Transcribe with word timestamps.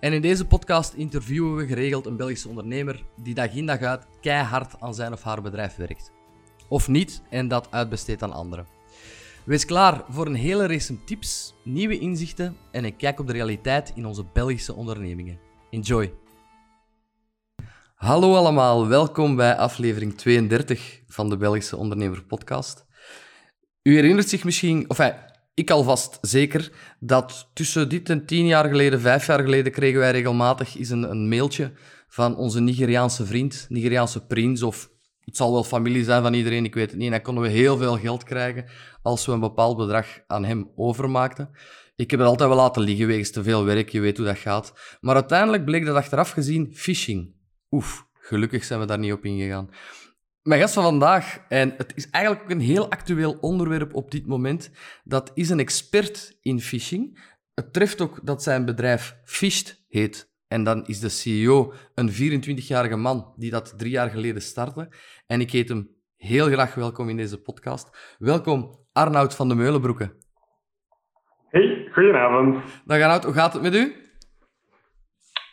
En 0.00 0.12
in 0.12 0.20
deze 0.20 0.46
podcast 0.46 0.92
interviewen 0.92 1.56
we 1.56 1.66
geregeld 1.66 2.06
een 2.06 2.16
Belgische 2.16 2.48
ondernemer 2.48 3.04
die 3.22 3.34
dag 3.34 3.54
in 3.54 3.66
dag 3.66 3.80
uit 3.80 4.06
keihard 4.20 4.80
aan 4.80 4.94
zijn 4.94 5.12
of 5.12 5.22
haar 5.22 5.42
bedrijf 5.42 5.76
werkt. 5.76 6.12
Of 6.68 6.88
niet 6.88 7.22
en 7.30 7.48
dat 7.48 7.68
uitbesteedt 7.70 8.22
aan 8.22 8.32
anderen. 8.32 8.66
Wees 9.44 9.64
klaar 9.64 10.04
voor 10.08 10.26
een 10.26 10.34
hele 10.34 10.66
race 10.66 11.04
tips, 11.04 11.54
nieuwe 11.64 11.98
inzichten 11.98 12.56
en 12.70 12.84
een 12.84 12.96
kijk 12.96 13.20
op 13.20 13.26
de 13.26 13.32
realiteit 13.32 13.92
in 13.94 14.06
onze 14.06 14.24
Belgische 14.32 14.74
ondernemingen. 14.74 15.38
Enjoy! 15.70 16.12
Hallo 17.94 18.34
allemaal, 18.34 18.88
welkom 18.88 19.36
bij 19.36 19.56
aflevering 19.56 20.16
32 20.16 21.02
van 21.06 21.28
de 21.28 21.36
Belgische 21.36 21.76
Ondernemer 21.76 22.24
Podcast. 22.24 22.86
U 23.82 23.94
herinnert 23.94 24.28
zich 24.28 24.44
misschien, 24.44 24.90
of 24.90 24.98
ik 25.60 25.70
alvast 25.70 26.18
zeker, 26.20 26.72
dat 27.00 27.50
tussen 27.52 27.88
dit 27.88 28.10
en 28.10 28.26
tien 28.26 28.46
jaar 28.46 28.68
geleden, 28.68 29.00
vijf 29.00 29.26
jaar 29.26 29.40
geleden, 29.42 29.72
kregen 29.72 29.98
wij 29.98 30.10
regelmatig 30.10 30.76
eens 30.76 30.88
een, 30.88 31.10
een 31.10 31.28
mailtje 31.28 31.72
van 32.08 32.36
onze 32.36 32.60
Nigeriaanse 32.60 33.26
vriend, 33.26 33.66
Nigeriaanse 33.68 34.26
prins, 34.26 34.62
of 34.62 34.90
het 35.24 35.36
zal 35.36 35.52
wel 35.52 35.64
familie 35.64 36.04
zijn 36.04 36.22
van 36.22 36.34
iedereen, 36.34 36.64
ik 36.64 36.74
weet 36.74 36.90
het 36.90 36.96
niet. 36.98 37.06
En 37.06 37.12
dan 37.12 37.22
konden 37.22 37.42
we 37.42 37.48
heel 37.48 37.76
veel 37.76 37.98
geld 37.98 38.24
krijgen 38.24 38.64
als 39.02 39.26
we 39.26 39.32
een 39.32 39.40
bepaald 39.40 39.76
bedrag 39.76 40.06
aan 40.26 40.44
hem 40.44 40.70
overmaakten. 40.76 41.50
Ik 41.96 42.10
heb 42.10 42.20
het 42.20 42.28
altijd 42.28 42.48
wel 42.48 42.58
laten 42.58 42.82
liggen 42.82 43.06
wegens 43.06 43.30
te 43.30 43.42
veel 43.42 43.64
werk, 43.64 43.88
je 43.88 44.00
weet 44.00 44.16
hoe 44.16 44.26
dat 44.26 44.38
gaat. 44.38 44.72
Maar 45.00 45.14
uiteindelijk 45.14 45.64
bleek 45.64 45.84
dat 45.84 45.96
achteraf 45.96 46.30
gezien 46.30 46.74
phishing. 46.74 47.34
Oef, 47.70 48.06
gelukkig 48.12 48.64
zijn 48.64 48.80
we 48.80 48.86
daar 48.86 48.98
niet 48.98 49.12
op 49.12 49.24
ingegaan. 49.24 49.70
Mijn 50.42 50.60
gast 50.60 50.74
van 50.74 50.82
vandaag, 50.82 51.44
en 51.48 51.74
het 51.76 51.92
is 51.96 52.10
eigenlijk 52.10 52.44
ook 52.44 52.50
een 52.50 52.60
heel 52.60 52.90
actueel 52.90 53.38
onderwerp 53.40 53.94
op 53.94 54.10
dit 54.10 54.26
moment, 54.26 54.70
dat 55.04 55.30
is 55.34 55.50
een 55.50 55.58
expert 55.58 56.38
in 56.42 56.60
phishing. 56.60 57.32
Het 57.54 57.72
treft 57.72 58.00
ook 58.00 58.20
dat 58.22 58.42
zijn 58.42 58.64
bedrijf 58.64 59.16
Fished 59.24 59.84
heet. 59.88 60.32
En 60.48 60.64
dan 60.64 60.86
is 60.86 61.00
de 61.00 61.08
CEO 61.08 61.72
een 61.94 62.10
24-jarige 62.10 62.96
man 62.96 63.34
die 63.36 63.50
dat 63.50 63.74
drie 63.78 63.90
jaar 63.90 64.10
geleden 64.10 64.42
startte. 64.42 64.88
En 65.26 65.40
ik 65.40 65.50
heet 65.50 65.68
hem 65.68 65.90
heel 66.16 66.46
graag 66.46 66.74
welkom 66.74 67.08
in 67.08 67.16
deze 67.16 67.42
podcast. 67.42 68.16
Welkom, 68.18 68.86
Arnoud 68.92 69.34
van 69.34 69.48
de 69.48 69.54
Meulenbroeke. 69.54 70.16
Hey, 71.48 71.88
goedenavond. 71.92 72.64
Dag 72.84 73.00
Arnoud, 73.00 73.24
hoe 73.24 73.34
gaat 73.34 73.52
het 73.52 73.62
met 73.62 73.74
u? 73.74 73.99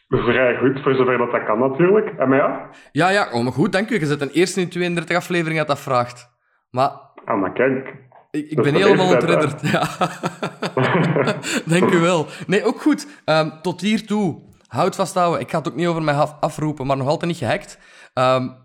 Vrij 0.07 0.57
goed, 0.57 0.81
voor 0.83 0.95
zover 0.95 1.17
dat, 1.17 1.31
dat 1.31 1.45
kan 1.45 1.59
natuurlijk. 1.59 2.19
En 2.19 2.29
mij 2.29 2.37
ja? 2.37 2.69
Ja, 2.91 3.09
ja, 3.09 3.31
oh, 3.31 3.43
maar 3.43 3.53
goed, 3.53 3.71
dank 3.71 3.89
u. 3.89 3.99
Je 3.99 4.05
zet 4.05 4.21
een 4.21 4.29
eerste 4.29 4.61
in 4.61 4.69
32 4.69 5.15
afleveringen 5.15 5.65
dat 5.65 5.75
dat 5.75 5.79
vraagt. 5.79 6.29
Maar... 6.69 6.89
Ah, 7.25 7.39
maar 7.39 7.53
kijk. 7.53 7.95
Ik, 8.31 8.49
ik 8.49 8.61
ben 8.61 8.73
helemaal 8.73 9.13
ontredderd. 9.13 9.71
Ja. 9.71 9.87
dank 11.79 11.91
u 11.93 11.99
wel. 11.99 12.25
Nee, 12.47 12.65
ook 12.65 12.81
goed. 12.81 13.21
Um, 13.25 13.51
tot 13.61 13.81
hiertoe. 13.81 14.41
Houd 14.67 14.95
vasthouden. 14.95 15.39
Ik 15.39 15.49
ga 15.49 15.57
het 15.57 15.67
ook 15.67 15.75
niet 15.75 15.87
over 15.87 16.03
mij 16.03 16.13
afroepen, 16.39 16.85
maar 16.85 16.97
nog 16.97 17.07
altijd 17.07 17.31
niet 17.31 17.39
gehackt. 17.39 17.79
Um, 18.13 18.55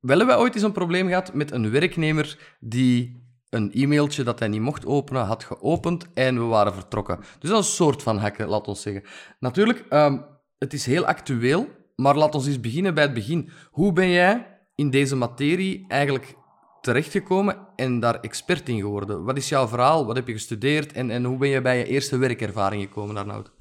wel 0.00 0.18
hebben 0.18 0.26
wij 0.26 0.36
ooit 0.36 0.54
eens 0.54 0.62
een 0.62 0.72
probleem 0.72 1.08
gehad 1.08 1.34
met 1.34 1.50
een 1.50 1.70
werknemer 1.70 2.56
die 2.60 3.26
een 3.50 3.70
e-mailtje 3.72 4.22
dat 4.22 4.38
hij 4.38 4.48
niet 4.48 4.60
mocht 4.60 4.86
openen, 4.86 5.24
had 5.24 5.44
geopend 5.44 6.12
en 6.14 6.34
we 6.34 6.44
waren 6.44 6.74
vertrokken. 6.74 7.18
Dus 7.38 7.50
dat 7.50 7.62
is 7.62 7.68
een 7.68 7.74
soort 7.74 8.02
van 8.02 8.18
hacken, 8.18 8.48
laat 8.48 8.68
ons 8.68 8.82
zeggen. 8.82 9.02
Natuurlijk, 9.38 9.84
um, 9.90 10.24
het 10.58 10.72
is 10.72 10.86
heel 10.86 11.04
actueel, 11.06 11.66
maar 11.96 12.16
laat 12.16 12.34
ons 12.34 12.46
eens 12.46 12.60
beginnen 12.60 12.94
bij 12.94 13.04
het 13.04 13.14
begin. 13.14 13.48
Hoe 13.70 13.92
ben 13.92 14.10
jij 14.10 14.46
in 14.74 14.90
deze 14.90 15.16
materie 15.16 15.84
eigenlijk 15.88 16.34
terechtgekomen 16.80 17.56
en 17.76 18.00
daar 18.00 18.20
expert 18.20 18.68
in 18.68 18.80
geworden? 18.80 19.24
Wat 19.24 19.36
is 19.36 19.48
jouw 19.48 19.66
verhaal? 19.66 20.06
Wat 20.06 20.16
heb 20.16 20.26
je 20.26 20.32
gestudeerd? 20.32 20.92
En, 20.92 21.10
en 21.10 21.24
hoe 21.24 21.38
ben 21.38 21.48
je 21.48 21.62
bij 21.62 21.78
je 21.78 21.84
eerste 21.84 22.18
werkervaring 22.18 22.82
gekomen, 22.82 23.16
Arnoud? 23.16 23.52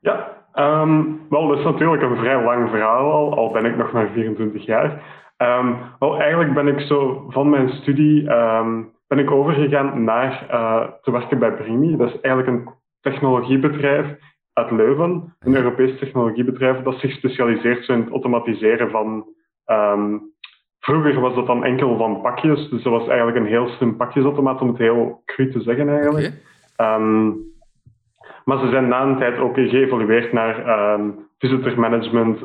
Ja, 0.00 0.44
um, 0.54 1.20
wel, 1.28 1.48
dat 1.48 1.58
is 1.58 1.64
natuurlijk 1.64 2.02
een 2.02 2.16
vrij 2.16 2.44
lang 2.44 2.70
verhaal 2.70 3.12
al, 3.12 3.36
al 3.36 3.50
ben 3.52 3.64
ik 3.64 3.76
nog 3.76 3.92
maar 3.92 4.10
24 4.12 4.64
jaar. 4.64 5.02
Um, 5.38 5.76
wel, 5.98 6.20
eigenlijk 6.20 6.54
ben 6.54 6.68
ik 6.68 6.80
zo 6.80 7.26
van 7.28 7.50
mijn 7.50 7.68
studie 7.68 8.30
um, 8.30 8.92
ben 9.06 9.18
ik 9.18 9.30
overgegaan 9.30 10.04
naar 10.04 10.46
uh, 10.50 10.82
te 11.02 11.10
werken 11.10 11.38
bij 11.38 11.52
Brimi. 11.52 11.96
Dat 11.96 12.08
is 12.08 12.20
eigenlijk 12.20 12.48
een 12.48 12.74
technologiebedrijf 13.00 14.06
uit 14.52 14.70
Leuven, 14.70 15.34
een 15.38 15.56
Europees 15.56 15.98
technologiebedrijf 15.98 16.82
dat 16.82 16.98
zich 16.98 17.12
specialiseert 17.12 17.88
in 17.88 18.00
het 18.00 18.10
automatiseren 18.10 18.90
van. 18.90 19.26
Um, 19.66 20.20
vroeger 20.80 21.20
was 21.20 21.34
dat 21.34 21.46
dan 21.46 21.64
enkel 21.64 21.96
van 21.96 22.20
pakjes, 22.20 22.68
dus 22.68 22.82
dat 22.82 22.92
was 22.92 23.08
eigenlijk 23.08 23.36
een 23.36 23.46
heel 23.46 23.68
slim 23.68 23.96
pakjesautomaat, 23.96 24.60
om 24.60 24.68
het 24.68 24.78
heel 24.78 25.22
cru 25.24 25.50
te 25.50 25.60
zeggen 25.60 25.88
eigenlijk. 25.88 26.32
Um, 26.76 27.50
maar 28.44 28.58
ze 28.58 28.68
zijn 28.68 28.88
na 28.88 29.02
een 29.02 29.18
tijd 29.18 29.38
ook 29.38 29.54
geëvolueerd 29.54 30.32
naar 30.32 30.92
um, 30.94 31.28
visitor 31.38 31.80
management, 31.80 32.38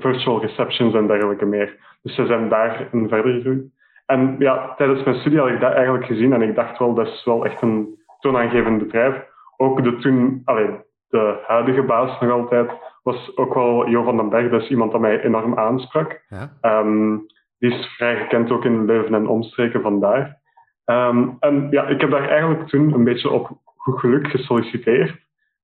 virtual 0.00 0.40
receptions 0.40 0.94
en 0.94 1.06
dergelijke 1.06 1.44
meer. 1.44 1.76
Dus 2.02 2.14
ze 2.14 2.26
zijn 2.26 2.48
daar 2.48 2.88
een 2.92 3.08
verder 3.08 3.32
gegroeid. 3.32 3.64
En 4.06 4.36
ja, 4.38 4.74
tijdens 4.76 5.04
mijn 5.04 5.16
studie 5.16 5.38
had 5.38 5.48
ik 5.48 5.60
dat 5.60 5.72
eigenlijk 5.72 6.04
gezien 6.04 6.32
en 6.32 6.42
ik 6.42 6.54
dacht 6.54 6.78
wel, 6.78 6.94
dat 6.94 7.06
is 7.06 7.24
wel 7.24 7.44
echt 7.44 7.62
een 7.62 7.98
toonaangevend 8.20 8.78
bedrijf. 8.78 9.24
Ook 9.56 9.84
de 9.84 9.96
toen, 9.96 10.42
allee, 10.44 10.70
de 11.16 11.42
huidige 11.46 11.82
baas 11.82 12.20
nog 12.20 12.30
altijd, 12.30 12.70
was 13.02 13.36
ook 13.36 13.54
wel 13.54 13.88
Jo 13.88 14.02
van 14.02 14.16
den 14.16 14.28
Berg. 14.28 14.50
Dat 14.50 14.62
is 14.62 14.70
iemand 14.70 14.92
dat 14.92 15.00
mij 15.00 15.22
enorm 15.22 15.58
aansprak. 15.58 16.24
Ja. 16.28 16.80
Um, 16.80 17.26
die 17.58 17.70
is 17.70 17.86
vrij 17.96 18.16
gekend 18.16 18.50
ook 18.50 18.64
in 18.64 18.84
Leuven 18.84 19.14
en 19.14 19.28
omstreken 19.28 19.82
vandaar. 19.82 20.40
Um, 20.84 21.36
en 21.40 21.66
ja, 21.70 21.86
ik 21.86 22.00
heb 22.00 22.10
daar 22.10 22.28
eigenlijk 22.28 22.68
toen 22.68 22.92
een 22.92 23.04
beetje 23.04 23.30
op 23.30 23.50
goed 23.76 24.00
geluk 24.00 24.26
gesolliciteerd. 24.26 25.10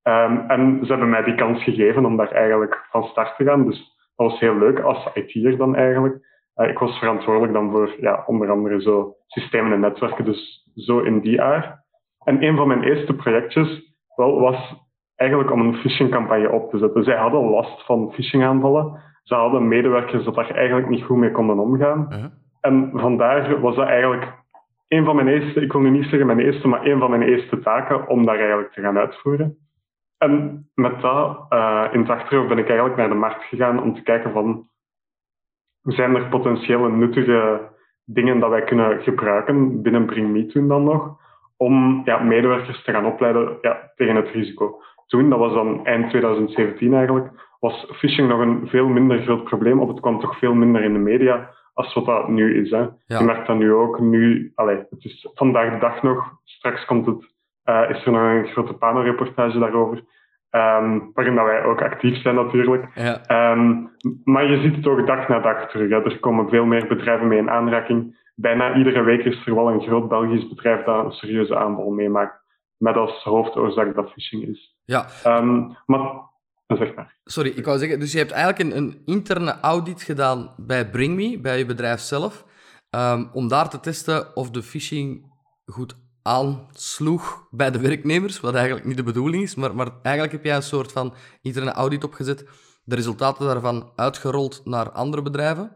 Um, 0.03 0.45
en 0.49 0.79
ze 0.83 0.91
hebben 0.91 1.11
mij 1.11 1.23
die 1.23 1.35
kans 1.35 1.63
gegeven 1.63 2.05
om 2.05 2.17
daar 2.17 2.31
eigenlijk 2.31 2.87
van 2.91 3.05
start 3.05 3.37
te 3.37 3.45
gaan. 3.45 3.67
Dus 3.67 3.79
dat 4.17 4.31
was 4.31 4.41
heel 4.41 4.59
leuk 4.59 4.81
als 4.81 5.09
IT'er 5.15 5.57
dan 5.57 5.77
eigenlijk. 5.77 6.31
Uh, 6.57 6.69
ik 6.69 6.79
was 6.79 6.99
verantwoordelijk 6.99 7.53
dan 7.53 7.71
voor 7.71 7.95
ja, 8.01 8.23
onder 8.27 8.51
andere 8.51 8.83
zo 8.83 9.15
systemen 9.27 9.73
en 9.73 9.81
netwerken, 9.81 10.25
dus 10.25 10.71
zo 10.75 10.99
in 10.99 11.21
die 11.21 11.43
aard. 11.43 11.81
En 12.25 12.43
een 12.43 12.57
van 12.57 12.69
mijn 12.69 12.83
eerste 12.83 13.15
projectjes 13.15 13.95
wel, 14.17 14.41
was 14.41 14.91
eigenlijk 15.23 15.51
om 15.51 15.61
een 15.61 15.75
phishingcampagne 15.75 16.51
op 16.51 16.71
te 16.71 16.79
zetten. 16.79 17.05
Zij 17.05 17.17
hadden 17.17 17.51
last 17.51 17.85
van 17.85 18.13
phishingaanvallen. 18.13 19.01
Ze 19.23 19.35
hadden 19.35 19.69
medewerkers 19.69 20.25
dat 20.25 20.35
daar 20.35 20.51
eigenlijk 20.51 20.89
niet 20.89 21.05
goed 21.05 21.17
mee 21.17 21.31
konden 21.31 21.59
omgaan. 21.59 22.07
Uh-huh. 22.11 22.31
En 22.61 22.91
vandaar 22.95 23.61
was 23.61 23.77
dat 23.77 23.87
eigenlijk 23.87 24.33
een 24.89 25.05
van 25.05 25.17
mijn 25.17 25.29
eerste, 25.29 25.61
ik 25.61 25.73
wil 25.73 25.81
nu 25.81 25.91
niet 25.91 26.09
zeggen 26.09 26.27
mijn 26.27 26.39
eerste, 26.39 26.69
maar 26.69 26.87
een 26.87 26.99
van 26.99 27.11
mijn 27.11 27.23
eerste 27.23 27.59
taken 27.59 28.09
om 28.09 28.27
daar 28.27 28.39
eigenlijk 28.39 28.73
te 28.73 28.81
gaan 28.81 28.99
uitvoeren. 28.99 29.57
En 30.19 30.67
met 30.75 31.01
dat 31.01 31.47
uh, 31.51 31.85
in 31.93 32.01
het 32.01 32.11
achterhoofd 32.11 32.49
ben 32.49 32.59
ik 32.59 32.67
eigenlijk 32.67 32.97
naar 32.97 33.09
de 33.09 33.15
markt 33.15 33.45
gegaan 33.45 33.83
om 33.83 33.95
te 33.95 34.03
kijken 34.03 34.33
van 34.33 34.69
zijn 35.83 36.15
er 36.15 36.29
potentiële 36.29 36.91
nuttige 36.91 37.61
dingen 38.05 38.39
dat 38.39 38.51
wij 38.51 38.63
kunnen 38.63 39.03
gebruiken 39.03 39.83
binnen 39.83 40.07
BringMe 40.07 40.47
toen 40.47 40.69
dan 40.69 40.85
nog, 40.85 41.17
om 41.57 42.03
ja, 42.05 42.19
medewerkers 42.19 42.85
te 42.85 42.93
gaan 42.93 43.07
opleiden 43.07 43.59
ja, 43.61 43.93
tegen 43.95 44.17
het 44.17 44.29
risico 44.29 44.81
toen, 45.13 45.31
dat 45.31 45.39
was 45.39 45.53
dan 45.53 45.87
eind 45.87 46.11
2017 46.11 46.95
eigenlijk, 46.95 47.29
was 47.61 47.87
phishing 47.93 48.29
nog 48.29 48.41
een 48.41 48.69
veel 48.69 48.89
minder 48.89 49.23
groot 49.23 49.45
probleem, 49.45 49.81
of 49.81 49.89
het 49.89 50.01
kwam 50.01 50.21
toch 50.21 50.39
veel 50.39 50.55
minder 50.55 50.83
in 50.83 50.93
de 50.93 50.99
media 50.99 51.51
als 51.75 51.95
wat 51.95 52.05
dat 52.05 52.29
nu 52.29 52.63
is. 52.63 52.71
Hè. 52.71 52.87
Je 53.07 53.25
merkt 53.25 53.47
dat 53.47 53.57
nu 53.57 53.73
ook. 53.73 54.01
Nu, 54.01 54.53
allez, 54.55 54.79
het 54.91 55.05
is 55.05 55.29
vandaag 55.35 55.73
de 55.73 55.79
dag 55.79 56.03
nog, 56.03 56.33
straks 56.45 56.85
komt 56.85 57.07
het, 57.07 57.35
uh, 57.65 57.91
is 57.91 58.05
er 58.05 58.13
nog 58.13 58.23
een 58.23 58.47
grote 58.47 58.73
panelreportage 58.73 59.59
daarover, 59.59 59.97
um, 60.51 61.11
waarin 61.15 61.35
dat 61.35 61.45
wij 61.45 61.65
ook 61.65 61.83
actief 61.83 62.17
zijn 62.23 62.35
natuurlijk. 62.35 62.87
Ja. 62.95 63.53
Um, 63.53 63.91
maar 64.25 64.51
je 64.51 64.61
ziet 64.61 64.77
het 64.77 64.87
ook 64.87 65.07
dag 65.07 65.29
na 65.29 65.39
dag 65.39 65.71
terug. 65.71 65.91
Hè. 65.91 66.05
Er 66.05 66.21
komen 66.21 66.49
veel 66.49 66.65
meer 66.65 66.87
bedrijven 66.87 67.29
mee 67.29 67.39
in 67.39 67.51
aanraking. 67.51 68.21
Bijna 68.35 68.77
iedere 68.77 69.03
week 69.03 69.25
is 69.25 69.47
er 69.47 69.55
wel 69.55 69.71
een 69.71 69.83
groot 69.83 70.09
Belgisch 70.09 70.49
bedrijf 70.49 70.85
dat 70.85 71.05
een 71.05 71.13
serieuze 71.13 71.57
aanval 71.57 71.91
meemaakt 71.91 72.41
met 72.77 72.97
als 72.97 73.23
hoofdoorzaak 73.23 73.95
dat 73.95 74.11
phishing 74.11 74.43
is. 74.49 74.72
Ja. 74.85 75.07
Um, 75.27 75.77
maar, 75.87 76.31
zeg 76.67 76.95
maar. 76.95 77.17
Sorry, 77.25 77.51
ik 77.51 77.65
wou 77.65 77.79
zeggen, 77.79 78.01
dus 78.01 78.13
je 78.13 78.19
hebt 78.19 78.31
eigenlijk 78.31 78.71
een, 78.71 78.77
een 78.77 79.03
interne 79.05 79.61
audit 79.61 80.03
gedaan 80.03 80.55
bij 80.57 80.91
BringMe, 80.91 81.41
bij 81.41 81.59
je 81.59 81.67
bedrijf 81.67 82.01
zelf, 82.01 82.45
um, 82.91 83.31
om 83.33 83.49
daar 83.49 83.69
te 83.69 83.81
testen 83.81 84.37
of 84.37 84.51
de 84.51 84.63
phishing 84.63 85.31
goed 85.65 85.97
aansloeg 86.23 87.47
bij 87.51 87.71
de 87.71 87.81
werknemers, 87.81 88.41
wat 88.41 88.55
eigenlijk 88.55 88.87
niet 88.87 88.97
de 88.97 89.03
bedoeling 89.03 89.43
is, 89.43 89.55
maar, 89.55 89.75
maar 89.75 89.89
eigenlijk 90.03 90.33
heb 90.35 90.45
jij 90.45 90.57
een 90.57 90.63
soort 90.63 90.93
van 90.93 91.15
interne 91.43 91.73
audit 91.73 92.05
opgezet 92.05 92.47
de 92.85 92.95
resultaten 92.95 93.47
daarvan 93.47 93.93
uitgerold 93.97 94.61
naar 94.65 94.91
andere 94.91 95.23
bedrijven. 95.23 95.73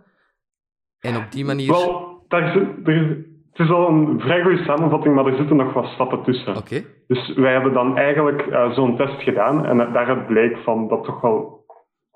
En 0.98 1.16
op 1.16 1.32
die 1.32 1.44
manier... 1.44 1.70
Wel, 1.70 2.24
daar 2.28 2.48
is, 2.48 2.54
er, 2.54 3.26
het 3.56 3.66
is 3.66 3.72
al 3.72 3.88
een 3.88 4.20
vrij 4.20 4.42
goede 4.42 4.64
samenvatting, 4.64 5.14
maar 5.14 5.26
er 5.26 5.36
zitten 5.36 5.56
nog 5.56 5.72
wat 5.72 5.86
stappen 5.86 6.22
tussen. 6.22 6.56
Oké. 6.56 6.82
Dus 7.06 7.34
wij 7.34 7.52
hebben 7.52 7.72
dan 7.72 7.96
eigenlijk 7.96 8.46
uh, 8.46 8.70
zo'n 8.70 8.96
test 8.96 9.22
gedaan 9.22 9.66
en 9.66 9.92
daaruit 9.92 10.26
bleek 10.26 10.58
van 10.58 10.88
dat 10.88 11.04
toch 11.04 11.20
wel 11.20 11.64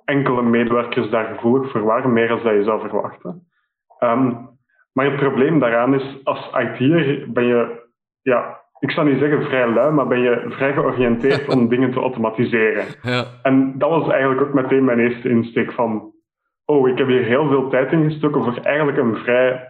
enkele 0.04 0.42
medewerkers 0.42 1.10
daar 1.10 1.34
gevoelig 1.34 1.70
voor 1.70 1.82
waren, 1.82 2.12
meer 2.12 2.40
dan 2.42 2.54
je 2.54 2.64
zou 2.64 2.80
verwachten. 2.80 3.46
Um, 4.00 4.48
maar 4.92 5.04
het 5.04 5.16
probleem 5.16 5.58
daaraan 5.58 5.94
is, 5.94 6.20
als 6.24 6.50
IT'er 6.58 7.32
ben 7.32 7.44
je, 7.44 7.88
ja, 8.22 8.60
ik 8.78 8.90
zou 8.90 9.08
niet 9.08 9.18
zeggen 9.18 9.42
vrij 9.42 9.68
lui, 9.68 9.92
maar 9.92 10.06
ben 10.06 10.20
je 10.20 10.44
vrij 10.48 10.72
georiënteerd 10.72 11.48
om 11.48 11.68
dingen 11.68 11.92
te 11.92 12.00
automatiseren. 12.00 12.84
Ja. 13.02 13.24
En 13.42 13.78
dat 13.78 13.90
was 13.90 14.08
eigenlijk 14.08 14.40
ook 14.40 14.54
meteen 14.54 14.84
mijn 14.84 14.98
eerste 14.98 15.28
insteek 15.28 15.72
van, 15.72 16.12
oh, 16.64 16.88
ik 16.88 16.98
heb 16.98 17.06
hier 17.06 17.24
heel 17.24 17.48
veel 17.48 17.68
tijd 17.68 17.92
in 17.92 18.10
gestoken 18.10 18.44
voor 18.44 18.56
eigenlijk 18.62 18.98
een 18.98 19.16
vrij 19.16 19.69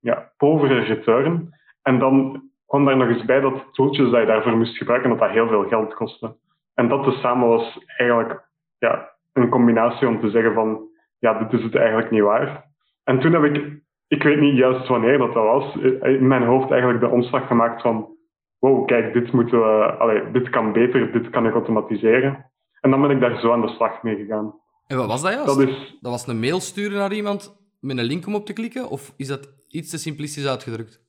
ja, 0.00 0.32
povere 0.36 0.78
return. 0.78 1.54
En 1.82 1.98
dan 1.98 2.42
kwam 2.66 2.84
daar 2.84 2.96
nog 2.96 3.08
eens 3.08 3.24
bij 3.24 3.40
dat 3.40 3.64
tooltjes 3.72 4.10
dat 4.10 4.20
je 4.20 4.26
daarvoor 4.26 4.56
moest 4.56 4.76
gebruiken, 4.76 5.10
dat 5.10 5.18
dat 5.18 5.30
heel 5.30 5.48
veel 5.48 5.68
geld 5.68 5.94
kostte. 5.94 6.36
En 6.74 6.88
dat 6.88 7.04
tezamen 7.04 7.48
was 7.48 7.84
eigenlijk 7.96 8.48
ja, 8.78 9.12
een 9.32 9.48
combinatie 9.48 10.08
om 10.08 10.20
te 10.20 10.30
zeggen 10.30 10.54
van, 10.54 10.88
ja, 11.18 11.38
dit 11.38 11.52
is 11.52 11.64
het 11.64 11.74
eigenlijk 11.74 12.10
niet 12.10 12.22
waar. 12.22 12.64
En 13.04 13.20
toen 13.20 13.32
heb 13.32 13.42
ik, 13.42 13.82
ik 14.08 14.22
weet 14.22 14.40
niet 14.40 14.56
juist 14.56 14.88
wanneer 14.88 15.18
dat, 15.18 15.34
dat 15.34 15.44
was, 15.44 15.74
in 16.02 16.26
mijn 16.26 16.44
hoofd 16.44 16.70
eigenlijk 16.70 17.00
de 17.00 17.08
omslag 17.08 17.46
gemaakt 17.46 17.82
van, 17.82 18.16
wow, 18.58 18.86
kijk, 18.86 19.12
dit, 19.12 19.32
moeten 19.32 19.58
we, 19.58 19.96
allee, 19.98 20.30
dit 20.30 20.48
kan 20.50 20.72
beter, 20.72 21.12
dit 21.12 21.30
kan 21.30 21.46
ik 21.46 21.52
automatiseren. 21.52 22.50
En 22.80 22.90
dan 22.90 23.00
ben 23.00 23.10
ik 23.10 23.20
daar 23.20 23.40
zo 23.40 23.52
aan 23.52 23.60
de 23.60 23.68
slag 23.68 24.02
mee 24.02 24.16
gegaan. 24.16 24.54
En 24.86 24.96
wat 24.96 25.06
was 25.06 25.22
dat 25.22 25.32
juist? 25.32 25.46
Dat, 25.46 25.68
is, 25.68 25.98
dat 26.00 26.10
was 26.10 26.26
een 26.26 26.40
mail 26.40 26.60
sturen 26.60 26.98
naar 26.98 27.12
iemand 27.12 27.56
met 27.80 27.98
een 27.98 28.04
link 28.04 28.26
om 28.26 28.34
op 28.34 28.46
te 28.46 28.52
klikken? 28.52 28.88
Of 28.88 29.14
is 29.16 29.26
dat 29.26 29.57
iets 29.70 29.90
te 29.90 29.98
simplistisch 29.98 30.48
uitgedrukt? 30.48 31.06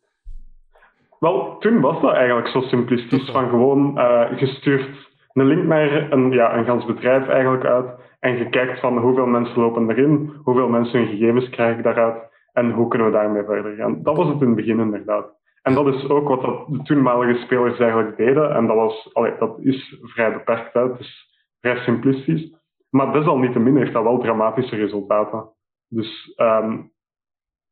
Wel, 1.19 1.57
toen 1.57 1.81
was 1.81 2.01
dat 2.01 2.13
eigenlijk 2.13 2.47
zo 2.47 2.61
simplistisch. 2.61 3.29
Van 3.29 3.49
gewoon 3.49 3.97
uh, 3.97 4.37
gestuurd 4.37 5.09
een 5.33 5.47
link 5.47 5.63
naar 5.63 6.11
een, 6.11 6.31
ja, 6.31 6.57
een 6.57 6.65
gans 6.65 6.85
bedrijf 6.85 7.27
eigenlijk 7.27 7.65
uit. 7.65 7.99
En 8.19 8.37
je 8.37 8.49
kijkt 8.49 8.79
van 8.79 8.97
hoeveel 8.97 9.25
mensen 9.25 9.61
lopen 9.61 9.89
erin, 9.89 10.33
hoeveel 10.43 10.69
mensen 10.69 10.99
hun 10.99 11.09
gegevens 11.09 11.49
krijgen 11.49 11.83
daaruit. 11.83 12.27
En 12.53 12.71
hoe 12.71 12.87
kunnen 12.87 13.07
we 13.07 13.13
daarmee 13.13 13.43
verder 13.43 13.75
gaan. 13.75 14.03
Dat 14.03 14.17
was 14.17 14.27
het 14.27 14.41
in 14.41 14.47
het 14.47 14.55
begin 14.55 14.79
inderdaad. 14.79 15.37
En 15.61 15.73
dat 15.73 15.87
is 15.87 16.09
ook 16.09 16.27
wat 16.27 16.41
dat 16.41 16.67
de 16.67 16.81
toenmalige 16.83 17.41
spelers 17.41 17.79
eigenlijk 17.79 18.17
deden. 18.17 18.55
En 18.55 18.67
dat, 18.67 18.75
was, 18.75 19.13
allee, 19.13 19.33
dat 19.39 19.59
is 19.59 19.99
vrij 20.01 20.33
beperkt 20.33 20.75
uit. 20.75 20.91
Het 20.91 20.99
is 20.99 21.43
vrij 21.59 21.77
simplistisch. 21.77 22.57
Maar 22.89 23.13
desalniettemin 23.13 23.77
heeft 23.77 23.93
dat 23.93 24.03
wel 24.03 24.19
dramatische 24.19 24.75
resultaten. 24.75 25.49
Dus 25.87 26.33
um, 26.37 26.91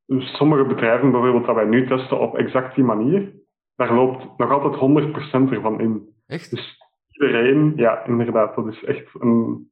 sommige 0.07 0.65
bedrijven 0.65 1.11
bijvoorbeeld 1.11 1.45
dat 1.45 1.55
wij 1.55 1.65
nu 1.65 1.87
testen 1.87 2.19
op 2.19 2.37
exact 2.37 2.75
die 2.75 2.83
manier, 2.83 3.33
daar 3.75 3.93
loopt 3.93 4.37
nog 4.37 4.51
altijd 4.51 4.75
100% 5.49 5.51
ervan 5.51 5.79
in. 5.79 6.09
Echt? 6.27 6.49
Dus 6.49 6.77
iedereen, 7.09 7.73
ja, 7.75 8.05
inderdaad, 8.05 8.55
dat 8.55 8.67
is 8.67 8.83
echt 8.83 9.05
een. 9.19 9.69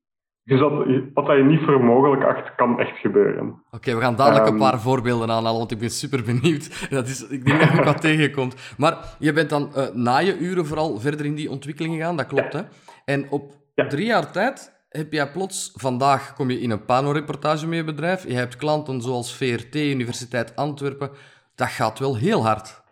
wat 1.14 1.28
je 1.28 1.44
niet 1.44 1.62
voor 1.62 1.84
mogelijk 1.84 2.24
acht, 2.24 2.56
kan 2.56 2.80
echt 2.80 2.98
gebeuren. 2.98 3.64
Oké, 3.72 3.96
we 3.96 4.02
gaan 4.02 4.16
dadelijk 4.16 4.46
een 4.46 4.60
ehm, 4.60 4.70
paar 4.70 4.80
voorbeelden 4.80 5.30
aanhalen, 5.30 5.58
want 5.58 5.72
ik 5.72 5.80
ben 5.80 5.90
super 5.90 6.24
benieuwd. 6.24 6.88
Dat 6.90 7.08
is, 7.08 7.28
ik 7.28 7.46
denk 7.46 7.60
dat 7.60 7.72
je 7.72 7.84
wat 7.84 8.02
tegenkomt. 8.02 8.76
Maar 8.78 9.16
je 9.20 9.34
bent 9.34 9.50
dan 9.50 9.70
uh, 9.76 9.88
na 9.94 10.18
je 10.18 10.38
uren 10.38 10.66
vooral 10.66 11.00
verder 11.00 11.26
in 11.26 11.36
die 11.36 11.50
ontwikkeling 11.50 11.96
gegaan, 11.96 12.18
dat 12.18 12.28
klopt, 12.28 12.54
hè? 12.54 12.62
En 13.06 13.30
op 13.30 13.52
drie 13.88 14.06
jaar 14.06 14.32
tijd 14.32 14.75
heb 14.96 15.12
jij 15.12 15.32
plots, 15.32 15.74
vandaag 15.76 16.34
kom 16.34 16.50
je 16.50 16.60
in 16.60 16.72
een 16.72 16.86
panoreportage 16.86 17.68
met 17.68 17.78
je 17.78 17.84
bedrijf, 17.84 18.24
je 18.28 18.34
hebt 18.34 18.56
klanten 18.56 19.02
zoals 19.02 19.38
VRT, 19.38 19.76
Universiteit 19.76 20.56
Antwerpen, 20.56 21.10
dat 21.56 21.68
gaat 21.68 22.00
wel 22.00 22.16
heel 22.16 22.46
hard. 22.46 22.84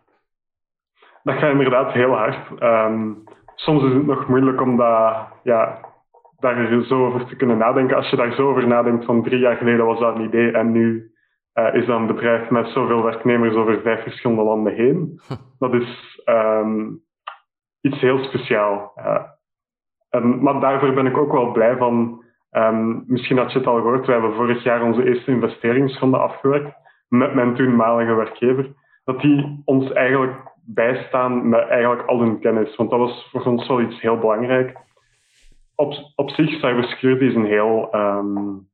Dat 1.24 1.36
gaat 1.36 1.52
inderdaad 1.52 1.94
heel 1.94 2.14
hard. 2.14 2.60
Ehm, 2.60 3.12
soms 3.56 3.84
is 3.84 3.94
het 3.94 4.06
nog 4.06 4.28
moeilijk 4.28 4.62
om 4.62 4.78
dat, 4.78 5.28
ja, 5.44 5.80
daar 6.40 6.84
zo 6.84 7.06
over 7.06 7.26
te 7.26 7.36
kunnen 7.36 7.58
nadenken. 7.58 7.96
Als 7.96 8.10
je 8.10 8.16
daar 8.16 8.34
zo 8.34 8.50
over 8.50 8.68
nadenkt, 8.68 9.06
van 9.06 9.24
drie 9.24 9.40
jaar 9.40 9.58
geleden 9.58 9.86
was 9.86 10.00
dat 10.00 10.16
een 10.16 10.26
idee 10.26 10.52
en 10.52 10.72
nu 10.72 11.12
uh, 11.54 11.74
is 11.74 11.86
dat 11.86 12.00
een 12.00 12.08
bedrijf 12.08 12.50
met 12.50 12.68
zoveel 12.68 13.04
werknemers 13.04 13.56
over 13.56 13.82
vijf 13.82 14.04
verschillende 14.04 14.44
landen 14.44 14.74
heen. 14.74 15.20
Dat 15.60 15.74
is 15.74 16.22
um, 16.26 17.04
iets 17.82 18.00
heel 18.00 18.24
speciaals. 18.24 18.92
Um, 20.16 20.42
maar 20.42 20.60
daarvoor 20.60 20.94
ben 20.94 21.06
ik 21.06 21.18
ook 21.18 21.32
wel 21.32 21.52
blij 21.52 21.78
van. 21.78 22.24
Um, 22.52 23.04
misschien 23.08 23.38
had 23.38 23.52
je 23.52 23.58
het 23.58 23.68
al 23.68 23.76
gehoord, 23.76 24.06
we 24.06 24.12
hebben 24.12 24.34
vorig 24.34 24.64
jaar 24.64 24.84
onze 24.84 25.08
eerste 25.08 25.32
investeringsronde 25.32 26.18
afgewerkt 26.18 26.76
met 27.08 27.34
mijn 27.34 27.56
toenmalige 27.56 28.14
werkgever. 28.14 28.74
Dat 29.04 29.22
die 29.22 29.62
ons 29.66 29.92
eigenlijk 29.92 30.36
bijstaan 30.66 31.50
met 31.50 31.68
eigenlijk 31.68 32.08
al 32.08 32.20
hun 32.20 32.40
kennis. 32.40 32.76
Want 32.76 32.90
dat 32.90 33.00
was 33.00 33.30
voor 33.32 33.44
ons 33.46 33.68
wel 33.68 33.82
iets 33.82 34.02
heel 34.02 34.18
belangrijk. 34.18 34.78
Op, 35.76 35.94
op 36.16 36.30
zich, 36.30 36.50
cybersecurity 36.50 37.24
is 37.24 37.36
een 37.36 37.46
heel 37.46 37.90
um, 37.96 38.68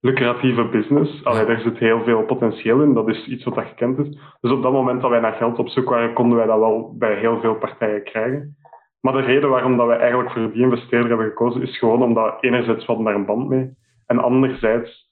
lucratieve 0.00 0.64
business. 0.64 1.24
Allee, 1.24 1.46
daar 1.46 1.60
zit 1.60 1.78
heel 1.78 2.02
veel 2.02 2.24
potentieel 2.24 2.82
in. 2.82 2.94
Dat 2.94 3.08
is 3.08 3.26
iets 3.26 3.44
wat 3.44 3.54
dat 3.54 3.66
gekend 3.66 3.98
is. 3.98 4.36
Dus 4.40 4.50
op 4.50 4.62
dat 4.62 4.72
moment 4.72 5.00
dat 5.00 5.10
wij 5.10 5.20
naar 5.20 5.32
geld 5.32 5.58
op 5.58 5.68
zoek 5.68 5.88
waren, 5.88 6.12
konden 6.12 6.38
wij 6.38 6.46
dat 6.46 6.58
wel 6.58 6.94
bij 6.98 7.14
heel 7.14 7.40
veel 7.40 7.54
partijen 7.54 8.04
krijgen. 8.04 8.56
Maar 9.02 9.12
de 9.12 9.20
reden 9.20 9.50
waarom 9.50 9.76
dat 9.76 9.86
wij 9.86 9.98
eigenlijk 9.98 10.30
voor 10.30 10.52
die 10.52 10.62
investeerder 10.62 11.08
hebben 11.08 11.26
gekozen, 11.26 11.62
is 11.62 11.78
gewoon 11.78 12.02
omdat 12.02 12.36
enerzijds 12.40 12.86
we 12.86 13.02
daar 13.02 13.14
een 13.14 13.26
band 13.26 13.48
mee. 13.48 13.74
En 14.06 14.18
anderzijds, 14.18 15.10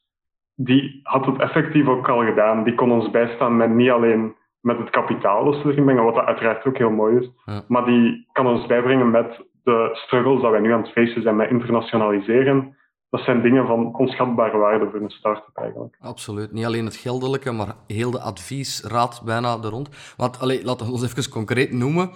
die 0.54 1.00
had 1.02 1.26
het 1.26 1.38
effectief 1.38 1.86
ook 1.86 2.08
al 2.08 2.24
gedaan. 2.24 2.64
Die 2.64 2.74
kon 2.74 2.92
ons 2.92 3.10
bijstaan 3.10 3.56
met 3.56 3.70
niet 3.70 3.90
alleen 3.90 4.34
met 4.60 4.78
het 4.78 4.90
kapitaal 4.90 5.44
dat 5.44 5.54
ze 5.54 5.68
erin 5.68 5.84
brengen, 5.84 6.04
wat 6.04 6.14
dat 6.14 6.24
uiteraard 6.24 6.66
ook 6.66 6.78
heel 6.78 6.90
mooi 6.90 7.16
is, 7.16 7.30
maar 7.68 7.84
die 7.84 8.28
kan 8.32 8.46
ons 8.46 8.66
bijbrengen 8.66 9.10
met 9.10 9.44
de 9.62 9.90
struggles 9.92 10.42
dat 10.42 10.50
wij 10.50 10.60
nu 10.60 10.72
aan 10.72 10.82
het 10.82 10.92
facen 10.92 11.22
zijn 11.22 11.36
met 11.36 11.50
internationaliseren. 11.50 12.76
Dat 13.10 13.20
zijn 13.20 13.42
dingen 13.42 13.66
van 13.66 13.96
onschatbare 13.96 14.58
waarde 14.58 14.88
voor 14.90 15.00
een 15.00 15.10
start-up 15.10 15.56
eigenlijk. 15.56 15.96
Absoluut. 16.00 16.52
Niet 16.52 16.64
alleen 16.64 16.84
het 16.84 16.96
geldelijke, 16.96 17.52
maar 17.52 17.74
heel 17.86 18.10
de 18.10 18.20
adviesraad 18.20 19.22
bijna 19.24 19.56
er 19.62 19.70
rond. 19.70 20.14
Want 20.16 20.40
allee, 20.40 20.64
laten 20.64 20.86
we 20.86 20.92
ons 20.92 21.02
even 21.02 21.30
concreet 21.30 21.72
noemen. 21.72 22.10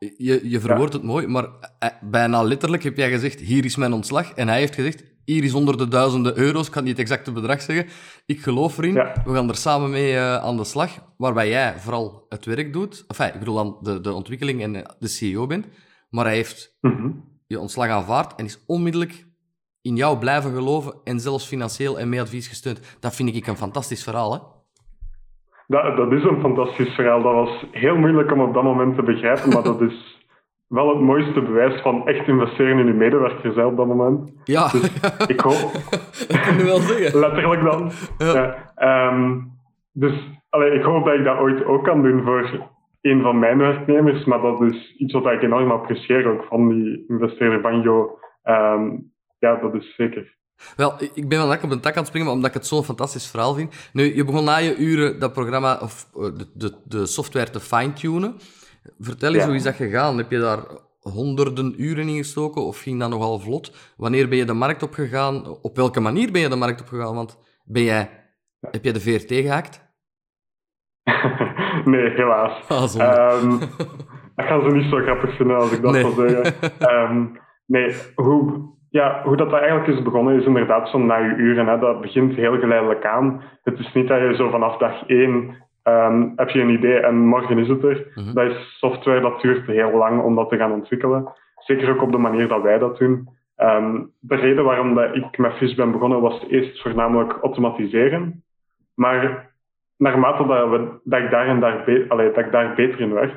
Je, 0.00 0.48
je 0.48 0.60
verwoordt 0.60 0.92
het 0.92 1.02
mooi, 1.02 1.26
maar 1.26 1.48
eh, 1.78 1.88
bijna 2.00 2.42
letterlijk 2.42 2.82
heb 2.82 2.96
jij 2.96 3.10
gezegd, 3.10 3.40
hier 3.40 3.64
is 3.64 3.76
mijn 3.76 3.92
ontslag. 3.92 4.32
En 4.32 4.48
hij 4.48 4.58
heeft 4.58 4.74
gezegd, 4.74 5.04
hier 5.24 5.44
is 5.44 5.54
onder 5.54 5.76
de 5.76 5.88
duizenden 5.88 6.38
euro's, 6.38 6.66
ik 6.66 6.72
kan 6.72 6.84
niet 6.84 6.96
het 6.96 7.00
exacte 7.00 7.32
bedrag 7.32 7.62
zeggen. 7.62 7.86
Ik 8.26 8.40
geloof 8.40 8.78
erin, 8.78 8.94
we 8.94 9.34
gaan 9.34 9.48
er 9.48 9.56
samen 9.56 9.90
mee 9.90 10.12
uh, 10.12 10.36
aan 10.36 10.56
de 10.56 10.64
slag. 10.64 10.90
Waarbij 11.16 11.48
jij 11.48 11.78
vooral 11.78 12.26
het 12.28 12.44
werk 12.44 12.72
doet. 12.72 13.04
Enfin, 13.08 13.26
ik 13.26 13.38
bedoel 13.38 13.54
dan 13.54 13.78
de, 13.82 14.00
de 14.00 14.12
ontwikkeling 14.12 14.62
en 14.62 14.72
de 14.98 15.08
CEO 15.08 15.46
bent. 15.46 15.66
Maar 16.10 16.24
hij 16.24 16.34
heeft 16.34 16.76
mhm. 16.80 17.10
je 17.46 17.60
ontslag 17.60 17.88
aanvaard 17.88 18.34
en 18.34 18.44
is 18.44 18.64
onmiddellijk 18.66 19.26
in 19.82 19.96
jou 19.96 20.18
blijven 20.18 20.52
geloven 20.52 20.94
en 21.04 21.20
zelfs 21.20 21.46
financieel 21.46 21.98
en 21.98 22.08
mee 22.08 22.20
advies 22.20 22.48
gesteund. 22.48 22.80
Dat 23.00 23.14
vind 23.14 23.34
ik 23.34 23.46
een 23.46 23.56
fantastisch 23.56 24.02
verhaal, 24.02 24.32
hè? 24.32 24.38
Dat, 25.70 25.96
dat 25.96 26.12
is 26.12 26.24
een 26.24 26.40
fantastisch 26.40 26.94
verhaal. 26.94 27.22
Dat 27.22 27.34
was 27.34 27.66
heel 27.70 27.96
moeilijk 27.96 28.32
om 28.32 28.40
op 28.40 28.54
dat 28.54 28.62
moment 28.62 28.96
te 28.96 29.02
begrijpen, 29.02 29.48
maar 29.48 29.62
dat 29.62 29.80
is 29.80 30.26
wel 30.68 30.88
het 30.88 31.00
mooiste 31.00 31.42
bewijs 31.42 31.80
van 31.80 32.06
echt 32.06 32.28
investeren 32.28 32.78
in 32.78 32.86
je 32.86 32.92
medewerkers 32.92 33.56
op 33.56 33.76
dat 33.76 33.86
moment. 33.86 34.32
Ja. 34.44 34.68
Dus 34.68 34.92
ik 35.26 35.40
hoop... 35.48 35.72
dat 36.28 36.40
kun 36.40 36.56
je 36.56 36.64
wel 36.64 36.78
zeggen. 36.78 37.20
Letterlijk 37.20 37.62
dan. 37.62 37.90
Ja. 38.18 38.72
Ehm, 38.74 39.38
dus 39.92 40.12
allee, 40.48 40.72
ik 40.72 40.82
hoop 40.82 41.04
dat 41.04 41.14
ik 41.14 41.24
dat 41.24 41.38
ooit 41.38 41.64
ook 41.64 41.84
kan 41.84 42.02
doen 42.02 42.22
voor 42.22 42.68
een 43.00 43.22
van 43.22 43.38
mijn 43.38 43.58
werknemers, 43.58 44.24
maar 44.24 44.40
dat 44.40 44.60
is 44.62 44.94
iets 44.96 45.12
wat 45.12 45.32
ik 45.32 45.42
enorm 45.42 45.70
apprecieer 45.70 46.26
ook 46.26 46.44
van 46.44 46.68
die 46.68 47.04
investeerder 47.08 47.60
Banjo. 47.60 48.18
Um, 48.44 49.12
ja, 49.38 49.56
dat 49.56 49.74
is 49.74 49.94
zeker. 49.94 50.38
Wel, 50.76 50.94
ik 51.14 51.28
ben 51.28 51.38
wel 51.38 51.48
lekker 51.48 51.66
op 51.66 51.72
een 51.72 51.80
tak 51.80 51.92
aan 51.92 51.98
het 51.98 52.06
springen, 52.06 52.26
maar 52.26 52.36
omdat 52.36 52.50
ik 52.50 52.56
het 52.56 52.66
zo'n 52.66 52.84
fantastisch 52.84 53.26
verhaal 53.26 53.54
vind. 53.54 53.74
Nu, 53.92 54.14
je 54.14 54.24
begon 54.24 54.44
na 54.44 54.56
je 54.56 54.76
uren 54.76 55.18
dat 55.18 55.32
programma, 55.32 55.78
of 55.82 56.08
eh, 56.14 56.22
de, 56.22 56.46
de, 56.54 56.74
de 56.84 57.06
software 57.06 57.50
te 57.50 57.60
fine-tunen. 57.60 58.36
Vertel 58.98 59.34
eens, 59.34 59.44
hoe 59.44 59.54
is 59.54 59.62
dat 59.62 59.74
gegaan? 59.74 60.16
Heb 60.16 60.30
je 60.30 60.38
daar 60.38 60.62
honderden 61.00 61.74
uren 61.82 62.08
in 62.08 62.16
gestoken 62.16 62.62
of 62.62 62.80
ging 62.80 63.00
dat 63.00 63.10
nogal 63.10 63.38
vlot? 63.38 63.94
Wanneer 63.96 64.28
ben 64.28 64.38
je 64.38 64.44
de 64.44 64.52
markt 64.52 64.82
opgegaan? 64.82 65.46
Op 65.62 65.76
welke 65.76 66.00
manier 66.00 66.32
ben 66.32 66.40
je 66.40 66.48
de 66.48 66.56
markt 66.56 66.80
opgegaan? 66.80 67.14
Want 67.14 67.38
ben 67.64 67.82
jij, 67.82 68.10
heb 68.60 68.84
je 68.84 68.92
de 68.92 69.00
VRT 69.00 69.32
gehackt? 69.32 69.88
nee, 71.84 72.10
helaas. 72.10 72.68
Ah, 72.68 73.42
um, 73.42 73.58
dat 74.34 74.46
gaan 74.46 74.62
ze 74.62 74.76
niet 74.76 74.90
zo 74.90 74.96
grappig 74.96 75.36
vinden 75.36 75.56
als 75.56 75.72
ik 75.72 75.82
dat 75.82 75.92
nee. 75.92 76.02
zou 76.02 76.28
zeggen. 76.28 76.72
Um, 76.92 77.38
nee, 77.74 77.94
hoe, 78.14 78.74
ja, 78.90 79.22
hoe 79.24 79.36
dat, 79.36 79.52
eigenlijk 79.52 79.86
is 79.86 80.02
begonnen 80.02 80.36
is 80.36 80.44
inderdaad 80.44 80.88
zo 80.88 80.98
na 80.98 81.16
je 81.16 81.34
uren. 81.34 81.66
Hè. 81.66 81.78
Dat 81.78 82.00
begint 82.00 82.34
heel 82.34 82.58
geleidelijk 82.58 83.06
aan. 83.06 83.42
Het 83.62 83.78
is 83.78 83.92
niet 83.92 84.08
dat 84.08 84.20
je 84.20 84.34
zo 84.34 84.50
vanaf 84.50 84.76
dag 84.76 85.06
één 85.06 85.54
um, 85.84 86.32
heb 86.36 86.48
je 86.48 86.60
een 86.60 86.70
idee 86.70 87.00
en 87.00 87.18
morgen 87.18 87.58
is 87.58 87.68
het 87.68 87.84
er. 87.84 88.12
Mhm. 88.14 88.34
Dat 88.34 88.50
is 88.50 88.76
software 88.78 89.20
dat 89.20 89.40
duurt 89.40 89.66
heel 89.66 89.96
lang 89.96 90.22
om 90.22 90.34
dat 90.34 90.48
te 90.48 90.56
gaan 90.56 90.72
ontwikkelen. 90.72 91.32
Zeker 91.56 91.90
ook 91.90 92.02
op 92.02 92.12
de 92.12 92.18
manier 92.18 92.48
dat 92.48 92.62
wij 92.62 92.78
dat 92.78 92.98
doen. 92.98 93.28
Ehm, 93.56 94.02
de 94.20 94.34
reden 94.34 94.64
waarom 94.64 94.94
dat 94.94 95.16
ik 95.16 95.38
met 95.38 95.52
FIS 95.52 95.74
ben 95.74 95.92
begonnen 95.92 96.20
was 96.20 96.44
eerst 96.48 96.82
voornamelijk 96.82 97.38
automatiseren. 97.42 98.44
Maar 98.94 99.50
naarmate 99.96 100.46
dat, 100.46 100.70
we, 100.70 101.00
dat, 101.04 101.20
ik, 101.20 101.30
daar 101.30 101.46
en 101.46 101.60
daar 101.60 102.06
allee, 102.08 102.32
dat 102.32 102.44
ik 102.44 102.52
daar 102.52 102.74
beter 102.74 103.00
in 103.00 103.12
werd, 103.12 103.34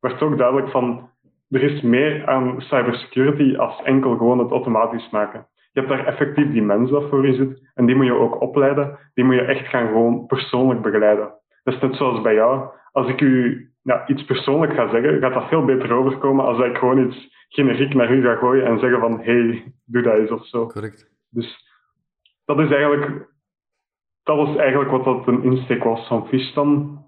werd 0.00 0.22
ook 0.22 0.38
duidelijk 0.38 0.70
van 0.70 1.08
er 1.48 1.62
is 1.62 1.82
meer 1.82 2.26
aan 2.26 2.60
cybersecurity 2.60 3.56
als 3.56 3.82
enkel 3.82 4.16
gewoon 4.16 4.38
het 4.38 4.50
automatisch 4.50 5.10
maken. 5.10 5.46
Je 5.72 5.80
hebt 5.80 5.92
daar 5.92 6.06
effectief 6.06 6.52
die 6.52 6.62
mens 6.62 6.90
dat 6.90 7.08
voor 7.08 7.26
je 7.26 7.34
zit 7.34 7.70
en 7.74 7.86
die 7.86 7.94
moet 7.94 8.06
je 8.06 8.14
ook 8.14 8.40
opleiden. 8.40 8.98
Die 9.14 9.24
moet 9.24 9.34
je 9.34 9.44
echt 9.44 9.66
gaan 9.66 9.86
gewoon 9.86 10.26
persoonlijk 10.26 10.82
begeleiden. 10.82 11.32
Dat 11.62 11.74
is 11.74 11.80
net 11.80 11.96
zoals 11.96 12.20
bij 12.20 12.34
jou. 12.34 12.70
Als 12.92 13.08
ik 13.08 13.20
u 13.20 13.64
ja, 13.82 14.08
iets 14.08 14.24
persoonlijk 14.24 14.72
ga 14.72 14.88
zeggen, 14.88 15.20
gaat 15.20 15.34
dat 15.34 15.48
veel 15.48 15.64
beter 15.64 15.92
overkomen 15.92 16.44
als 16.44 16.58
ik 16.58 16.76
gewoon 16.76 17.06
iets 17.06 17.46
generiek 17.48 17.94
naar 17.94 18.12
u 18.12 18.22
ga 18.22 18.34
gooien 18.34 18.64
en 18.64 18.78
zeggen 18.78 19.00
van 19.00 19.20
hey, 19.20 19.72
doe 19.84 20.02
dat 20.02 20.14
eens 20.14 20.30
of 20.30 20.46
zo. 20.46 20.66
Correct. 20.66 21.10
Dus 21.30 21.64
dat 22.44 22.58
is 22.58 22.70
eigenlijk, 22.70 23.28
dat 24.22 24.36
was 24.36 24.56
eigenlijk 24.56 24.90
wat 24.90 25.04
dat 25.04 25.26
een 25.26 25.42
insteek 25.42 25.84
was 25.84 26.06
van 26.06 26.28
Fish 26.28 26.54
dan. 26.54 26.98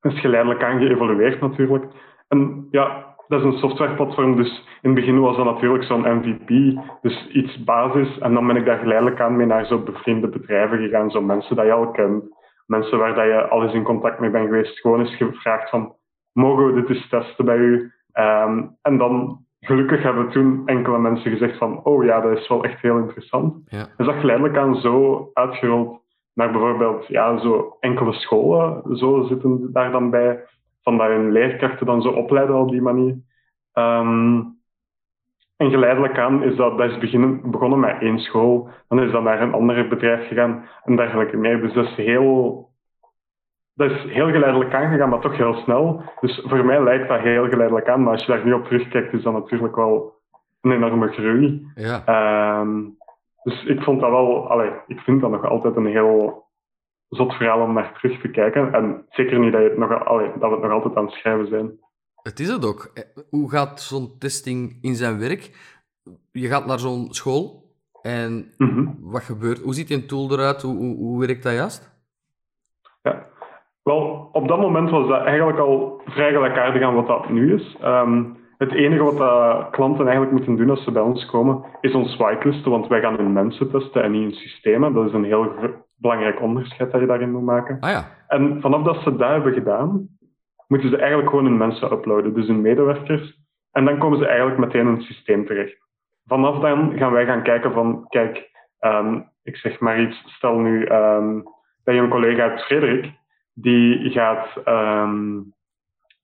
is 0.00 0.20
geleidelijk 0.20 0.62
aan 0.62 0.78
geëvolueerd 0.78 1.40
natuurlijk. 1.40 1.84
En 2.28 2.68
ja, 2.70 3.13
dat 3.34 3.44
is 3.44 3.52
een 3.52 3.68
softwareplatform, 3.68 4.36
dus 4.36 4.64
in 4.82 4.90
het 4.90 4.94
begin 4.94 5.20
was 5.20 5.36
dat 5.36 5.44
natuurlijk 5.44 5.84
zo'n 5.84 6.18
MVP, 6.18 6.78
dus 7.02 7.28
iets 7.28 7.64
basis. 7.64 8.18
En 8.18 8.34
dan 8.34 8.46
ben 8.46 8.56
ik 8.56 8.64
daar 8.64 8.78
geleidelijk 8.78 9.20
aan 9.20 9.36
mee 9.36 9.46
naar 9.46 9.66
zo 9.66 9.78
bevriende 9.78 10.28
bedrijven 10.28 10.78
gegaan, 10.78 11.10
zo 11.10 11.20
mensen 11.20 11.56
die 11.56 11.64
je 11.64 11.72
al 11.72 11.90
kent, 11.90 12.24
mensen 12.66 12.98
waar 12.98 13.14
dat 13.14 13.24
je 13.24 13.48
al 13.48 13.62
eens 13.62 13.74
in 13.74 13.82
contact 13.82 14.20
mee 14.20 14.30
bent 14.30 14.46
geweest, 14.46 14.80
gewoon 14.80 15.00
eens 15.00 15.16
gevraagd 15.16 15.70
van, 15.70 15.94
mogen 16.32 16.66
we 16.66 16.80
dit 16.80 16.88
eens 16.88 17.08
testen 17.08 17.44
bij 17.44 17.56
u? 17.56 17.92
Um, 18.14 18.76
en 18.82 18.98
dan, 18.98 19.38
gelukkig 19.60 20.02
hebben 20.02 20.30
toen 20.30 20.62
enkele 20.66 20.98
mensen 20.98 21.30
gezegd 21.30 21.58
van, 21.58 21.84
oh 21.84 22.04
ja, 22.04 22.20
dat 22.20 22.38
is 22.38 22.48
wel 22.48 22.64
echt 22.64 22.80
heel 22.80 22.98
interessant. 22.98 23.54
Ja. 23.66 23.86
Dus 23.96 24.06
dat 24.06 24.16
geleidelijk 24.16 24.56
aan 24.56 24.74
zo 24.74 25.30
uitgerold 25.32 26.02
naar 26.34 26.50
bijvoorbeeld 26.50 27.06
ja, 27.06 27.38
zo 27.38 27.76
enkele 27.80 28.12
scholen, 28.12 28.96
zo 28.96 29.22
zitten 29.22 29.72
daar 29.72 29.90
dan 29.90 30.10
bij 30.10 30.44
van 30.84 31.00
hun 31.00 31.32
leerkrachten 31.32 31.86
dan 31.86 32.02
zo 32.02 32.08
opleiden 32.08 32.56
op 32.56 32.70
die 32.70 32.82
manier. 32.82 33.16
Um, 33.74 34.62
en 35.56 35.70
geleidelijk 35.70 36.18
aan 36.18 36.42
is 36.42 36.56
dat, 36.56 36.78
dat 36.78 36.90
is 36.90 36.98
beginnen, 36.98 37.50
begonnen 37.50 37.80
met 37.80 38.00
één 38.00 38.18
school, 38.18 38.68
dan 38.88 39.02
is 39.02 39.10
dat 39.10 39.22
naar 39.22 39.42
een 39.42 39.52
ander 39.52 39.88
bedrijf 39.88 40.28
gegaan 40.28 40.64
en 40.84 40.96
dergelijke 40.96 41.36
meer. 41.36 41.60
Dus 41.60 41.72
dat 41.72 41.84
is 41.84 41.94
heel, 41.94 42.68
dat 43.74 43.90
is 43.90 44.02
heel 44.02 44.30
geleidelijk 44.30 44.74
aangegaan, 44.74 45.08
maar 45.08 45.20
toch 45.20 45.36
heel 45.36 45.54
snel. 45.54 46.02
Dus 46.20 46.44
voor 46.46 46.64
mij 46.64 46.82
lijkt 46.82 47.08
dat 47.08 47.20
heel 47.20 47.48
geleidelijk 47.48 47.88
aan, 47.88 48.02
maar 48.02 48.12
als 48.12 48.24
je 48.24 48.32
daar 48.32 48.44
nu 48.44 48.52
op 48.52 48.64
terugkijkt, 48.64 49.12
is 49.12 49.22
dat 49.22 49.32
natuurlijk 49.32 49.76
wel 49.76 50.12
een 50.60 50.72
enorme 50.72 51.08
groei. 51.08 51.66
Ja. 51.74 52.60
Um, 52.60 52.96
dus 53.42 53.64
ik 53.64 53.82
vond 53.82 54.00
dat 54.00 54.10
wel, 54.10 54.50
allee, 54.50 54.70
ik 54.86 55.00
vind 55.00 55.20
dat 55.20 55.30
nog 55.30 55.44
altijd 55.44 55.76
een 55.76 55.86
heel 55.86 56.44
zot 57.08 57.32
verhaal 57.32 57.60
om 57.60 57.72
naar 57.72 57.92
terug 57.92 58.20
te 58.20 58.28
kijken. 58.28 58.72
En 58.72 59.06
zeker 59.08 59.38
niet 59.38 59.52
dat, 59.52 59.62
je 59.62 59.68
het 59.68 59.78
nog, 59.78 60.04
allee, 60.04 60.30
dat 60.38 60.48
we 60.48 60.54
het 60.54 60.62
nog 60.62 60.72
altijd 60.72 60.96
aan 60.96 61.04
het 61.04 61.14
schrijven 61.14 61.46
zijn. 61.46 61.78
Het 62.22 62.40
is 62.40 62.48
het 62.48 62.66
ook. 62.66 62.90
Eh, 62.94 63.04
hoe 63.30 63.50
gaat 63.50 63.80
zo'n 63.80 64.18
testing 64.18 64.78
in 64.80 64.94
zijn 64.94 65.18
werk? 65.18 65.72
Je 66.32 66.48
gaat 66.48 66.66
naar 66.66 66.78
zo'n 66.78 67.06
school 67.10 67.62
en 68.02 68.52
mm 68.58 68.96
wat 69.00 69.22
gebeurt? 69.22 69.60
Hoe 69.60 69.74
ziet 69.74 69.90
een 69.90 70.06
tool 70.06 70.32
eruit? 70.32 70.62
Hoe, 70.62 70.76
hoe, 70.76 70.96
hoe 70.96 71.26
werkt 71.26 71.42
dat 71.42 71.52
juist? 71.52 71.92
Ja, 73.02 73.26
wel, 73.82 74.28
op 74.32 74.48
dat 74.48 74.58
moment 74.58 74.90
was 74.90 75.08
dat 75.08 75.24
eigenlijk 75.24 75.58
al 75.58 76.00
vrij 76.04 76.32
gelijkaardig 76.32 76.82
aan 76.82 76.94
wat 76.94 77.06
dat 77.06 77.28
nu 77.28 77.54
is. 77.54 77.76
Um, 77.84 78.36
het 78.58 78.72
enige 78.72 79.02
wat 79.02 79.16
dat 79.16 79.70
klanten 79.70 80.04
eigenlijk 80.04 80.32
moeten 80.32 80.56
doen 80.56 80.70
als 80.70 80.84
ze 80.84 80.90
bij 80.90 81.02
ons 81.02 81.26
komen, 81.26 81.64
is 81.80 81.94
ons 81.94 82.16
whitelisten, 82.16 82.70
want 82.70 82.86
wij 82.86 83.00
gaan 83.00 83.16
hun 83.16 83.32
mensen 83.32 83.70
testen 83.70 84.02
en 84.02 84.10
niet 84.10 84.22
hun 84.22 84.32
systemen. 84.34 84.92
Dat 84.92 85.06
is 85.06 85.12
een 85.12 85.24
heel 85.24 85.52
belangrijk 85.96 86.40
onderscheid 86.40 86.92
dat 86.92 87.00
je 87.00 87.06
daarin 87.06 87.32
moet 87.32 87.42
maken. 87.42 87.80
Ah, 87.80 87.90
ja. 87.90 88.04
En 88.28 88.60
vanaf 88.60 88.82
dat 88.82 89.02
ze 89.02 89.16
dat 89.16 89.30
hebben 89.30 89.52
gedaan, 89.52 90.08
moeten 90.66 90.90
ze 90.90 90.96
eigenlijk 90.96 91.28
gewoon 91.28 91.44
hun 91.44 91.56
mensen 91.56 91.92
uploaden, 91.92 92.34
dus 92.34 92.46
hun 92.46 92.60
medewerkers. 92.60 93.42
En 93.72 93.84
dan 93.84 93.98
komen 93.98 94.18
ze 94.18 94.26
eigenlijk 94.26 94.58
meteen 94.58 94.86
in 94.86 94.94
het 94.94 95.02
systeem 95.02 95.46
terecht. 95.46 95.76
Vanaf 96.26 96.58
dan 96.58 96.98
gaan 96.98 97.12
wij 97.12 97.26
gaan 97.26 97.42
kijken 97.42 97.72
van, 97.72 98.04
kijk, 98.08 98.50
um, 98.80 99.28
ik 99.42 99.56
zeg 99.56 99.80
maar 99.80 100.00
iets, 100.00 100.22
stel 100.26 100.58
nu 100.58 100.88
um, 100.92 101.42
dat 101.84 101.94
je 101.94 102.00
een 102.00 102.08
collega 102.08 102.48
hebt, 102.48 102.62
Frederik, 102.62 103.12
die 103.54 104.10
gaat 104.10 104.48
um, 104.66 105.52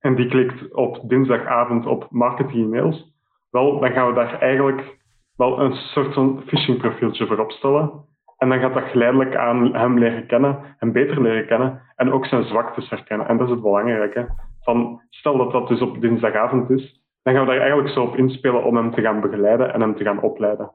en 0.00 0.14
die 0.14 0.28
klikt 0.28 0.74
op 0.74 1.08
dinsdagavond 1.08 1.86
op 1.86 2.06
marketing-e-mails, 2.10 3.14
wel, 3.50 3.80
dan 3.80 3.92
gaan 3.92 4.06
we 4.06 4.14
daar 4.14 4.40
eigenlijk 4.40 4.98
wel 5.36 5.60
een 5.60 5.74
soort 5.74 6.14
van 6.14 6.42
phishing 6.46 6.78
profieltje 6.78 7.26
voor 7.26 7.38
opstellen. 7.38 8.08
En 8.40 8.48
dan 8.48 8.60
gaat 8.60 8.74
dat 8.74 8.90
geleidelijk 8.90 9.36
aan 9.36 9.74
hem 9.74 9.98
leren 9.98 10.26
kennen, 10.26 10.58
hem 10.78 10.92
beter 10.92 11.22
leren 11.22 11.46
kennen 11.46 11.82
en 11.96 12.12
ook 12.12 12.26
zijn 12.26 12.44
zwaktes 12.44 12.90
herkennen. 12.90 13.28
En 13.28 13.36
dat 13.36 13.46
is 13.46 13.52
het 13.52 13.62
belangrijke. 13.62 14.28
Van, 14.60 15.02
stel 15.08 15.36
dat 15.36 15.52
dat 15.52 15.68
dus 15.68 15.80
op 15.80 16.00
dinsdagavond 16.00 16.70
is, 16.70 17.02
dan 17.22 17.34
gaan 17.34 17.44
we 17.44 17.50
daar 17.50 17.60
eigenlijk 17.60 17.88
zo 17.88 18.02
op 18.02 18.16
inspelen 18.16 18.64
om 18.64 18.76
hem 18.76 18.90
te 18.90 19.00
gaan 19.00 19.20
begeleiden 19.20 19.72
en 19.72 19.80
hem 19.80 19.96
te 19.96 20.04
gaan 20.04 20.20
opleiden. 20.20 20.70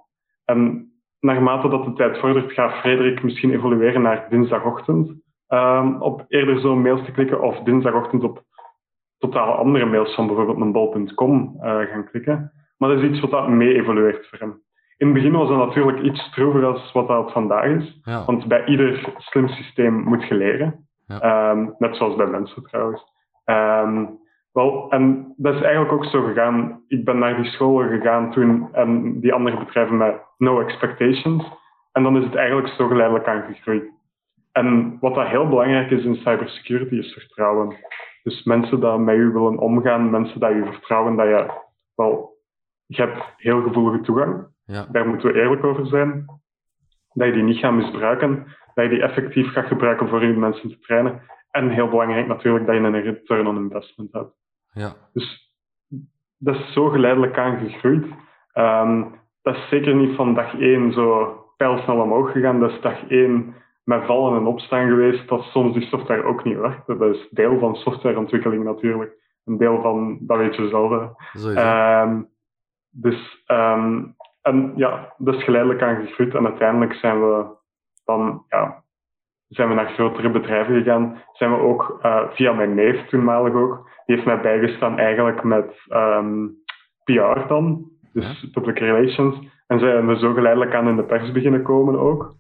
En 0.45 0.91
naarmate 1.19 1.69
dat 1.69 1.86
de 1.86 1.93
tijd 1.93 2.19
vordert, 2.19 2.51
gaat 2.51 2.74
Frederik 2.74 3.24
misschien 3.24 3.53
evolueren 3.53 4.01
naar 4.01 4.25
dinsdagochtend 4.29 5.13
um, 5.50 6.01
op 6.01 6.25
eerder 6.27 6.60
zo'n 6.60 6.81
mails 6.81 7.05
te 7.05 7.12
klikken 7.12 7.41
of 7.41 7.60
dinsdagochtend 7.60 8.24
op 8.24 8.43
totaal 9.17 9.53
andere 9.53 9.86
mails 9.86 10.15
van 10.15 10.27
bijvoorbeeld 10.27 10.62
een 10.62 10.72
uh, 11.55 11.79
gaan 11.91 12.10
klikken. 12.10 12.51
Maar 12.77 12.89
dat 12.89 13.00
is 13.00 13.10
iets 13.10 13.19
wat 13.19 13.31
dat 13.31 13.48
mee 13.48 13.74
evolueert 13.74 14.27
voor 14.27 14.39
hem. 14.39 14.63
In 14.97 15.07
het 15.07 15.15
begin 15.15 15.31
was 15.31 15.47
dat 15.47 15.57
natuurlijk 15.57 16.01
iets 16.01 16.21
stroever 16.21 16.65
als 16.65 16.91
wat 16.91 17.07
dat 17.07 17.31
vandaag 17.31 17.65
is. 17.65 17.99
Ja. 18.03 18.25
Want 18.25 18.47
bij 18.47 18.65
ieder 18.65 19.13
slim 19.17 19.47
systeem 19.47 19.93
moet 19.93 20.27
je 20.27 20.35
leren. 20.35 20.87
Ja. 21.07 21.51
Um, 21.51 21.75
net 21.77 21.95
zoals 21.95 22.15
bij 22.15 22.27
mensen 22.27 22.63
trouwens. 22.63 23.03
Um, 23.45 24.19
wel, 24.51 24.89
en 24.89 25.33
dat 25.37 25.55
is 25.55 25.61
eigenlijk 25.61 25.93
ook 25.93 26.05
zo 26.05 26.21
gegaan. 26.23 26.83
Ik 26.87 27.05
ben 27.05 27.19
naar 27.19 27.35
die 27.35 27.51
scholen 27.51 27.89
gegaan 27.89 28.31
toen 28.31 28.69
en 28.73 29.19
die 29.19 29.33
andere 29.33 29.57
bedrijven 29.57 29.97
met 29.97 30.21
no 30.37 30.59
expectations. 30.59 31.51
En 31.91 32.03
dan 32.03 32.17
is 32.17 32.23
het 32.23 32.35
eigenlijk 32.35 32.67
zo 32.67 32.87
geleidelijk 32.87 33.27
aan 33.27 33.43
gegroeid. 33.53 33.83
En 34.51 34.97
wat 34.99 35.15
dat 35.15 35.27
heel 35.27 35.47
belangrijk 35.47 35.91
is 35.91 36.03
in 36.03 36.15
cybersecurity 36.15 36.95
is 36.95 37.13
vertrouwen. 37.13 37.75
Dus 38.23 38.43
mensen 38.43 38.79
die 38.79 38.97
met 38.97 39.15
u 39.15 39.31
willen 39.31 39.57
omgaan, 39.57 40.09
mensen 40.09 40.39
die 40.39 40.49
u 40.49 40.65
vertrouwen 40.65 41.15
dat 41.15 41.25
je, 41.25 41.51
wel, 41.95 42.34
je 42.85 43.01
hebt 43.01 43.33
heel 43.37 43.61
gevoelige 43.61 44.03
toegang. 44.03 44.47
Ja. 44.65 44.85
Daar 44.91 45.07
moeten 45.07 45.31
we 45.31 45.39
eerlijk 45.39 45.63
over 45.63 45.87
zijn. 45.87 46.25
Dat 47.13 47.27
je 47.27 47.33
die 47.33 47.43
niet 47.43 47.57
gaat 47.57 47.73
misbruiken, 47.73 48.45
dat 48.73 48.83
je 48.83 48.89
die 48.89 49.01
effectief 49.01 49.51
gaat 49.51 49.65
gebruiken 49.65 50.09
voor 50.09 50.25
je 50.25 50.33
mensen 50.33 50.69
te 50.69 50.79
trainen. 50.79 51.21
En 51.51 51.69
heel 51.69 51.89
belangrijk 51.89 52.27
natuurlijk 52.27 52.65
dat 52.65 52.75
je 52.75 52.81
een 52.81 53.01
return 53.01 53.47
on 53.47 53.57
investment 53.57 54.13
hebt. 54.13 54.33
Ja. 54.71 54.93
Dus 55.13 55.53
dat 56.37 56.55
is 56.55 56.73
zo 56.73 56.89
geleidelijk 56.89 57.37
aan 57.37 57.57
gegroeid. 57.57 58.05
Um, 58.53 59.15
dat 59.41 59.55
is 59.55 59.67
zeker 59.69 59.95
niet 59.95 60.15
van 60.15 60.33
dag 60.33 60.59
één 60.59 60.93
zo 60.93 61.35
pijlsnel 61.57 62.01
omhoog 62.01 62.31
gegaan. 62.31 62.59
Dat 62.59 62.71
is 62.71 62.81
dag 62.81 63.07
één 63.07 63.55
met 63.83 64.05
vallen 64.05 64.39
en 64.39 64.45
opstaan 64.45 64.87
geweest 64.87 65.27
dat 65.27 65.41
soms 65.43 65.73
die 65.73 65.87
software 65.87 66.23
ook 66.23 66.43
niet 66.43 66.57
werkt. 66.57 66.87
Dat 66.87 67.01
is 67.01 67.27
deel 67.29 67.59
van 67.59 67.75
softwareontwikkeling 67.75 68.63
natuurlijk. 68.63 69.15
Een 69.45 69.57
deel 69.57 69.81
van, 69.81 70.17
dat 70.21 70.37
weet 70.37 70.55
je 70.55 70.67
zelf. 70.67 70.91
Um, 71.45 72.29
dus, 73.01 73.43
um, 73.47 74.15
en 74.41 74.73
ja, 74.75 75.13
dat 75.17 75.35
is 75.35 75.43
geleidelijk 75.43 75.81
aan 75.81 76.05
gegroeid. 76.05 76.35
En 76.35 76.45
uiteindelijk 76.45 76.93
zijn 76.93 77.19
we 77.19 77.45
dan, 78.05 78.43
ja, 78.49 78.83
zijn 79.47 79.69
we 79.69 79.75
naar 79.75 79.93
grotere 79.93 80.29
bedrijven 80.29 80.75
gegaan. 80.75 81.21
Zijn 81.31 81.51
we 81.51 81.57
ook 81.57 81.99
uh, 82.03 82.29
via 82.29 82.53
mijn 82.53 82.73
neef 82.73 83.07
toenmalig 83.07 83.53
ook. 83.53 83.89
Die 84.05 84.15
heeft 84.15 84.27
mij 84.27 84.41
bijgestaan 84.41 84.97
eigenlijk 84.97 85.43
met 85.43 85.73
um, 85.89 86.55
PR 87.03 87.47
dan. 87.47 87.89
Dus 88.13 88.49
public 88.51 88.79
relations. 88.79 89.53
En 89.67 89.79
zijn 89.79 90.07
we 90.07 90.17
zo 90.17 90.33
geleidelijk 90.33 90.73
aan 90.73 90.87
in 90.87 90.95
de 90.95 91.03
pers 91.03 91.31
beginnen 91.31 91.63
komen 91.63 91.99
ook. 91.99 92.35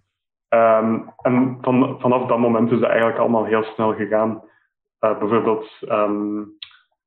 Um, 0.49 1.13
en 1.21 1.57
van, 1.61 1.99
vanaf 1.99 2.27
dat 2.27 2.39
moment 2.39 2.71
is 2.71 2.79
dat 2.79 2.89
eigenlijk 2.89 3.19
allemaal 3.19 3.45
heel 3.45 3.63
snel 3.63 3.93
gegaan. 3.93 4.43
Uh, 5.01 5.19
bijvoorbeeld, 5.19 5.85
um, 5.89 6.43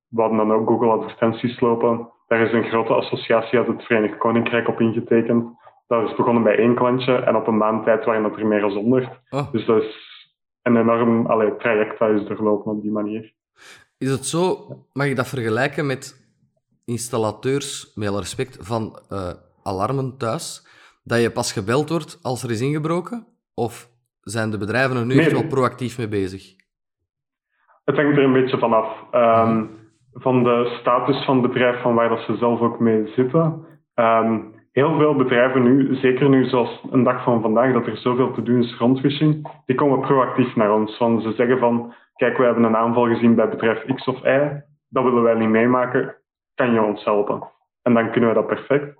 we 0.08 0.20
hadden 0.20 0.38
dan 0.38 0.52
ook 0.52 0.68
Google 0.68 0.90
advertenties 0.90 1.60
lopen. 1.60 2.08
Daar 2.28 2.40
is 2.40 2.52
een 2.52 2.68
grote 2.68 2.92
associatie 2.92 3.58
uit 3.58 3.66
het 3.66 3.82
Verenigd 3.82 4.18
Koninkrijk 4.18 4.68
op 4.68 4.80
ingetekend. 4.80 5.56
Dat 5.86 6.08
is 6.08 6.16
begonnen 6.16 6.42
bij 6.42 6.58
één 6.58 6.74
klantje 6.74 7.14
en 7.14 7.36
op 7.36 7.46
een 7.46 7.56
maand 7.56 7.84
tijd 7.84 8.04
waren 8.04 8.22
dat 8.22 8.36
er 8.36 8.46
meer 8.46 8.60
dan 8.60 8.72
honderd. 8.72 9.20
Oh. 9.30 9.52
Dus 9.52 9.66
dat 9.66 9.82
is 9.82 10.06
een 10.62 10.76
enorm 10.76 11.26
allee, 11.26 11.56
traject 11.56 11.98
dat 11.98 12.10
is 12.10 12.26
doorlopen 12.26 12.72
op 12.72 12.82
die 12.82 12.90
manier. 12.90 13.32
Is 13.98 14.10
het 14.10 14.26
zo, 14.26 14.66
mag 14.92 15.06
je 15.06 15.14
dat 15.14 15.28
vergelijken 15.28 15.86
met 15.86 16.30
installateurs, 16.84 17.92
met 17.94 18.08
alle 18.08 18.18
respect, 18.18 18.58
van 18.60 18.98
uh, 19.10 19.30
alarmen 19.62 20.16
thuis, 20.16 20.66
dat 21.04 21.20
je 21.20 21.30
pas 21.30 21.52
gebeld 21.52 21.88
wordt 21.88 22.18
als 22.22 22.42
er 22.42 22.50
is 22.50 22.60
ingebroken? 22.60 23.26
Of 23.54 23.90
zijn 24.20 24.50
de 24.50 24.58
bedrijven 24.58 24.96
er 24.96 25.06
nu 25.06 25.14
nee. 25.14 25.24
echt 25.24 25.32
wel 25.32 25.46
proactief 25.46 25.98
mee 25.98 26.08
bezig? 26.08 26.56
Het 27.84 27.96
hangt 27.96 28.16
er 28.16 28.24
een 28.24 28.32
beetje 28.32 28.58
vanaf. 28.58 28.86
Um, 29.12 29.77
van 30.18 30.42
de 30.42 30.76
status 30.80 31.24
van 31.24 31.42
het 31.42 31.52
bedrijf, 31.52 31.80
van 31.80 31.94
waar 31.94 32.08
dat 32.08 32.20
ze 32.20 32.36
zelf 32.36 32.60
ook 32.60 32.80
mee 32.80 33.06
zitten. 33.06 33.66
Um, 33.94 34.54
heel 34.72 34.96
veel 34.98 35.14
bedrijven 35.14 35.62
nu, 35.62 35.94
zeker 35.94 36.28
nu 36.28 36.44
zoals 36.44 36.84
een 36.90 37.02
dag 37.02 37.22
van 37.22 37.40
vandaag, 37.40 37.72
dat 37.72 37.86
er 37.86 37.96
zoveel 37.96 38.32
te 38.32 38.42
doen 38.42 38.62
is 38.62 38.78
rond 38.78 39.00
phishing, 39.00 39.62
die 39.66 39.76
komen 39.76 40.00
proactief 40.00 40.56
naar 40.56 40.72
ons. 40.72 40.96
Van 40.96 41.20
ze 41.20 41.32
zeggen 41.32 41.58
van, 41.58 41.94
kijk, 42.16 42.36
we 42.36 42.44
hebben 42.44 42.64
een 42.64 42.76
aanval 42.76 43.06
gezien 43.06 43.34
bij 43.34 43.48
bedrijf 43.48 43.84
X 43.94 44.08
of 44.08 44.24
Y, 44.24 44.62
dat 44.88 45.04
willen 45.04 45.22
wij 45.22 45.34
niet 45.34 45.48
meemaken, 45.48 46.16
kan 46.54 46.72
je 46.72 46.82
ons 46.82 47.04
helpen? 47.04 47.42
En 47.82 47.94
dan 47.94 48.10
kunnen 48.10 48.28
we 48.28 48.34
dat 48.34 48.46
perfect. 48.46 48.96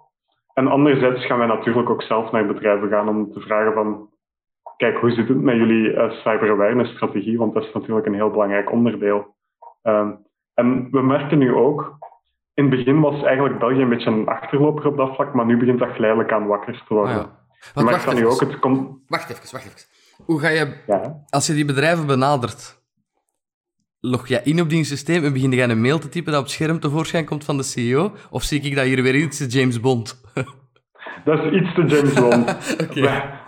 En 0.55 0.67
anderzijds 0.67 1.27
gaan 1.27 1.39
wij 1.39 1.47
natuurlijk 1.47 1.91
ook 1.91 2.03
zelf 2.03 2.31
naar 2.31 2.47
bedrijven 2.47 2.89
gaan 2.89 3.09
om 3.09 3.33
te 3.33 3.41
vragen 3.41 3.73
van, 3.73 4.09
kijk, 4.77 4.97
hoe 4.97 5.11
zit 5.11 5.29
het 5.29 5.43
met 5.43 5.57
jullie 5.57 5.93
uh, 5.93 6.11
cyber 6.11 6.51
awareness 6.51 6.93
strategie? 6.93 7.39
Want 7.39 7.55
dat 7.55 7.63
is 7.63 7.73
natuurlijk 7.73 8.07
een 8.07 8.15
heel 8.15 8.31
belangrijk 8.31 8.73
onderdeel. 8.73 9.35
Um, 9.83 10.27
en 10.59 10.89
we 10.91 11.03
merken 11.03 11.39
nu 11.39 11.55
ook, 11.55 11.99
in 12.55 12.65
het 12.65 12.77
begin 12.77 13.01
was 13.01 13.23
eigenlijk 13.23 13.59
België 13.59 13.81
een 13.81 13.89
beetje 13.89 14.11
een 14.11 14.27
achterloper 14.27 14.87
op 14.87 14.97
dat 14.97 15.15
vlak, 15.15 15.35
maar 15.35 15.47
nu 15.47 15.57
begint 15.57 15.79
dat 15.79 15.91
geleidelijk 15.93 16.33
aan 16.33 16.47
wakker 16.47 16.85
te 16.87 16.95
worden. 16.95 17.15
Ah, 17.15 17.27
ja. 17.75 17.83
wacht, 17.83 18.07
even, 18.07 18.15
nu 18.15 18.27
ook, 18.27 18.41
het 18.41 18.59
komt... 18.59 18.99
wacht 19.07 19.31
even, 19.31 19.53
wacht 19.53 19.65
even. 19.65 20.25
Hoe 20.25 20.41
ga 20.41 20.49
je, 20.49 20.83
ja. 20.87 21.25
als 21.29 21.47
je 21.47 21.53
die 21.53 21.65
bedrijven 21.65 22.07
benadert, 22.07 22.83
log 24.01 24.29
jij 24.29 24.41
in 24.45 24.61
op 24.61 24.69
die 24.69 24.85
systeem 24.85 25.25
en 25.25 25.33
begin 25.33 25.51
jij 25.51 25.69
een 25.69 25.81
mail 25.81 25.99
te 25.99 26.09
typen 26.09 26.33
dat 26.33 26.41
op 26.41 26.47
het 26.47 26.55
scherm 26.55 26.81
tevoorschijn 26.81 27.25
komt 27.25 27.45
van 27.45 27.57
de 27.57 27.63
CEO? 27.63 28.13
Of 28.31 28.43
zie 28.43 28.61
ik 28.61 28.75
dat 28.75 28.85
hier 28.85 29.03
weer 29.03 29.15
iets 29.15 29.55
James 29.55 29.81
Bond? 29.81 30.23
dat 31.25 31.45
is 31.45 31.53
iets 31.53 31.75
te 31.75 31.85
James 31.85 32.15
Bond. 32.15 32.49
okay. 32.91 33.41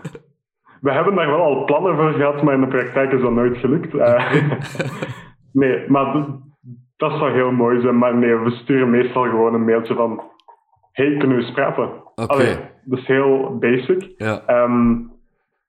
we, 0.81 0.93
hebben 0.93 1.15
daar 1.15 1.31
wel 1.31 1.43
al 1.43 1.65
plannen 1.65 1.97
voor 1.97 2.13
gehad, 2.13 2.43
maar 2.43 2.55
in 2.55 2.61
de 2.61 2.67
praktijk 2.67 3.13
is 3.13 3.21
dat 3.21 3.33
nooit 3.33 3.57
gelukt. 3.57 3.95
Uh, 3.95 4.33
nee, 5.61 5.91
maar 5.91 6.39
dat 7.01 7.13
zou 7.13 7.33
heel 7.33 7.53
mooi 7.53 7.81
zijn, 7.81 7.99
maar 7.99 8.17
nee, 8.17 8.37
we 8.37 8.51
sturen 8.51 8.91
meestal 8.91 9.23
gewoon 9.23 9.55
een 9.55 9.65
mailtje 9.65 9.95
van 9.95 10.23
hey, 10.93 11.17
kunnen 11.17 11.37
we 11.37 11.43
eens 11.43 11.53
praten? 11.53 11.91
Oké. 12.15 12.71
dat 12.85 12.99
is 12.99 13.07
heel 13.07 13.59
basic. 13.59 14.13
Ja. 14.17 14.43
Ehm, 14.47 14.97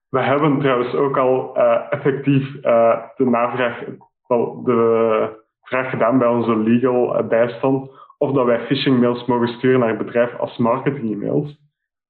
we 0.09 0.19
hebben 0.19 0.59
trouwens 0.59 0.93
ook 0.93 1.17
al 1.17 1.57
uh, 1.57 1.77
effectief 1.89 2.55
uh, 2.55 3.00
de 3.15 3.25
navraag, 3.25 3.83
wel, 4.27 4.63
de 4.63 5.39
vraag 5.61 5.89
gedaan 5.89 6.17
bij 6.17 6.27
onze 6.27 6.57
legal 6.57 7.27
bijstand, 7.27 7.89
of 8.17 8.31
dat 8.31 8.45
wij 8.45 8.65
phishing 8.65 9.00
mails 9.00 9.25
mogen 9.25 9.47
sturen 9.47 9.79
naar 9.79 9.89
het 9.89 9.97
bedrijf 9.97 10.38
als 10.38 10.57
marketing 10.57 11.11
e-mails. 11.13 11.59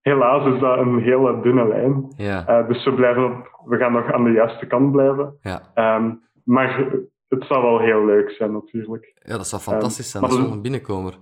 Helaas 0.02 0.54
is 0.54 0.60
dat 0.60 0.78
een 0.78 1.00
hele 1.00 1.42
dunne 1.42 1.68
lijn. 1.68 2.06
Ja. 2.18 2.64
dus 2.64 2.86
we, 2.86 2.94
blijven 2.94 3.46
we 3.66 3.78
gaan 3.78 3.92
nog 3.92 4.12
aan 4.12 4.24
de 4.24 4.32
juiste 4.32 4.66
kant 4.66 4.92
blijven. 4.92 5.38
Ja. 5.42 5.62
Um, 5.96 6.22
maar 6.44 6.90
het 7.40 7.44
zou 7.44 7.62
wel 7.64 7.80
heel 7.80 8.06
leuk 8.06 8.32
zijn, 8.32 8.52
natuurlijk. 8.52 9.14
Ja, 9.24 9.38
dat 9.38 9.48
zou 9.48 9.62
fantastisch 9.62 10.12
zijn. 10.12 10.24
dat 10.24 10.32
is 10.32 10.40
wel 10.40 10.52
een 10.52 10.62
binnenkomer. 10.62 11.18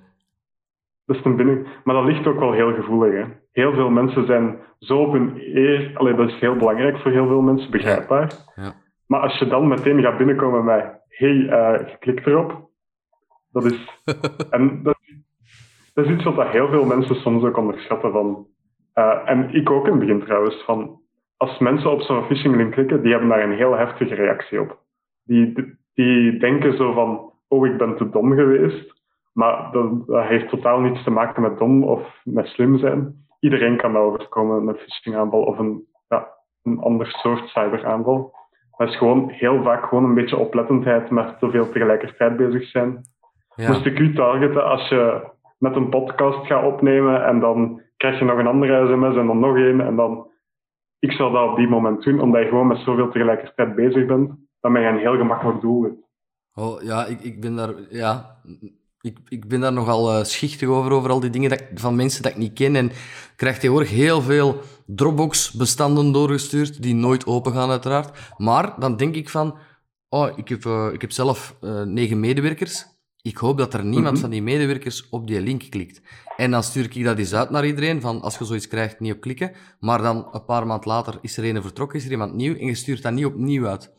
Dat 1.06 1.16
is 1.16 1.24
een 1.24 1.36
binnen... 1.36 1.66
Maar 1.84 1.96
dat 1.96 2.06
ligt 2.06 2.28
ook 2.28 2.39
wel 2.39 2.51
heel 2.51 2.74
gevoelig. 2.74 3.13
Hè? 3.13 3.34
Heel 3.51 3.74
veel 3.74 3.89
mensen 3.89 4.25
zijn 4.25 4.60
zo 4.80 4.98
op 4.98 5.12
hun 5.12 5.34
eer... 5.36 5.92
Allee, 5.94 6.16
dat 6.16 6.30
is 6.30 6.39
heel 6.39 6.56
belangrijk 6.56 6.98
voor 6.98 7.12
heel 7.12 7.28
veel 7.28 7.42
mensen, 7.42 7.72
begrijpbaar. 7.72 8.32
Ja. 8.56 8.74
Maar 9.08 9.20
als 9.20 9.39
je 9.39 9.48
dan 9.48 9.68
meteen 9.68 10.01
gaat 10.01 10.18
binnenkomen 10.18 10.66
met... 10.66 11.01
hey, 11.08 11.36
uh, 11.36 11.98
klik 12.00 12.25
erop. 12.25 12.70
Dat 13.51 13.66
is... 13.66 14.01
en 14.56 14.84
dat, 14.84 14.98
dat, 15.94 16.06
is 16.06 16.12
iets 16.12 16.24
wat 16.24 16.48
heel 16.48 16.68
veel 16.68 16.86
mensen 16.86 17.16
soms 17.16 17.44
ook 17.44 17.58
onderschatten. 17.58 18.12
Van, 18.12 18.48
uh, 18.96 19.22
en 19.25 19.54
ik 19.54 19.70
ook 19.70 19.86
in 19.86 19.92
het 19.92 20.00
begin 20.00 20.24
trouwens. 20.24 20.63
Van, 20.66 21.01
als 21.38 21.60
mensen 21.60 21.92
op 21.92 22.01
zo'n 22.01 22.25
phishing 22.25 22.56
link 22.56 22.72
klikken, 22.72 23.01
die 23.01 23.12
hebben 23.12 23.30
daar 23.30 23.44
een 23.44 23.58
heel 23.58 23.78
heftige 23.78 24.16
reactie 24.16 24.62
op. 24.62 24.80
Die, 25.24 25.78
die 26.03 26.38
denken 26.38 26.77
zo 26.77 26.94
van, 26.94 27.32
oh, 27.48 27.65
ik 27.65 27.77
ben 27.77 27.96
te 27.96 28.10
dom 28.10 28.34
geweest. 28.34 29.01
Maar 29.34 29.72
dat, 29.72 30.08
dat, 30.08 30.25
heeft 30.25 30.50
totaal 30.50 30.79
niets 30.79 31.03
te 31.03 31.12
maken 31.12 31.41
met 31.41 31.58
dom 31.58 31.84
of 31.84 32.22
met 32.24 32.48
slim 32.48 32.77
zijn. 32.77 33.27
Iedereen 33.39 33.77
kan 33.77 33.94
dat 33.94 34.01
overkomen, 34.01 34.68
een 34.68 34.75
phishing-aanval 34.75 35.44
of 35.44 35.58
een, 35.58 35.86
ja, 36.08 36.27
een 36.63 36.80
ander 36.80 37.08
soort 37.08 37.47
cyberaanval. 37.47 38.34
Dat 38.78 38.88
is 38.88 38.97
gewoon 38.97 39.30
heel 39.30 39.63
vaak 39.63 39.86
gewoon 39.86 40.04
een 40.04 40.13
beetje 40.13 40.38
oplettendheid 40.38 41.10
met 41.10 41.39
te 41.39 41.50
veel 41.50 41.69
tegelijkertijd 41.69 42.38
bezig 42.38 42.63
zijn. 42.63 43.04
Ja. 43.56 43.67
Moest 43.67 43.86
ik 43.86 44.00
u 44.00 44.13
targeten 44.13 44.65
als 44.65 44.89
je 44.89 45.28
met 45.58 45.76
een 45.76 45.89
podcast 45.89 46.45
gaat 46.45 46.65
opnemen 46.65 47.26
en 47.26 47.39
dan 47.39 47.82
krijg 47.97 48.19
je 48.19 48.26
nog 48.26 48.38
een 48.38 48.47
andere 48.47 48.88
sms 48.88 49.15
en 49.15 49.28
dan 49.28 49.39
nog 49.39 49.58
één 49.58 49.82
en 49.82 49.95
dan... 49.95 50.28
Ik 51.00 51.12
zou 51.12 51.34
dat 51.34 51.50
op 51.50 51.56
die 51.56 51.67
moment 51.67 52.04
doen, 52.04 52.21
omdat 52.21 52.41
je 52.41 52.47
gewoon 52.47 52.67
met 52.67 52.78
zoveel 52.78 53.10
tegelijkertijd 53.10 53.76
bezig 53.76 54.06
bent 54.06 54.49
dan 54.60 54.74
ben 54.74 54.82
je 54.82 54.88
een 54.88 55.00
heel 55.00 55.17
gemakkelijk 55.17 55.62
doel. 55.62 56.08
Oh, 56.54 56.82
ja, 56.82 57.06
ik, 57.06 57.22
ik 57.22 57.41
ben 57.41 57.56
daar... 57.56 57.74
Ja, 57.89 58.41
ik, 59.02 59.17
ik 59.30 59.48
ben 59.48 59.60
daar 59.60 59.74
nogal 59.74 60.17
uh, 60.17 60.24
schichtig 60.24 60.67
over, 60.67 60.91
over 60.91 61.10
al 61.10 61.19
die 61.19 61.30
dingen 61.30 61.50
dat 61.50 61.63
van 61.76 61.95
mensen 61.95 62.24
dat 62.24 62.32
ik 62.32 62.38
niet 62.38 62.54
ken. 62.54 62.76
En 62.76 62.86
ik 62.86 63.34
krijg 63.36 63.56
tegenwoordig 63.56 63.89
heel 63.89 64.22
veel 64.22 64.62
Dropbox-bestanden 64.86 66.12
doorgestuurd, 66.12 66.82
die 66.82 66.95
nooit 66.95 67.26
open 67.26 67.54
gaan, 67.54 67.69
uiteraard. 67.69 68.34
Maar 68.38 68.80
dan 68.80 68.98
denk 68.98 69.15
ik 69.15 69.30
van... 69.30 69.58
Oh, 70.10 70.38
ik 70.38 70.50
heb, 70.50 70.65
uh, 70.65 70.88
ik 70.93 71.02
heb 71.02 71.12
zelf 71.12 71.58
uh, 71.62 71.84
negen 71.84 72.19
medewerkers. 72.19 72.86
Ik 73.22 73.38
hoop 73.38 73.58
dat 73.58 73.74
er 73.74 73.86
niemand 73.86 74.13
mhm. 74.13 74.22
van 74.22 74.30
die 74.30 74.41
medewerkers 74.41 75.10
op 75.10 75.28
die 75.28 75.41
link 75.41 75.63
klikt. 75.69 76.02
En 76.38 76.52
dan 76.52 76.63
stuur 76.63 76.84
ik 76.84 77.04
dat 77.04 77.17
eens 77.17 77.34
uit 77.34 77.50
naar 77.50 77.65
iedereen, 77.65 78.02
van 78.02 78.22
als 78.22 78.38
je 78.38 78.45
zoiets 78.45 78.67
krijgt, 78.67 79.00
niet 79.00 79.13
op 79.13 79.19
klikken. 79.19 79.52
Maar 79.80 80.02
dan, 80.02 80.28
een 80.32 80.45
paar 80.45 80.67
maanden 80.67 80.89
later, 80.89 81.17
is 81.22 81.38
er 81.38 81.56
een 81.56 81.62
vertrokken, 81.62 82.00
is 82.00 82.06
er 82.06 82.12
iemand 82.12 82.34
nieuw, 82.34 82.56
en 82.56 82.65
je 82.65 82.76
stuurt 82.76 83.02
dat 83.02 83.13
niet 83.13 83.26
opnieuw 83.26 83.67
uit 83.67 83.98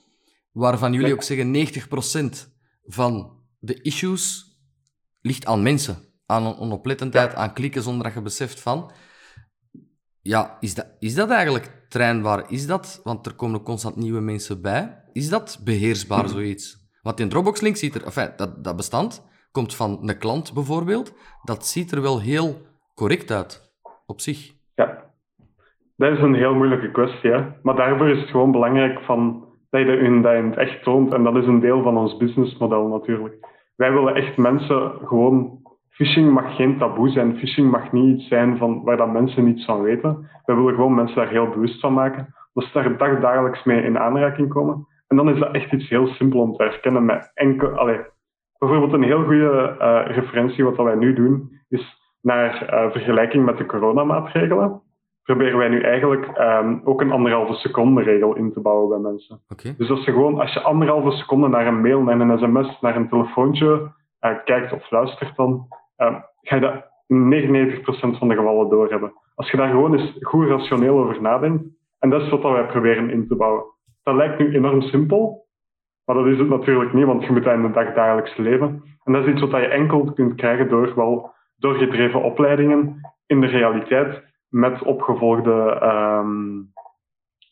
waarvan 0.52 0.92
jullie 0.92 1.12
ook 1.12 1.22
zeggen 1.22 1.54
90% 2.46 2.52
van 2.84 3.38
de 3.58 3.82
issues 3.82 4.56
ligt 5.20 5.46
aan 5.46 5.62
mensen. 5.62 5.96
Aan 6.26 6.58
onoplettendheid, 6.58 7.34
aan 7.34 7.52
klikken 7.52 7.82
zonder 7.82 8.04
dat 8.04 8.14
je 8.14 8.22
beseft 8.22 8.60
van... 8.60 8.90
Ja, 10.22 10.56
is 10.60 10.74
dat, 10.74 10.86
is 10.98 11.14
dat 11.14 11.30
eigenlijk 11.30 11.84
trainbaar? 11.88 12.50
Is 12.50 12.66
dat, 12.66 13.00
want 13.04 13.26
er 13.26 13.34
komen 13.34 13.62
constant 13.62 13.96
nieuwe 13.96 14.20
mensen 14.20 14.62
bij, 14.62 15.04
is 15.12 15.28
dat 15.28 15.60
beheersbaar, 15.64 16.24
hmm. 16.24 16.28
zoiets? 16.28 16.88
Want 17.02 17.20
in 17.20 17.28
Dropbox-link 17.28 17.76
ziet 17.76 17.94
er... 17.94 18.04
Enfin, 18.04 18.32
dat, 18.36 18.64
dat 18.64 18.76
bestand 18.76 19.28
komt 19.52 19.76
van 19.76 19.98
een 20.08 20.18
klant 20.18 20.54
bijvoorbeeld. 20.54 21.14
Dat 21.42 21.66
ziet 21.66 21.92
er 21.92 22.02
wel 22.02 22.20
heel 22.20 22.66
correct 22.94 23.30
uit, 23.30 23.74
op 24.06 24.20
zich. 24.20 24.52
Ja, 24.74 25.10
dat 25.96 26.12
is 26.12 26.18
een 26.18 26.34
heel 26.34 26.54
moeilijke 26.54 26.90
kwestie. 26.90 27.30
Hè? 27.30 27.48
Maar 27.62 27.76
daarvoor 27.76 28.08
is 28.08 28.20
het 28.20 28.30
gewoon 28.30 28.52
belangrijk 28.52 29.00
van 29.00 29.48
dat 29.70 29.80
je 29.80 29.86
hun 29.86 30.22
dat 30.22 30.32
het 30.32 30.56
echt 30.56 30.82
toont. 30.82 31.14
En 31.14 31.22
dat 31.22 31.36
is 31.36 31.46
een 31.46 31.60
deel 31.60 31.82
van 31.82 31.96
ons 31.96 32.16
businessmodel 32.16 32.88
natuurlijk. 32.88 33.34
Wij 33.76 33.92
willen 33.92 34.14
echt 34.14 34.36
mensen 34.36 34.92
gewoon... 35.04 35.58
Phishing 35.90 36.32
mag 36.32 36.56
geen 36.56 36.78
taboe 36.78 37.08
zijn. 37.08 37.36
Phishing 37.36 37.70
mag 37.70 37.92
niet 37.92 38.18
iets 38.18 38.28
zijn 38.28 38.56
van, 38.56 38.82
waar 38.84 38.96
dat 38.96 39.12
mensen 39.12 39.44
niets 39.44 39.64
van 39.64 39.82
weten. 39.82 40.28
Wij 40.44 40.56
willen 40.56 40.74
gewoon 40.74 40.94
mensen 40.94 41.16
daar 41.16 41.28
heel 41.28 41.48
bewust 41.48 41.80
van 41.80 41.92
maken. 41.92 42.34
Dat 42.52 42.64
ze 42.64 42.72
daar 42.72 42.96
dag, 42.96 43.20
dagelijks 43.20 43.64
mee 43.64 43.82
in 43.82 43.98
aanraking 43.98 44.48
komen. 44.48 44.86
En 45.08 45.16
dan 45.16 45.28
is 45.28 45.38
dat 45.38 45.54
echt 45.54 45.72
iets 45.72 45.88
heel 45.88 46.06
simpel 46.06 46.40
om 46.40 46.56
te 46.56 46.62
herkennen 46.62 47.04
met 47.04 47.30
enkel... 47.34 47.68
Allez, 47.68 48.00
bijvoorbeeld 48.58 48.92
een 48.92 49.02
heel 49.02 49.24
goede 49.24 49.76
uh, 49.80 50.16
referentie 50.16 50.64
wat 50.64 50.76
wij 50.76 50.94
nu 50.94 51.12
doen, 51.12 51.50
is 51.68 51.98
naar 52.22 52.70
uh, 52.72 52.90
vergelijking 52.90 53.44
met 53.44 53.58
de 53.58 53.66
coronamaatregelen 53.66 54.82
proberen 55.30 55.58
wij 55.58 55.68
nu 55.68 55.80
eigenlijk 55.80 56.38
um, 56.38 56.80
ook 56.84 57.00
een 57.00 57.12
anderhalve 57.12 57.54
seconde 57.54 58.02
regel 58.02 58.36
in 58.36 58.52
te 58.52 58.60
bouwen 58.60 58.88
bij 58.88 59.10
mensen. 59.10 59.40
Okay. 59.48 59.74
Dus 59.76 59.90
als 59.90 60.04
je 60.04 60.12
gewoon, 60.12 60.40
als 60.40 60.52
je 60.52 60.60
anderhalve 60.60 61.10
seconde 61.10 61.48
naar 61.48 61.66
een 61.66 61.80
mail, 61.80 62.02
naar 62.02 62.20
een 62.20 62.38
sms, 62.38 62.80
naar 62.80 62.96
een 62.96 63.08
telefoontje 63.08 63.92
uh, 64.20 64.30
kijkt 64.44 64.72
of 64.72 64.90
luistert, 64.90 65.36
dan 65.36 65.66
uh, 65.98 66.14
ga 66.40 66.54
je 66.54 66.60
dat 66.60 66.84
in 67.06 67.82
99% 67.84 68.18
van 68.18 68.28
de 68.28 68.34
gevallen 68.34 68.68
doorhebben. 68.68 69.12
Als 69.34 69.50
je 69.50 69.56
daar 69.56 69.70
gewoon 69.70 69.98
eens 69.98 70.16
goed 70.20 70.48
rationeel 70.48 70.98
over 70.98 71.22
nadenkt, 71.22 71.64
en 71.98 72.10
dat 72.10 72.22
is 72.22 72.28
wat 72.28 72.42
wij 72.42 72.66
proberen 72.66 73.10
in 73.10 73.28
te 73.28 73.36
bouwen. 73.36 73.64
Dat 74.02 74.14
lijkt 74.14 74.38
nu 74.38 74.54
enorm 74.54 74.82
simpel, 74.82 75.46
maar 76.04 76.16
dat 76.16 76.26
is 76.26 76.38
het 76.38 76.48
natuurlijk 76.48 76.92
niet, 76.92 77.06
want 77.06 77.24
je 77.24 77.32
moet 77.32 77.44
dat 77.44 77.54
in 77.54 77.64
het 77.64 77.74
dagdagelijks 77.74 78.36
leven. 78.36 78.82
En 79.04 79.12
dat 79.12 79.26
is 79.26 79.32
iets 79.32 79.40
wat 79.40 79.50
je 79.50 79.66
enkel 79.66 80.12
kunt 80.12 80.34
krijgen 80.34 80.68
door 80.68 80.92
wel 80.94 81.32
doorgedreven 81.56 82.22
opleidingen 82.22 83.00
in 83.26 83.40
de 83.40 83.46
realiteit 83.46 84.28
met 84.50 84.82
opgevolgde 84.82 85.82
um, 85.82 86.72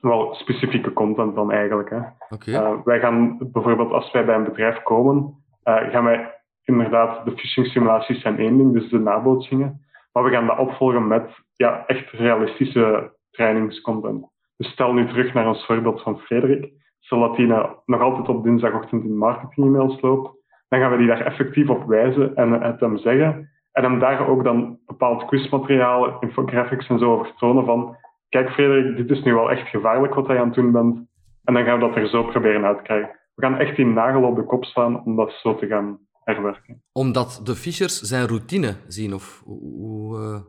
wel 0.00 0.34
specifieke 0.34 0.92
content 0.92 1.34
dan 1.34 1.52
eigenlijk. 1.52 1.90
Hè. 1.90 2.00
Okay. 2.28 2.54
Uh, 2.54 2.56
eh, 2.56 2.84
wij 2.84 3.00
gaan 3.00 3.38
bijvoorbeeld 3.52 3.92
als 3.92 4.10
wij 4.12 4.24
bij 4.24 4.34
een 4.34 4.44
bedrijf 4.44 4.82
komen, 4.82 5.34
uh, 5.64 5.90
gaan 5.90 6.04
wij 6.04 6.34
inderdaad 6.64 7.24
de 7.24 7.30
phishing 7.30 7.66
simulaties 7.66 8.20
zijn 8.20 8.38
één 8.38 8.56
ding, 8.56 8.72
dus 8.72 8.90
de 8.90 8.98
nabootsingen. 8.98 9.86
Maar 10.12 10.24
we 10.24 10.30
gaan 10.30 10.46
dat 10.46 10.58
opvolgen 10.58 11.06
met 11.06 11.30
ja, 11.56 11.86
echt 11.86 12.10
realistische 12.10 13.12
trainingscontent. 13.30 14.26
Dus 14.56 14.70
stel 14.70 14.92
nu 14.92 15.06
terug 15.06 15.34
naar 15.34 15.48
ons 15.48 15.66
voorbeeld 15.66 16.02
van 16.02 16.18
Frederik. 16.18 16.72
Stel 17.00 17.20
dat 17.20 17.36
hij 17.36 17.46
nog 17.84 18.00
altijd 18.00 18.28
op 18.28 18.44
dinsdagochtend 18.44 19.04
in 19.04 19.16
marketing-e-mails 19.16 20.00
loopt, 20.00 20.30
dan 20.68 20.80
gaan 20.80 20.90
we 20.90 20.96
die 20.96 21.06
daar 21.06 21.24
effectief 21.24 21.68
op 21.68 21.84
wijzen 21.84 22.36
en 22.36 22.52
het 22.52 22.80
hem 22.80 22.98
zeggen. 22.98 23.50
En 23.78 23.84
hem 23.84 23.98
daar 23.98 24.28
ook 24.28 24.44
dan 24.44 24.78
bepaald 24.86 25.24
quizmateriaal, 25.24 26.20
infographics 26.20 26.88
en 26.88 26.98
zo 26.98 27.12
over 27.12 27.34
tonen 27.36 27.64
van 27.64 27.96
kijk 28.28 28.50
Frederik, 28.50 28.96
dit 28.96 29.10
is 29.10 29.22
nu 29.24 29.34
wel 29.34 29.50
echt 29.50 29.68
gevaarlijk 29.68 30.14
wat 30.14 30.26
hij 30.26 30.38
aan 30.38 30.46
het 30.46 30.54
doen 30.54 30.72
bent. 30.72 30.96
En 31.44 31.54
dan 31.54 31.64
gaan 31.64 31.78
we 31.78 31.86
dat 31.86 31.96
er 31.96 32.08
zo 32.08 32.24
proberen 32.24 32.64
uit 32.64 32.76
te 32.76 32.82
krijgen. 32.82 33.10
We 33.34 33.42
gaan 33.42 33.58
echt 33.58 33.76
die 33.76 33.86
nagel 33.86 34.22
op 34.22 34.36
de 34.36 34.44
kop 34.44 34.64
slaan 34.64 35.04
om 35.04 35.16
dat 35.16 35.30
zo 35.32 35.54
te 35.54 35.66
gaan 35.66 35.98
herwerken. 36.24 36.82
Omdat 36.92 37.40
de 37.44 37.54
Fishers 37.54 38.00
zijn 38.00 38.26
routine 38.26 38.74
zien, 38.86 39.14
of 39.14 39.42
hoe... 39.44 40.18
Uh... 40.18 40.40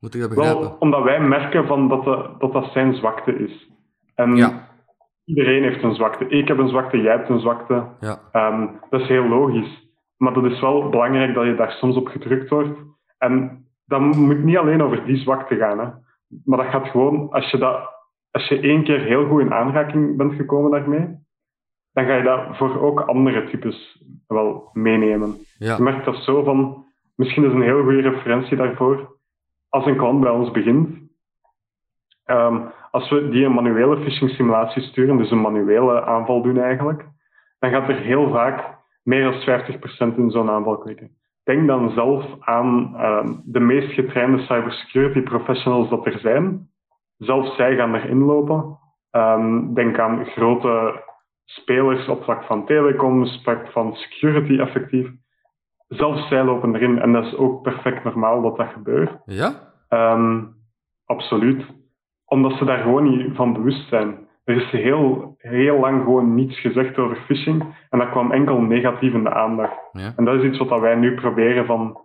Moet 0.00 0.14
ik 0.14 0.20
dat 0.20 0.30
begrijpen? 0.30 0.60
Wel, 0.60 0.76
omdat 0.78 1.02
wij 1.02 1.20
merken 1.20 1.66
van 1.66 1.88
dat, 1.88 2.04
de, 2.04 2.34
dat 2.38 2.52
dat 2.52 2.72
zijn 2.72 2.94
zwakte 2.94 3.32
is. 3.38 3.70
En 4.14 4.36
Ja. 4.36 4.68
iedereen 5.24 5.62
heeft 5.62 5.82
een 5.82 5.94
zwakte. 5.94 6.28
Ik 6.28 6.48
heb 6.48 6.58
een 6.58 6.68
zwakte, 6.68 7.00
jij 7.00 7.12
hebt 7.16 7.28
een 7.28 7.40
zwakte. 7.40 7.86
Ja. 8.00 8.20
Ehm, 8.32 8.66
dat 8.90 9.00
is 9.00 9.08
heel 9.08 9.28
logisch. 9.28 9.87
Maar 10.18 10.32
dat 10.32 10.44
is 10.44 10.60
wel 10.60 10.88
belangrijk 10.88 11.34
dat 11.34 11.44
je 11.44 11.54
daar 11.54 11.72
soms 11.72 11.96
op 11.96 12.06
gedrukt 12.06 12.50
wordt. 12.50 12.78
En 13.18 13.64
dat 13.84 14.00
moet 14.00 14.44
niet 14.44 14.56
alleen 14.56 14.82
over 14.82 15.04
die 15.04 15.16
zwakte 15.16 15.56
gaan. 15.56 15.78
Hè. 15.78 15.86
Maar 16.44 16.58
dat 16.58 16.66
gaat 16.66 16.88
gewoon, 16.88 17.30
als 17.30 17.50
je, 17.50 17.58
dat, 17.58 17.90
als 18.30 18.48
je 18.48 18.60
één 18.60 18.84
keer 18.84 19.00
heel 19.00 19.26
goed 19.26 19.40
in 19.40 19.52
aanraking 19.52 20.16
bent 20.16 20.34
gekomen 20.34 20.70
daarmee, 20.70 21.18
dan 21.92 22.04
ga 22.04 22.14
je 22.14 22.22
dat 22.22 22.56
voor 22.56 22.80
ook 22.80 23.00
andere 23.00 23.44
types 23.44 24.04
wel 24.26 24.70
meenemen. 24.72 25.36
Ja. 25.58 25.76
Je 25.76 25.82
merkt 25.82 26.04
dat 26.04 26.16
zo 26.16 26.42
van, 26.42 26.84
misschien 27.14 27.44
is 27.44 27.52
een 27.52 27.62
heel 27.62 27.82
goede 27.82 28.00
referentie 28.00 28.56
daarvoor. 28.56 29.16
Als 29.68 29.86
een 29.86 29.96
klant 29.96 30.20
bij 30.20 30.30
ons 30.30 30.50
begint, 30.50 30.98
ehm, 32.24 32.60
als 32.90 33.10
we 33.10 33.28
die 33.28 33.44
een 33.44 33.52
manuele 33.52 34.02
phishing 34.02 34.30
simulatie 34.30 34.82
sturen, 34.82 35.16
dus 35.16 35.30
een 35.30 35.40
manuele 35.40 36.04
aanval 36.04 36.42
doen 36.42 36.58
eigenlijk, 36.58 37.04
dan 37.58 37.70
gaat 37.70 37.88
er 37.88 37.96
heel 37.96 38.30
vaak 38.30 38.77
meer 39.08 39.22
dan 39.22 39.62
50% 40.12 40.16
in 40.16 40.30
zo'n 40.30 40.50
aanval 40.50 40.78
klikken. 40.78 41.10
Denk 41.44 41.66
dan 41.66 41.90
zelf 41.90 42.24
aan 42.40 42.96
ehm, 42.96 43.34
de 43.44 43.60
meest 43.60 43.92
getrainde 43.92 44.38
cybersecurity 44.38 45.20
professionals 45.20 45.88
dat 45.88 46.06
er 46.06 46.18
zijn. 46.18 46.68
Zelfs 47.16 47.56
zij 47.56 47.76
gaan 47.76 47.94
erin 47.94 48.22
lopen. 48.22 48.78
Ehm, 49.10 49.74
denk 49.74 49.98
aan 49.98 50.26
grote 50.26 51.02
spelers 51.44 52.08
op 52.08 52.24
vlak 52.24 52.44
van 52.44 52.66
telecom, 52.66 53.22
op 53.22 53.28
vlak 53.42 53.68
van 53.68 53.94
security 53.94 54.58
effectief. 54.58 55.10
Zelfs 55.88 56.28
zij 56.28 56.44
lopen 56.44 56.74
erin 56.74 56.98
en 56.98 57.12
dat 57.12 57.24
is 57.24 57.36
ook 57.36 57.62
perfect 57.62 58.04
normaal 58.04 58.42
dat 58.42 58.56
dat 58.56 58.68
gebeurt. 58.68 59.12
Ja? 59.24 59.72
Ehm, 59.88 60.44
absoluut. 61.06 61.64
Omdat 62.24 62.52
ze 62.52 62.64
daar 62.64 62.82
gewoon 62.82 63.16
niet 63.16 63.36
van 63.36 63.52
bewust 63.52 63.88
zijn. 63.88 64.27
Er 64.48 64.56
is 64.56 64.70
heel, 64.70 65.34
heel 65.38 65.78
lang 65.78 66.02
gewoon 66.02 66.34
niets 66.34 66.60
gezegd 66.60 66.98
over 66.98 67.16
phishing 67.26 67.74
en 67.90 67.98
dat 67.98 68.10
kwam 68.10 68.32
enkel 68.32 68.60
negatief 68.60 69.12
in 69.12 69.22
de 69.22 69.34
aandacht. 69.34 69.78
Ja. 69.92 70.12
En 70.16 70.24
dat 70.24 70.34
is 70.34 70.42
iets 70.42 70.58
wat 70.58 70.80
wij 70.80 70.94
nu 70.94 71.14
proberen 71.14 71.66
van... 71.66 72.00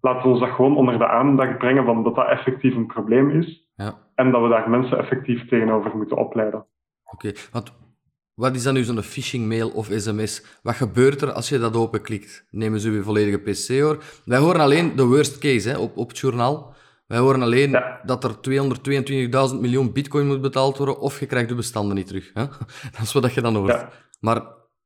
Laten 0.00 0.22
we 0.22 0.28
ons 0.28 0.40
dat 0.40 0.50
gewoon 0.50 0.76
onder 0.76 0.98
de 0.98 1.08
aandacht 1.08 1.58
brengen 1.58 1.84
van 1.84 2.04
dat 2.04 2.14
dat 2.14 2.28
effectief 2.28 2.74
een 2.74 2.86
probleem 2.86 3.30
is 3.30 3.68
Ja. 3.74 3.94
en 4.14 4.30
dat 4.30 4.42
we 4.42 4.48
daar 4.48 4.70
mensen 4.70 4.98
effectief 4.98 5.48
tegenover 5.48 5.96
moeten 5.96 6.16
opleiden. 6.16 6.66
Oké. 7.12 7.32
Want 7.52 7.72
wat 8.34 8.54
is 8.54 8.62
dan 8.62 8.74
nu 8.74 8.82
zo'n 8.82 9.02
phishing 9.02 9.48
mail 9.48 9.70
of 9.70 9.88
sms? 9.90 10.58
Wat 10.62 10.74
gebeurt 10.74 11.22
er 11.22 11.32
als 11.32 11.48
je 11.48 11.58
dat 11.58 11.76
openklikt? 11.76 12.46
Nemen 12.50 12.80
ze 12.80 12.90
uw 12.90 13.02
volledige 13.02 13.38
PC 13.38 13.80
hoor. 13.80 13.98
Wij 14.24 14.38
horen 14.38 14.60
alleen 14.60 14.96
de 14.96 15.06
worst 15.06 15.38
case 15.38 15.68
hè, 15.68 15.78
op, 15.78 15.96
op 15.96 16.08
het 16.08 16.18
journaal. 16.18 16.74
Wij 17.08 17.18
horen 17.18 17.42
alleen 17.42 17.70
Ja. 17.70 18.00
dat 18.04 18.24
er 18.24 18.40
222.000 19.54 19.60
miljoen 19.60 19.92
bitcoin 19.92 20.26
moet 20.26 20.40
betaald 20.40 20.76
worden 20.76 20.98
of 21.00 21.20
je 21.20 21.26
krijgt 21.26 21.48
de 21.48 21.54
bestanden 21.54 21.96
niet 21.96 22.06
terug. 22.06 22.30
Hè? 22.34 22.42
Dat 22.94 23.00
is 23.00 23.12
wat 23.12 23.34
je 23.34 23.40
dan 23.40 23.54
hoort. 23.54 23.72
Ja. 23.72 23.88
Maar 24.20 24.36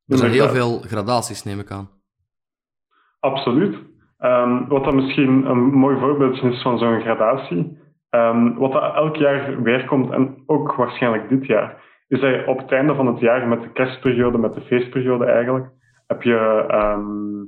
er 0.06 0.16
zijn 0.18 0.30
heel 0.32 0.48
veel 0.48 0.78
gradaties, 0.80 1.42
neem 1.44 1.58
ik 1.58 1.70
aan. 1.70 1.88
Absoluut. 3.20 3.76
Ehm, 4.18 4.66
wat 4.68 4.84
dan 4.84 4.94
misschien 4.94 5.46
een 5.50 5.62
mooi 5.62 5.98
voorbeeldje 5.98 6.50
is 6.50 6.62
van 6.62 6.78
zo'n 6.78 7.00
gradatie, 7.00 7.78
ehm, 8.10 8.54
wat 8.54 8.72
dat 8.72 8.94
elk 8.94 9.16
jaar 9.16 9.62
weerkomt 9.62 10.10
en 10.12 10.42
ook 10.46 10.74
waarschijnlijk 10.74 11.28
dit 11.28 11.46
jaar, 11.46 11.82
is 12.08 12.20
dat 12.20 12.30
je 12.30 12.46
op 12.46 12.58
het 12.58 12.72
einde 12.72 12.94
van 12.94 13.06
het 13.06 13.18
jaar 13.20 13.48
met 13.48 13.62
de 13.62 13.72
kerstperiode, 13.72 14.38
met 14.38 14.54
de 14.54 14.60
feestperiode 14.60 15.24
eigenlijk, 15.24 15.66
heb 16.06 16.22
je, 16.22 16.64
ehm, 16.68 17.44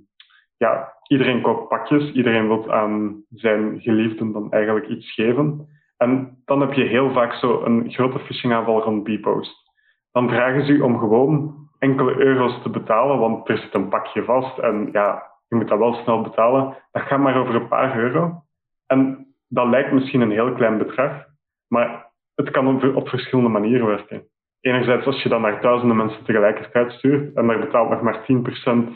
ja, 0.57 0.94
iedereen 1.09 1.43
koopt 1.43 1.69
pakjes, 1.69 2.13
iedereen 2.13 2.49
wil 2.49 2.73
aan 2.73 3.25
zijn 3.31 3.81
geliefden 3.81 4.33
dan 4.33 4.53
eigenlijk 4.53 4.89
iets 4.89 5.15
geven. 5.15 5.69
En 5.97 6.43
dan 6.45 6.61
heb 6.61 6.73
je 6.73 6.85
heel 6.85 7.13
vaak 7.13 7.33
zo 7.33 7.63
een 7.65 7.93
grote 7.93 8.19
phishingaanval 8.19 8.83
rond 8.83 9.05
Bpost. 9.05 9.73
Dan 10.13 10.29
vragen 10.29 10.67
ze 10.67 10.73
u 10.73 10.81
om 10.81 10.99
gewoon 10.99 11.55
enkele 11.79 12.17
euro's 12.17 12.63
te 12.63 12.71
betalen, 12.71 13.19
want 13.19 13.49
er 13.49 13.59
zit 13.59 13.75
een 13.75 13.89
pakje 13.89 14.25
vast 14.25 14.59
en 14.59 14.89
ja, 14.93 15.23
je 15.49 15.57
moet 15.57 15.69
dat 15.69 15.79
wel 15.79 15.95
snel 15.95 16.23
betalen. 16.23 16.77
Dat 16.93 17.03
gaat 17.03 17.19
maar 17.19 17.37
over 17.37 17.55
een 17.55 17.69
paar 17.69 17.99
euro. 17.99 18.43
En 18.87 19.27
dat 19.49 19.67
lijkt 19.67 19.93
misschien 19.93 20.21
een 20.21 20.31
heel 20.31 20.53
klein 20.53 20.79
bedrag, 20.79 21.25
maar 21.69 22.13
het 22.35 22.51
kan 22.51 22.95
op, 22.95 23.09
verschillende 23.09 23.51
manieren 23.51 23.87
werken. 23.87 24.29
Enerzijds 24.61 25.07
als 25.07 25.23
je 25.23 25.29
dat 25.29 25.41
naar 25.41 25.61
duizenden 25.61 25.97
mensen 25.97 26.25
tegelijkertijd 26.25 26.93
stuurt 26.93 27.35
en 27.35 27.47
daar 27.47 27.59
betaalt 27.59 27.91
nog 27.91 28.03
maar 28.03 28.25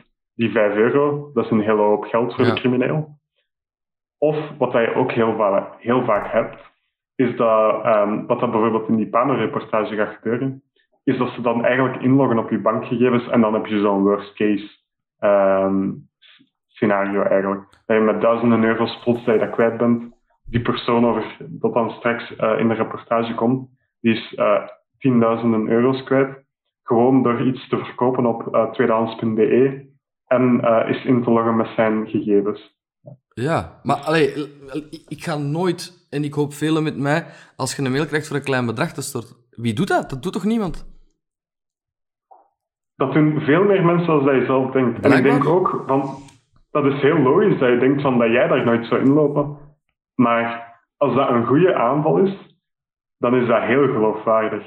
10% 0.01 0.08
die 0.39 0.51
5 0.51 0.75
euro, 0.75 1.31
dat 1.35 1.45
is 1.45 1.51
een 1.51 1.61
hele 1.61 1.81
hoop 1.83 2.05
geld 2.05 2.35
voor 2.35 2.45
Ja. 2.45 2.55
de 2.55 2.61
crimineel. 2.61 3.17
Of 4.19 4.37
wat 4.59 4.73
je 4.73 4.95
ook 4.95 5.13
heel, 5.13 5.37
va- 5.37 5.75
heel 5.79 6.05
vaak 6.05 6.33
hebt, 6.33 6.57
is 7.15 7.37
dat, 7.37 7.85
ehm, 7.85 8.27
wat 8.27 8.41
dat 8.41 8.51
bijvoorbeeld 8.51 8.89
in 8.89 8.97
die 8.97 9.09
Pano-reportage 9.09 9.95
gaat 9.97 10.15
gebeuren, 10.15 10.63
is 11.05 11.19
dat 11.19 11.29
ze 11.31 11.41
dan 11.41 11.65
eigenlijk 11.65 12.03
inloggen 12.03 12.39
op 12.39 12.51
je 12.51 12.59
bankgegevens 12.61 13.29
en 13.29 13.41
dan 13.41 13.55
heb 13.55 13.67
je 13.67 13.81
zo'n 13.81 14.03
worst 14.03 14.35
case 14.35 14.77
ehm, 15.19 15.91
scenario 16.67 17.23
eigenlijk. 17.23 17.61
Dat 17.87 17.97
je 17.97 18.03
met 18.03 18.21
duizenden 18.21 18.65
euro's 18.65 18.99
plots 19.03 19.25
dat 19.25 19.35
je 19.35 19.41
dat 19.41 19.51
kwijt 19.51 19.77
bent. 19.77 20.17
Die 20.45 20.63
persoon 20.63 21.07
over, 21.07 21.37
dat 21.49 21.75
dan 21.75 21.91
straks 21.91 22.37
eh, 22.37 22.59
in 22.59 22.69
de 22.69 22.75
reportage 22.75 23.35
komt, 23.35 23.69
die 24.01 24.13
is 24.15 24.35
eh, 24.35 24.63
tienduizenden 24.99 25.69
euro's 25.69 26.03
kwijt. 26.03 26.45
Gewoon 26.83 27.23
door 27.23 27.41
iets 27.43 27.69
te 27.69 27.77
verkopen 27.79 28.27
op 28.27 28.55
eh, 28.55 28.71
tweedehands.be 28.71 29.87
en 30.29 30.61
eh, 30.61 30.91
is 30.91 31.05
in 31.05 31.23
te 31.23 31.31
loggen 31.31 31.57
met 31.57 31.69
zijn 31.77 32.07
gegevens. 32.07 32.77
Ja, 33.29 33.81
maar 33.83 33.97
allee, 33.97 34.33
ik 35.09 35.23
ga 35.25 35.37
nooit, 35.37 36.07
en 36.11 36.25
ik 36.25 36.35
hoop 36.35 36.53
velen 36.53 36.83
met 36.83 36.97
mij, 36.97 37.27
als 37.57 37.77
je 37.77 37.85
een 37.85 37.93
mail 37.93 38.07
krijgt 38.07 38.27
voor 38.27 38.37
een 38.37 38.43
klein 38.43 38.67
bedrag 38.67 38.93
te 38.93 39.03
storten. 39.03 39.37
Wie 39.51 39.75
doet 39.75 39.89
dat? 39.89 40.11
Dat 40.11 40.23
doet 40.23 40.33
toch 40.33 40.45
niemand? 40.45 40.97
Dat 42.97 43.13
doen 43.13 43.41
veel 43.41 43.65
meer 43.65 43.85
mensen 43.85 44.07
dan 44.07 44.25
dat 44.25 44.35
je 44.35 44.45
zelf 44.45 44.73
denkt. 44.73 45.05
En 45.05 45.13
ik 45.13 45.23
denk 45.23 45.45
ook, 45.45 45.83
van, 45.87 46.17
dat 46.71 46.85
is 46.85 47.01
heel 47.01 47.19
logisch 47.19 47.59
dat 47.59 47.69
je 47.69 47.79
denkt 47.79 48.03
van, 48.03 48.19
dat 48.19 48.31
jij 48.31 48.49
daar 48.49 48.65
nooit 48.65 48.87
zou 48.87 49.01
inlopen. 49.01 49.57
Maar 50.15 50.77
als 50.97 51.15
dat 51.15 51.29
een 51.29 51.47
goede 51.47 51.75
aanval 51.75 52.19
is, 52.19 52.59
dan 53.19 53.35
is 53.35 53.47
dat 53.47 53.63
heel 53.63 53.87
geloofwaardig. 53.87 54.65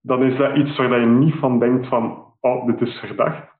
Dan 0.00 0.22
is 0.22 0.36
dat 0.36 0.56
iets 0.56 0.76
waar 0.76 0.88
dat 0.88 1.00
je 1.00 1.06
niet 1.06 1.34
van 1.34 1.58
denkt 1.58 1.86
van, 1.86 2.34
oh, 2.40 2.66
dit 2.66 2.80
is 2.80 2.98
verdacht. 2.98 3.53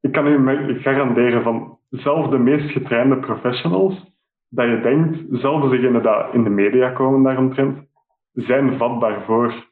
Ik 0.00 0.12
kan 0.12 0.26
u 0.26 0.80
garanderen 0.80 1.42
van, 1.42 1.78
zelfs 1.90 2.30
de 2.30 2.38
meest 2.38 2.70
getrainde 2.70 3.16
professionals, 3.16 4.10
dat 4.48 4.66
je 4.66 4.80
denkt, 4.80 5.18
zelfs 5.30 5.70
degenen 5.70 6.02
die 6.02 6.32
in 6.32 6.44
de 6.44 6.50
media 6.50 6.90
komen 6.90 7.22
daaromtrent, 7.22 7.78
zijn 8.32 8.76
vatbaar 8.76 9.24
voor. 9.24 9.68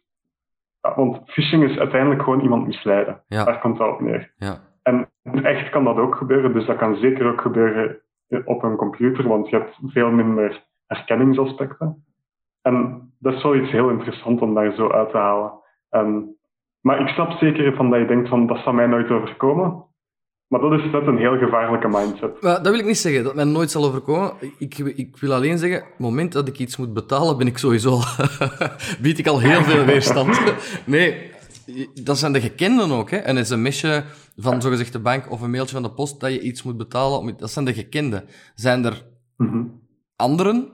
Ja, 0.81 0.95
want 0.95 1.31
phishing 1.31 1.65
is 1.65 1.79
uiteindelijk 1.79 2.23
gewoon 2.23 2.41
iemand 2.41 2.67
misleiden. 2.67 3.23
Ja. 3.29 3.45
Daar 3.45 3.61
komt 3.61 3.79
het 3.79 3.89
op 3.89 4.01
neer. 4.01 4.33
Ja. 4.37 4.59
En 4.83 5.09
echt 5.23 5.71
kan 5.71 5.85
dat 5.85 5.97
ook 5.97 6.15
gebeuren, 6.15 6.53
dus 6.53 6.67
dat 6.67 6.77
kan 6.77 6.97
zeker 6.97 7.27
ook 7.27 7.41
gebeuren 7.41 8.01
op 8.45 8.63
een 8.63 8.77
computer, 8.77 9.29
want 9.29 9.49
je 9.49 9.57
hebt 9.57 9.79
veel 9.85 10.11
minder 10.11 10.65
herkenningsaspecten. 10.87 12.05
En 12.63 13.09
dat 13.19 13.35
is 13.35 13.43
wel 13.43 13.57
iets 13.57 13.71
heel 13.71 13.91
interessants 13.91 14.43
om 14.43 14.55
daar 14.55 14.73
zo 14.73 14.91
uit 14.91 15.11
te 15.11 15.17
halen. 15.17 15.53
Ehm, 15.91 16.21
maar 16.81 17.01
ik 17.01 17.09
snap 17.09 17.31
zeker 17.31 17.75
van 17.75 17.91
dat 17.91 18.01
je 18.01 18.07
denkt 18.07 18.29
van 18.29 18.47
dat 18.47 18.59
zal 18.59 18.73
mij 18.73 18.87
nooit 18.87 19.11
overkomen. 19.11 19.85
Maar 20.49 20.61
dat 20.61 20.73
is 20.73 20.91
net 20.93 21.07
een 21.07 21.19
heel 21.19 21.39
gevaarlijke 21.39 21.89
mindset. 21.89 22.43
Maar 22.43 22.63
dat 22.63 22.69
wil 22.73 22.79
ik 22.79 22.87
niet 22.87 22.99
zeggen, 22.99 23.25
dat 23.25 23.35
mij 23.35 23.45
nooit 23.45 23.71
zal 23.71 23.85
overkomen. 23.85 24.33
Ik, 24.59 24.79
ik 24.79 25.17
wil 25.17 25.33
alleen 25.35 25.59
zeggen, 25.59 25.79
op 25.83 25.89
het 25.89 25.99
moment 25.99 26.33
dat 26.33 26.49
ik 26.49 26.59
iets 26.59 26.77
moet 26.77 26.93
betalen, 26.93 27.37
ben 27.39 27.47
ik 27.47 27.59
sowieso... 27.59 28.01
bied 29.03 29.19
ik 29.19 29.27
al 29.27 29.41
heel 29.41 29.63
veel 29.63 29.85
weerstand. 29.85 30.41
Nee, 30.87 31.31
dat 32.03 32.19
zijn 32.19 32.33
de 32.33 32.41
gekenden 32.41 32.91
ook. 32.91 33.11
Hè? 33.11 33.27
Een 33.29 33.47
sms'je 33.47 34.05
van 34.37 34.63
zogezegd 34.63 34.93
de 34.93 34.99
bank 34.99 35.31
of 35.31 35.41
een 35.41 35.51
mailtje 35.51 35.75
van 35.75 35.83
de 35.83 35.91
post 35.93 36.21
dat 36.21 36.33
je 36.33 36.41
iets 36.41 36.63
moet 36.63 36.77
betalen. 36.77 37.19
om- 37.19 37.37
Dat 37.37 37.51
zijn 37.51 37.65
de 37.65 37.75
gekenden. 37.75 38.25
Zijn 38.55 38.85
er 38.85 39.07
Mhm. 39.37 39.65
anderen 40.17 40.69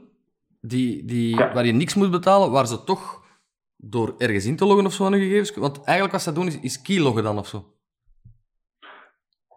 die, 0.60 1.04
die, 1.04 1.36
Ja. 1.36 1.52
waar 1.52 1.66
je 1.66 1.72
niks 1.72 1.94
moet 1.94 2.10
betalen, 2.10 2.50
waar 2.50 2.66
ze 2.66 2.84
toch 2.84 3.22
door 3.76 4.14
ergens 4.18 4.44
in 4.44 4.56
te 4.56 4.64
loggen 4.64 4.86
of 4.86 4.92
zo 4.92 5.04
aan 5.04 5.12
hun 5.12 5.20
gegevens... 5.22 5.54
Want 5.54 5.76
eigenlijk 5.84 6.12
wat 6.12 6.22
ze 6.22 6.32
doen 6.32 6.46
is, 6.46 6.60
is 6.60 6.82
keyloggen 6.82 7.22
dan 7.22 7.38
of 7.38 7.46
zo. 7.46 7.73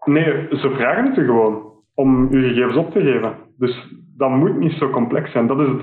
Nee, 0.08 0.48
ze 0.50 0.70
vragen 0.76 1.06
het 1.06 1.16
je 1.16 1.24
gewoon 1.24 1.74
om 1.96 2.28
je 2.32 2.48
gegevens 2.48 2.76
op 2.76 2.92
te 2.92 3.02
geven. 3.02 3.34
Dus 3.58 3.96
dat 4.18 4.30
moet 4.30 4.58
niet 4.58 4.72
zo 4.72 4.90
complex 4.90 5.32
zijn. 5.32 5.48
Dat 5.48 5.60
is 5.60 5.68
het, 5.68 5.82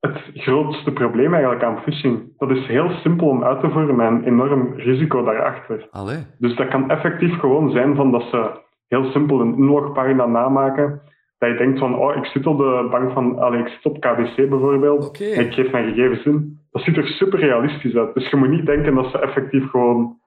het 0.00 0.20
grootste 0.34 0.92
probleem 0.92 1.32
eigenlijk 1.32 1.64
aan 1.64 1.82
phishing. 1.82 2.38
Dat 2.38 2.50
is 2.50 2.66
heel 2.66 2.90
simpel 2.90 3.28
om 3.28 3.44
uit 3.44 3.60
te 3.60 3.70
voeren 3.70 3.96
met 3.96 4.06
een 4.06 4.24
enorm 4.24 4.72
risico 4.76 5.24
daarachter. 5.24 5.88
Allee. 5.90 6.26
Dus 6.38 6.56
dat 6.56 6.68
kan 6.68 6.90
effectief 6.90 7.38
gewoon 7.38 7.70
zijn 7.70 7.96
van 7.96 8.10
dat 8.10 8.22
ze 8.22 8.50
heel 8.88 9.04
simpel 9.04 9.40
een 9.40 9.56
inlogpagina 9.56 10.26
namaken. 10.26 11.00
Dat 11.38 11.50
je 11.50 11.56
denkt 11.56 11.78
van, 11.78 11.98
oh, 11.98 12.16
ik 12.16 12.24
zit 12.24 12.46
op 12.46 12.58
de 12.58 12.88
bank 12.90 13.12
van, 13.12 13.38
allee, 13.38 13.60
ik 13.60 13.68
zit 13.68 13.84
op 13.84 14.00
KBC 14.00 14.36
bijvoorbeeld. 14.36 15.20
En 15.20 15.46
ik 15.46 15.52
geef 15.52 15.72
mijn 15.72 15.88
gegevens 15.88 16.24
in. 16.24 16.58
Dat 16.70 16.82
ziet 16.82 16.96
er 16.96 17.06
super 17.06 17.38
realistisch 17.38 17.96
uit. 17.96 18.14
Dus 18.14 18.30
je 18.30 18.36
moet 18.36 18.50
niet 18.50 18.66
denken 18.66 18.94
dat 18.94 19.10
ze 19.10 19.18
effectief 19.18 19.70
gewoon... 19.70 20.20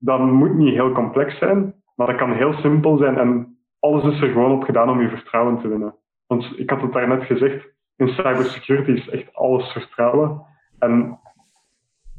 Dat 0.00 0.20
moet 0.20 0.54
niet 0.54 0.74
heel 0.74 0.92
complex 0.92 1.38
zijn, 1.38 1.74
maar 1.98 2.06
dat 2.06 2.16
kan 2.16 2.32
heel 2.32 2.52
simpel 2.52 2.96
zijn. 2.96 3.18
En 3.18 3.58
alles 3.80 4.04
is 4.04 4.20
er 4.20 4.28
gewoon 4.28 4.52
op 4.52 4.62
gedaan 4.62 4.90
om 4.90 5.00
je 5.00 5.08
vertrouwen 5.08 5.58
te 5.60 5.68
winnen. 5.68 5.94
Want 6.26 6.52
ik 6.58 6.70
had 6.70 6.80
het 6.80 6.92
daarnet 6.92 7.22
gezegd, 7.24 7.66
in 7.96 8.08
cybersecurity 8.08 8.90
is 8.90 9.08
echt 9.08 9.34
alles 9.34 9.72
vertrouwen. 9.72 10.42
En 10.78 11.18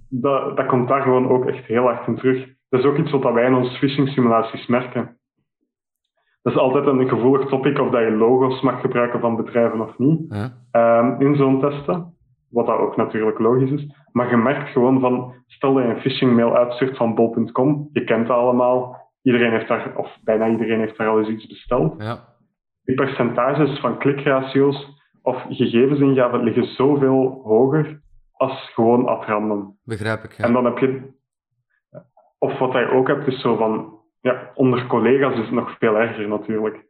dat, 0.09 0.57
dat 0.57 0.65
komt 0.65 0.87
daar 0.87 1.01
gewoon 1.01 1.29
ook 1.29 1.45
echt 1.45 1.65
heel 1.65 1.83
hard 1.83 2.07
in 2.07 2.15
terug. 2.15 2.47
Dat 2.69 2.79
is 2.79 2.85
ook 2.85 2.97
iets 2.97 3.11
wat 3.11 3.33
wij 3.33 3.45
in 3.45 3.53
onze 3.53 3.77
phishing 3.77 4.07
simulaties 4.09 4.67
merken. 4.67 5.17
Dat 6.41 6.53
is 6.53 6.59
altijd 6.59 6.85
een 6.85 7.07
gevoelig 7.09 7.49
topic 7.49 7.79
of 7.79 7.89
dat 7.91 8.01
je 8.01 8.11
logo's 8.11 8.61
mag 8.61 8.81
gebruiken 8.81 9.19
van 9.19 9.35
bedrijven 9.35 9.81
of 9.81 9.97
niet 9.97 10.21
Ja. 10.29 10.51
ehm, 10.71 11.21
in 11.21 11.35
zo'n 11.35 11.59
testen. 11.59 12.13
Wat 12.49 12.65
dat 12.65 12.79
ook 12.79 12.95
natuurlijk 12.95 13.39
logisch 13.39 13.71
is. 13.71 13.95
Maar 14.11 14.29
je 14.29 14.37
merkt 14.37 14.69
gewoon 14.69 14.99
van, 14.99 15.33
stel 15.47 15.73
dat 15.73 15.83
je 15.83 15.89
een 15.89 15.99
phishing 15.99 16.35
mail 16.35 16.55
uitstuurt 16.57 16.97
van 16.97 17.15
bol.com, 17.15 17.89
je 17.91 18.03
kent 18.03 18.27
dat 18.27 18.37
allemaal, 18.37 19.08
iedereen 19.21 19.51
heeft 19.51 19.67
daar, 19.67 19.97
of 19.97 20.17
bijna 20.23 20.47
iedereen 20.47 20.79
heeft 20.79 20.97
daar 20.97 21.07
al 21.07 21.19
eens 21.19 21.29
iets 21.29 21.47
besteld. 21.47 22.01
Ja. 22.01 22.19
Die 22.83 22.95
percentages 22.95 23.79
van 23.79 23.97
klikratio's 23.97 24.97
of 25.21 25.45
gegevensingaven 25.49 26.43
liggen 26.43 26.65
zoveel 26.65 27.41
hoger 27.43 28.01
als 28.31 28.71
gewoon 28.73 29.07
at 29.07 29.25
random. 29.25 29.77
Begrijp 29.83 30.23
ik. 30.23 30.33
Ja. 30.33 30.43
En 30.43 30.53
dan 30.53 30.65
heb 30.65 30.77
je, 30.77 31.13
of 32.37 32.57
wat 32.57 32.73
je 32.73 32.91
ook 32.91 33.07
hebt, 33.07 33.27
is 33.27 33.41
zo 33.41 33.55
van, 33.55 33.99
ja, 34.21 34.51
onder 34.53 34.87
collega's 34.87 35.33
is 35.33 35.45
het 35.45 35.51
nog 35.51 35.77
veel 35.77 35.95
erger 35.95 36.27
natuurlijk. 36.27 36.87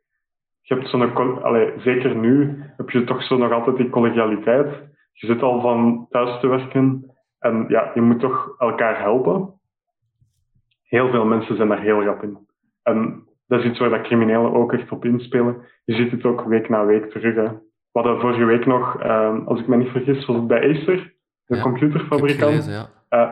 Je 0.61 0.73
hebt 0.73 0.89
zo'n, 0.89 1.43
allee, 1.43 1.73
zeker 1.79 2.15
nu 2.15 2.63
heb 2.77 2.89
je 2.89 3.03
toch 3.03 3.23
zo 3.23 3.37
nog 3.37 3.51
altijd 3.51 3.77
die 3.77 3.89
collegialiteit. 3.89 4.87
Je 5.11 5.27
zit 5.27 5.41
al 5.41 5.61
van 5.61 6.07
thuis 6.09 6.39
te 6.39 6.47
werken 6.47 7.15
en 7.39 7.65
ja, 7.67 7.91
je 7.93 8.01
moet 8.01 8.19
toch 8.19 8.55
elkaar 8.57 8.99
helpen. 8.99 9.58
Heel 10.89 11.09
veel 11.09 11.25
mensen 11.25 11.55
zijn 11.55 11.67
daar 11.67 11.81
heel 11.81 12.03
rap 12.03 12.23
in. 12.23 12.37
En 12.83 13.23
dat 13.47 13.59
is 13.59 13.65
iets 13.65 13.79
waar 13.79 13.89
dat 13.89 14.01
criminelen 14.01 14.53
ook 14.53 14.73
echt 14.73 14.91
op 14.91 15.05
inspelen. 15.05 15.55
Je 15.85 15.95
ziet 15.95 16.11
het 16.11 16.25
ook 16.25 16.43
week 16.43 16.69
na 16.69 16.85
week 16.85 17.11
terug. 17.11 17.35
Hè. 17.35 17.47
We 17.91 17.99
hadden 17.99 18.19
vorige 18.19 18.45
week 18.45 18.65
nog, 18.65 18.99
eh, 19.01 19.45
als 19.45 19.59
ik 19.59 19.67
me 19.67 19.77
niet 19.77 19.91
vergis, 19.91 20.25
was 20.25 20.35
het 20.35 20.47
bij 20.47 20.69
Acer, 20.69 21.13
de 21.45 21.55
Ja, 21.55 21.61
computerfabrikant. 21.61 22.51
Gelezen, 22.51 22.73
ja. 22.73 22.89
Eh, 23.09 23.31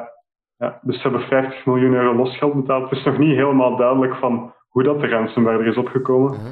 ja, 0.58 0.80
dus 0.82 0.96
ze 0.96 1.02
hebben 1.02 1.22
50 1.28 1.66
miljoen 1.66 1.94
euro 1.94 2.16
losgeld 2.16 2.54
betaald. 2.54 2.90
Het 2.90 3.00
is 3.00 3.06
nog 3.06 3.18
niet 3.18 3.36
helemaal 3.36 3.78
duidelijk 3.78 4.16
van 4.16 4.54
hoe 4.70 4.84
dat 4.84 5.00
de 5.00 5.08
ransomware 5.08 5.60
er 5.60 5.68
is 5.68 5.78
opgekomen. 5.78 6.32
Mhm. 6.32 6.52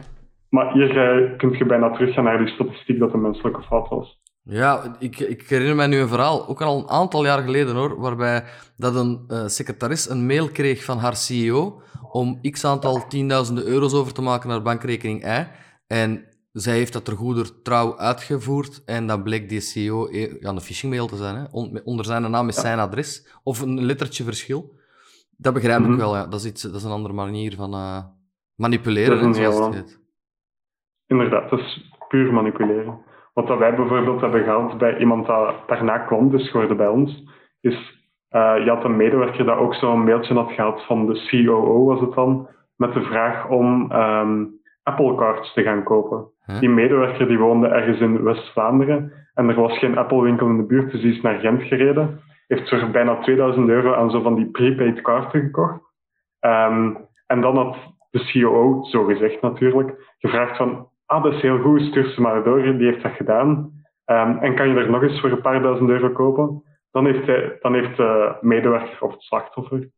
Maar 0.49 0.73
hier 0.73 0.97
eh, 0.97 1.37
kun 1.37 1.57
je 1.57 1.65
bijna 1.65 1.91
teruggaan 1.91 2.23
naar 2.23 2.37
die 2.37 2.53
statistiek 2.53 2.99
dat 2.99 3.13
een 3.13 3.21
menselijke 3.21 3.61
fout 3.61 3.89
was. 3.89 4.21
Ja, 4.47 4.95
ik, 4.99 5.19
ik 5.19 5.49
herinner 5.49 5.75
mij 5.75 5.87
nu 5.87 5.97
een 5.99 6.07
verhaal, 6.07 6.47
ook 6.47 6.61
al 6.61 6.79
een 6.79 6.89
aantal 6.89 7.25
jaar 7.25 7.43
geleden 7.43 7.75
hoor, 7.75 7.99
waarbij 7.99 8.43
dat 8.77 8.95
een 8.95 9.23
eh, 9.27 9.47
secretaris 9.47 10.09
een 10.09 10.25
mail 10.25 10.49
kreeg 10.49 10.83
van 10.83 10.97
haar 10.97 11.15
CEO 11.15 11.81
om 12.11 12.41
x 12.51 12.65
aantal 12.65 13.07
tienduizenden 13.07 13.65
euro's 13.65 13.93
over 13.93 14.13
te 14.13 14.21
maken 14.21 14.49
naar 14.49 14.61
bankrekening 14.61 15.25
I. 15.39 15.47
En 15.87 16.25
zij 16.51 16.73
heeft 16.77 16.93
dat 16.93 17.05
ter 17.05 17.15
goeder 17.15 17.61
trouw 17.61 17.97
uitgevoerd 17.97 18.83
en 18.85 19.07
dan 19.07 19.23
bleek 19.23 19.49
die 19.49 19.59
CEO 19.59 20.07
e- 20.11 20.35
ja, 20.39 20.49
een 20.49 20.61
phishingmail 20.61 21.07
te 21.07 21.15
zijn, 21.15 21.35
hè, 21.35 21.43
on- 21.51 21.81
onder 21.83 22.05
zijn 22.05 22.31
naam 22.31 22.45
Ja. 22.45 22.51
zijn 22.51 22.79
adres, 22.79 23.27
of 23.43 23.61
een 23.61 23.85
lettertje 23.85 24.23
verschil. 24.23 24.77
Dat 25.37 25.53
begrijp 25.53 25.79
Mhm. 25.81 25.91
ik 25.91 25.97
wel, 25.97 26.15
ja. 26.15 26.27
dat, 26.27 26.39
is 26.39 26.45
iets, 26.45 26.61
dat 26.61 26.75
is 26.75 26.83
een 26.83 26.91
andere 26.91 27.13
manier 27.13 27.55
van 27.55 27.73
eh, 27.73 28.03
manipuleren, 28.55 29.09
Dat 29.09 29.19
is 29.19 29.25
een 29.25 29.33
zoals 29.51 29.65
het 29.65 29.75
heet. 29.75 29.99
Inderdaad, 31.07 31.49
dat 31.49 31.59
is 31.59 31.91
puur 32.07 32.33
manipuleren. 32.33 32.97
Wat 33.35 33.47
dat 33.47 33.57
wij 33.57 33.75
bijvoorbeeld 33.75 34.21
hebben 34.21 34.43
gehad 34.43 34.77
bij 34.77 34.97
iemand 34.97 35.25
dat 35.25 35.55
daarna 35.67 35.97
klant 35.97 36.33
is 36.33 36.49
geworden 36.49 36.77
bij 36.77 36.87
ons, 36.87 37.23
is 37.61 38.03
eh, 38.29 38.63
je 38.63 38.69
had 38.69 38.83
een 38.83 38.95
medewerker 38.95 39.45
dat 39.45 39.57
ook 39.57 39.73
zo'n 39.73 40.03
mailtje 40.03 40.33
had 40.33 40.51
gehad 40.51 40.85
van 40.85 41.05
de 41.05 41.27
COO, 41.29 41.85
was 41.85 41.99
het 41.99 42.13
dan, 42.13 42.47
met 42.75 42.93
de 42.93 43.01
vraag 43.01 43.49
om 43.49 43.91
ehm, 43.91 44.45
Apple 44.83 45.15
Cards 45.15 45.53
te 45.53 45.63
gaan 45.63 45.83
kopen. 45.83 46.27
Huh? 46.45 46.59
Die 46.59 46.69
medewerker 46.69 47.27
die 47.27 47.39
woonde 47.39 47.67
ergens 47.67 47.99
in 47.99 48.23
West-Vlaanderen 48.23 49.11
en 49.33 49.49
er 49.49 49.55
was 49.55 49.77
geen 49.77 49.97
Apple-winkel 49.97 50.47
in 50.47 50.57
de 50.57 50.65
buurt, 50.65 50.91
dus 50.91 51.01
die 51.01 51.13
is 51.13 51.21
naar 51.21 51.39
Gent 51.39 51.63
gereden. 51.63 52.19
Heeft 52.47 52.69
voor 52.69 52.89
bijna 52.91 53.19
2000 53.19 53.69
euro 53.69 53.93
aan 53.93 54.11
zo 54.11 54.21
van 54.21 54.35
die 54.35 54.51
prepaid 54.51 55.01
kaarten 55.01 55.41
gekocht. 55.41 55.79
Ehm, 56.39 56.93
en 57.27 57.41
dan 57.41 57.57
had 57.57 57.77
de 58.11 58.31
COO, 58.31 58.83
zo 58.83 59.03
gezegd 59.03 59.41
natuurlijk, 59.41 60.15
gevraagd 60.19 60.57
van, 60.57 60.87
ah, 61.05 61.23
dat 61.23 61.33
is 61.33 61.41
heel 61.41 61.59
goed, 61.59 61.81
stuur 61.81 62.09
ze 62.09 62.21
maar 62.21 62.43
door, 62.43 62.61
die 62.61 62.87
heeft 62.87 63.03
dat 63.03 63.11
gedaan. 63.11 63.71
Ehm, 64.05 64.37
en 64.37 64.55
kan 64.55 64.67
je 64.67 64.75
er 64.75 64.89
nog 64.89 65.01
eens 65.01 65.19
voor 65.19 65.31
een 65.31 65.41
paar 65.41 65.61
duizend 65.61 65.89
euro 65.89 66.09
kopen? 66.09 66.63
Dan 66.91 67.05
heeft, 67.05 67.25
hij, 67.25 67.57
dan 67.61 67.73
heeft 67.73 67.97
de 67.97 68.37
medewerker 68.41 68.97
of 69.01 69.11
het 69.11 69.21
slachtoffer 69.21 69.89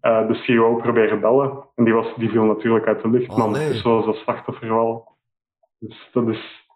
eh, 0.00 0.26
de 0.26 0.34
CEO 0.34 0.76
proberen 0.76 1.20
bellen. 1.20 1.68
En 1.74 1.84
die, 1.84 1.94
was, 1.94 2.14
die 2.16 2.30
viel 2.30 2.44
natuurlijk 2.44 2.86
uit 2.86 3.02
de 3.02 3.08
lucht, 3.08 3.30
Oh, 3.30 3.36
maar 3.36 3.46
nee. 3.46 3.54
ondertussen 3.54 3.90
was 3.90 4.04
dat 4.04 4.16
slachtoffer 4.16 4.68
wel. 4.68 5.16
Dus 5.78 6.08
dat 6.12 6.28
is 6.28 6.68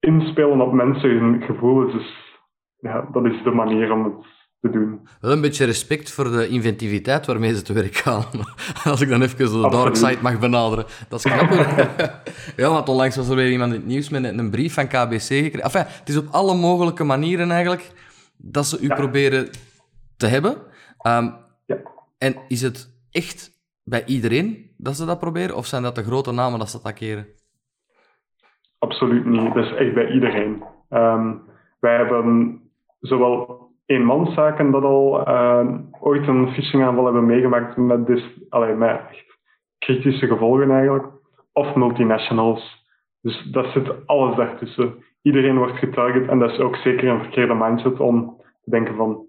inspelen 0.00 0.60
op 0.60 0.72
mensen 0.72 1.10
hun 1.10 1.42
gevoelens. 1.42 1.92
Dus 1.92 2.38
ja, 2.76 3.08
dat 3.12 3.24
is 3.24 3.42
de 3.42 3.50
manier 3.50 3.92
om 3.92 4.04
het 4.04 4.35
te 4.70 4.78
doen. 4.78 5.08
Wel 5.20 5.32
een 5.32 5.40
beetje 5.40 5.64
respect 5.64 6.10
voor 6.12 6.30
de 6.30 6.48
inventiviteit 6.48 7.26
waarmee 7.26 7.54
ze 7.54 7.62
te 7.62 7.72
werk 7.72 7.94
gaan. 7.96 8.24
Als 8.84 9.00
ik 9.00 9.08
dan 9.08 9.22
even 9.22 9.36
de 9.38 9.44
Absoluut. 9.44 9.72
dark 9.72 9.96
side 9.96 10.22
mag 10.22 10.38
benaderen. 10.38 10.84
Dat 11.08 11.24
is 11.24 11.32
hoor. 11.32 11.48
ja, 12.56 12.68
want 12.70 12.88
onlangs 12.88 13.16
was 13.16 13.28
er 13.28 13.36
weer 13.36 13.50
iemand 13.50 13.72
in 13.72 13.78
het 13.78 13.86
nieuws 13.88 14.08
met 14.08 14.24
een, 14.24 14.50
brief 14.50 14.74
van 14.74 14.86
KBC 14.88 15.20
gekregen. 15.20 15.62
Enfin, 15.62 15.84
het 15.86 16.08
is 16.08 16.16
op 16.16 16.26
alle 16.30 16.54
mogelijke 16.54 17.04
manieren 17.04 17.50
eigenlijk 17.50 17.90
dat 18.36 18.66
ze 18.66 18.80
u 18.80 18.86
Ja. 18.88 18.94
proberen 18.94 19.48
te 20.16 20.26
hebben. 20.26 20.56
Ehm, 20.98 21.30
Ja. 21.66 21.76
En 22.18 22.36
is 22.48 22.62
het 22.62 22.94
echt 23.10 23.50
bij 23.84 24.04
iedereen 24.04 24.70
dat 24.76 24.96
ze 24.96 25.04
dat 25.04 25.18
proberen? 25.18 25.56
Of 25.56 25.66
zijn 25.66 25.82
dat 25.82 25.94
de 25.94 26.02
grote 26.04 26.32
namen 26.32 26.58
dat 26.58 26.70
ze 26.70 26.76
attackeren? 26.76 27.26
Absoluut 28.78 29.24
niet. 29.26 29.54
Dat 29.54 29.64
is 29.64 29.72
echt 29.74 29.94
bij 29.94 30.10
iedereen. 30.10 30.64
Ehm, 30.88 31.34
wij 31.80 31.96
hebben 31.96 32.60
zowel 33.00 33.65
eenmanszaken 33.86 34.70
dat 34.70 34.82
al 34.82 35.26
ehm, 35.26 35.78
ooit 36.00 36.26
een 36.28 36.48
phishingaanval 36.48 37.04
hebben 37.04 37.26
meegemaakt 37.26 37.76
met, 37.76 38.06
dis, 38.06 38.24
allee, 38.48 38.74
met 38.74 38.88
echt 38.88 39.38
kritische 39.78 40.26
gevolgen 40.26 40.70
eigenlijk, 40.70 41.06
of 41.52 41.74
multinationals. 41.74 42.84
Dus 43.20 43.42
dat 43.42 43.66
zit 43.66 44.06
alles 44.06 44.36
daartussen. 44.36 44.94
Iedereen 45.22 45.56
wordt 45.56 45.78
getarget 45.78 46.28
en 46.28 46.38
dat 46.38 46.50
is 46.50 46.58
ook 46.58 46.76
zeker 46.76 47.08
een 47.08 47.22
verkeerde 47.22 47.54
mindset 47.54 48.00
om 48.00 48.36
te 48.62 48.70
denken 48.70 48.96
van, 48.96 49.26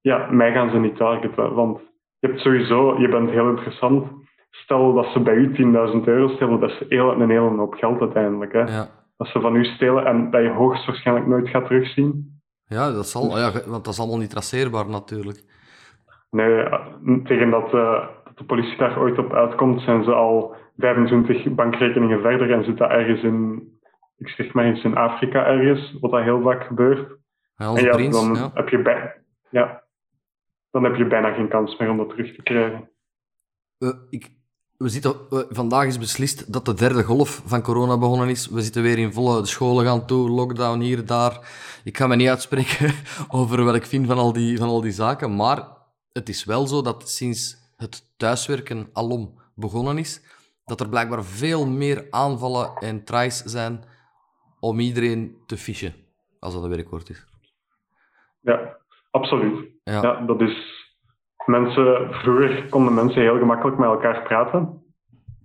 ja, 0.00 0.28
mij 0.30 0.52
gaan 0.52 0.70
ze 0.70 0.78
niet 0.78 0.96
targeten, 0.96 1.54
want 1.54 1.80
je 2.18 2.26
hebt 2.26 2.40
sowieso, 2.40 3.00
je 3.00 3.08
bent 3.08 3.30
heel 3.30 3.48
interessant. 3.48 4.06
Stel 4.50 4.94
dat 4.94 5.06
ze 5.06 5.20
bij 5.20 5.34
u 5.34 5.52
10.000 5.52 6.04
euro 6.04 6.28
stelen, 6.28 6.60
dat 6.60 6.70
is 6.70 6.82
heel, 6.88 7.12
een 7.12 7.30
hele 7.30 7.56
hoop 7.56 7.74
geld 7.74 8.00
uiteindelijk. 8.00 8.52
Hè? 8.52 8.60
Ja. 8.60 8.86
Dat 9.16 9.26
ze 9.26 9.40
van 9.40 9.56
u 9.56 9.64
stelen 9.64 10.06
en 10.06 10.30
dat 10.30 10.42
je 10.42 10.48
hoogstwaarschijnlijk 10.48 11.26
nooit 11.26 11.48
gaat 11.48 11.66
terugzien. 11.66 12.33
Ja, 12.66 12.92
dat 12.92 13.08
zal, 13.08 13.38
ja, 13.38 13.52
want 13.52 13.84
dat 13.84 13.92
is 13.92 13.98
allemaal 13.98 14.18
niet 14.18 14.30
traceerbaar 14.30 14.88
natuurlijk. 14.88 15.44
Nee, 16.30 16.68
tegen 17.24 17.50
dat, 17.50 17.74
eh, 17.74 18.08
de 18.34 18.44
politie 18.44 18.76
daar 18.76 18.98
ooit 18.98 19.18
op 19.18 19.32
uitkomt, 19.32 19.80
zijn 19.80 20.04
ze 20.04 20.12
al 20.12 20.56
25 20.76 21.54
bankrekeningen 21.54 22.20
verder 22.20 22.52
en 22.52 22.64
zit 22.64 22.76
dat 22.76 22.90
ergens 22.90 23.22
in, 23.22 23.68
ik 24.16 24.28
zeg 24.28 24.52
maar 24.52 24.64
eens 24.64 24.84
in 24.84 24.96
Afrika 24.96 25.46
ergens, 25.46 25.96
wat 26.00 26.10
dat 26.10 26.22
heel 26.22 26.42
vaak 26.42 26.64
gebeurt. 26.64 27.18
Ja, 27.56 27.74
En 27.74 27.84
ja, 27.84 27.90
prins, 27.90 28.14
dan, 28.14 28.34
ja. 28.34 28.50
Heb 28.54 28.68
je 28.68 28.82
bij, 28.82 29.22
ja, 29.50 29.82
dan 30.70 30.84
heb 30.84 30.94
je 30.94 31.06
bijna 31.06 31.32
geen 31.32 31.48
kans 31.48 31.78
meer 31.78 31.90
om 31.90 31.96
dat 31.96 32.08
terug 32.08 32.34
te 32.34 32.42
krijgen. 32.42 32.90
Eh, 33.78 33.88
ik, 34.10 34.30
we 34.76 34.88
zitten, 34.88 35.16
vandaag 35.50 35.86
is 35.86 35.98
beslist 35.98 36.52
dat 36.52 36.64
de 36.64 36.74
derde 36.74 37.02
golf 37.02 37.42
van 37.46 37.62
corona 37.62 37.98
begonnen 37.98 38.28
is. 38.28 38.48
We 38.48 38.62
zitten 38.62 38.82
weer 38.82 38.98
in 38.98 39.12
volle 39.12 39.40
de 39.40 39.46
scholen 39.46 39.84
gaan 39.84 40.06
toe, 40.06 40.30
lockdown 40.30 40.80
hier, 40.80 41.06
daar. 41.06 41.38
Ik 41.84 41.96
ga 41.96 42.06
me 42.06 42.16
niet 42.16 42.28
uitspreken 42.28 42.92
over 43.38 43.64
wat 43.64 43.74
ik 43.74 43.86
vind 43.86 44.06
van 44.06 44.18
al 44.18 44.32
die, 44.32 44.58
van 44.58 44.68
al 44.68 44.80
die 44.80 44.92
zaken. 44.92 45.36
Maar 45.36 45.68
het 46.12 46.28
is 46.28 46.44
wel 46.44 46.66
zo 46.66 46.82
dat 46.82 47.08
sinds 47.08 47.56
het 47.76 48.14
thuiswerken 48.16 48.88
alom 48.92 49.40
begonnen 49.54 49.98
is, 49.98 50.22
dat 50.64 50.80
er 50.80 50.88
blijkbaar 50.88 51.24
veel 51.24 51.66
meer 51.66 52.06
aanvallen 52.10 52.76
en 52.80 53.04
tries 53.04 53.42
zijn 53.42 53.84
om 54.60 54.80
iedereen 54.80 55.36
te 55.46 55.56
fishen, 55.56 55.94
als 56.40 56.54
dat 56.54 56.62
een 56.62 56.68
werkwoord 56.70 57.10
is. 57.10 57.24
Ja, 58.40 58.76
absoluut. 59.10 59.68
Ja. 59.84 60.02
Ja, 60.02 60.20
dat 60.26 60.40
is. 60.40 60.83
Mensen, 61.46 62.14
vroeger 62.14 62.66
konden 62.68 62.94
mensen 62.94 63.22
heel 63.22 63.38
gemakkelijk 63.38 63.78
met 63.78 63.88
elkaar 63.88 64.22
praten. 64.22 64.82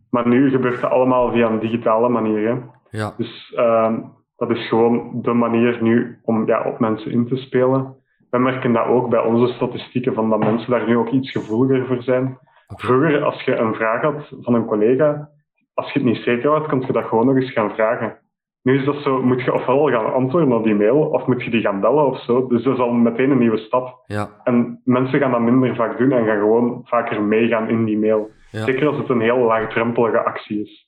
Maar 0.10 0.28
nu 0.28 0.50
gebeurt 0.50 0.82
dat 0.82 0.92
allemaal 0.92 1.32
via 1.32 1.50
een 1.50 1.60
digitale 1.60 2.10
manier. 2.10 2.48
Hè. 2.48 2.58
ja. 2.90 3.14
Dus 3.18 3.54
ehm, 3.56 4.02
dat 4.36 4.50
is 4.50 4.68
gewoon 4.68 5.22
de 5.22 5.34
manier 5.34 5.78
nu 5.82 6.20
om 6.24 6.48
ja, 6.48 6.64
op 6.64 6.80
mensen 6.80 7.12
in 7.12 7.28
te 7.28 7.36
spelen. 7.36 7.96
We 8.30 8.38
merken 8.38 8.74
dat 8.74 8.88
ook 8.88 9.10
bij 9.10 9.20
onze 9.20 9.54
statistieken, 9.54 10.14
van 10.14 10.30
dat 10.30 10.40
mensen 10.40 10.72
daar 10.72 10.88
nu 10.88 10.98
ook 10.98 11.10
iets 11.10 11.32
gevoeliger 11.32 11.88
voor 11.88 12.04
zijn. 12.04 12.38
Vroeger, 12.68 13.24
als 13.24 13.42
je 13.42 13.56
een 13.56 13.74
vraag 13.74 14.02
had 14.02 14.34
van 14.42 14.54
een 14.54 14.66
collega, 14.66 15.30
als 15.74 15.92
je 15.92 16.00
het 16.00 16.08
niet 16.08 16.24
zeker 16.24 16.50
was, 16.50 16.68
kon 16.68 16.82
je 16.82 16.94
dat 16.94 17.06
gewoon 17.06 17.26
nog 17.26 17.36
eens 17.36 17.52
gaan 17.52 17.74
vragen. 17.74 18.18
Nu 18.62 18.80
is 18.80 18.86
dat 18.86 19.02
zo, 19.04 19.22
moet 19.22 19.42
je 19.42 19.54
ofwel 19.54 19.86
gaan 19.90 20.14
antwoorden 20.14 20.52
op 20.58 20.64
die 20.64 20.76
mail, 20.76 20.98
of 21.00 21.26
moet 21.28 21.44
je 21.44 21.50
die 21.50 21.62
gaan 21.62 21.82
bellen 21.82 22.06
of 22.06 22.24
zo. 22.24 22.48
Dus 22.48 22.64
dat 22.64 22.74
is 22.74 22.80
al 22.80 22.92
meteen 22.92 23.32
een 23.32 23.38
nieuwe 23.38 23.58
stap. 23.58 24.04
Ja. 24.06 24.42
En 24.44 24.82
mensen 24.84 25.20
gaan 25.20 25.32
dat 25.32 25.42
minder 25.42 25.76
vaak 25.76 25.98
doen 25.98 26.12
en 26.12 26.26
gaan 26.26 26.40
gewoon 26.40 26.82
vaker 26.86 27.22
meegaan 27.24 27.70
in 27.70 27.86
die 27.86 27.98
mail. 27.98 28.30
Ja. 28.52 28.66
Zeker 28.66 28.88
als 28.88 28.98
het 28.98 29.10
een 29.10 29.22
heel 29.22 29.38
laagdrempelige 29.38 30.24
actie 30.24 30.62
is. 30.62 30.88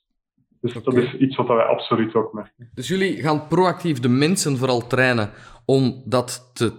Dus 0.61 0.73
dat 0.73 0.93
is 0.93 1.13
iets 1.17 1.35
wat 1.35 1.47
wij 1.47 1.63
absoluut 1.63 2.15
ook 2.15 2.33
merken. 2.33 2.69
Dus 2.73 2.87
jullie 2.87 3.15
gaan 3.21 3.47
proactief 3.47 3.99
de 3.99 4.09
mensen 4.09 4.57
vooral 4.57 4.87
trainen 4.87 5.29
om 5.65 6.03
dat 6.05 6.51
te, 6.53 6.73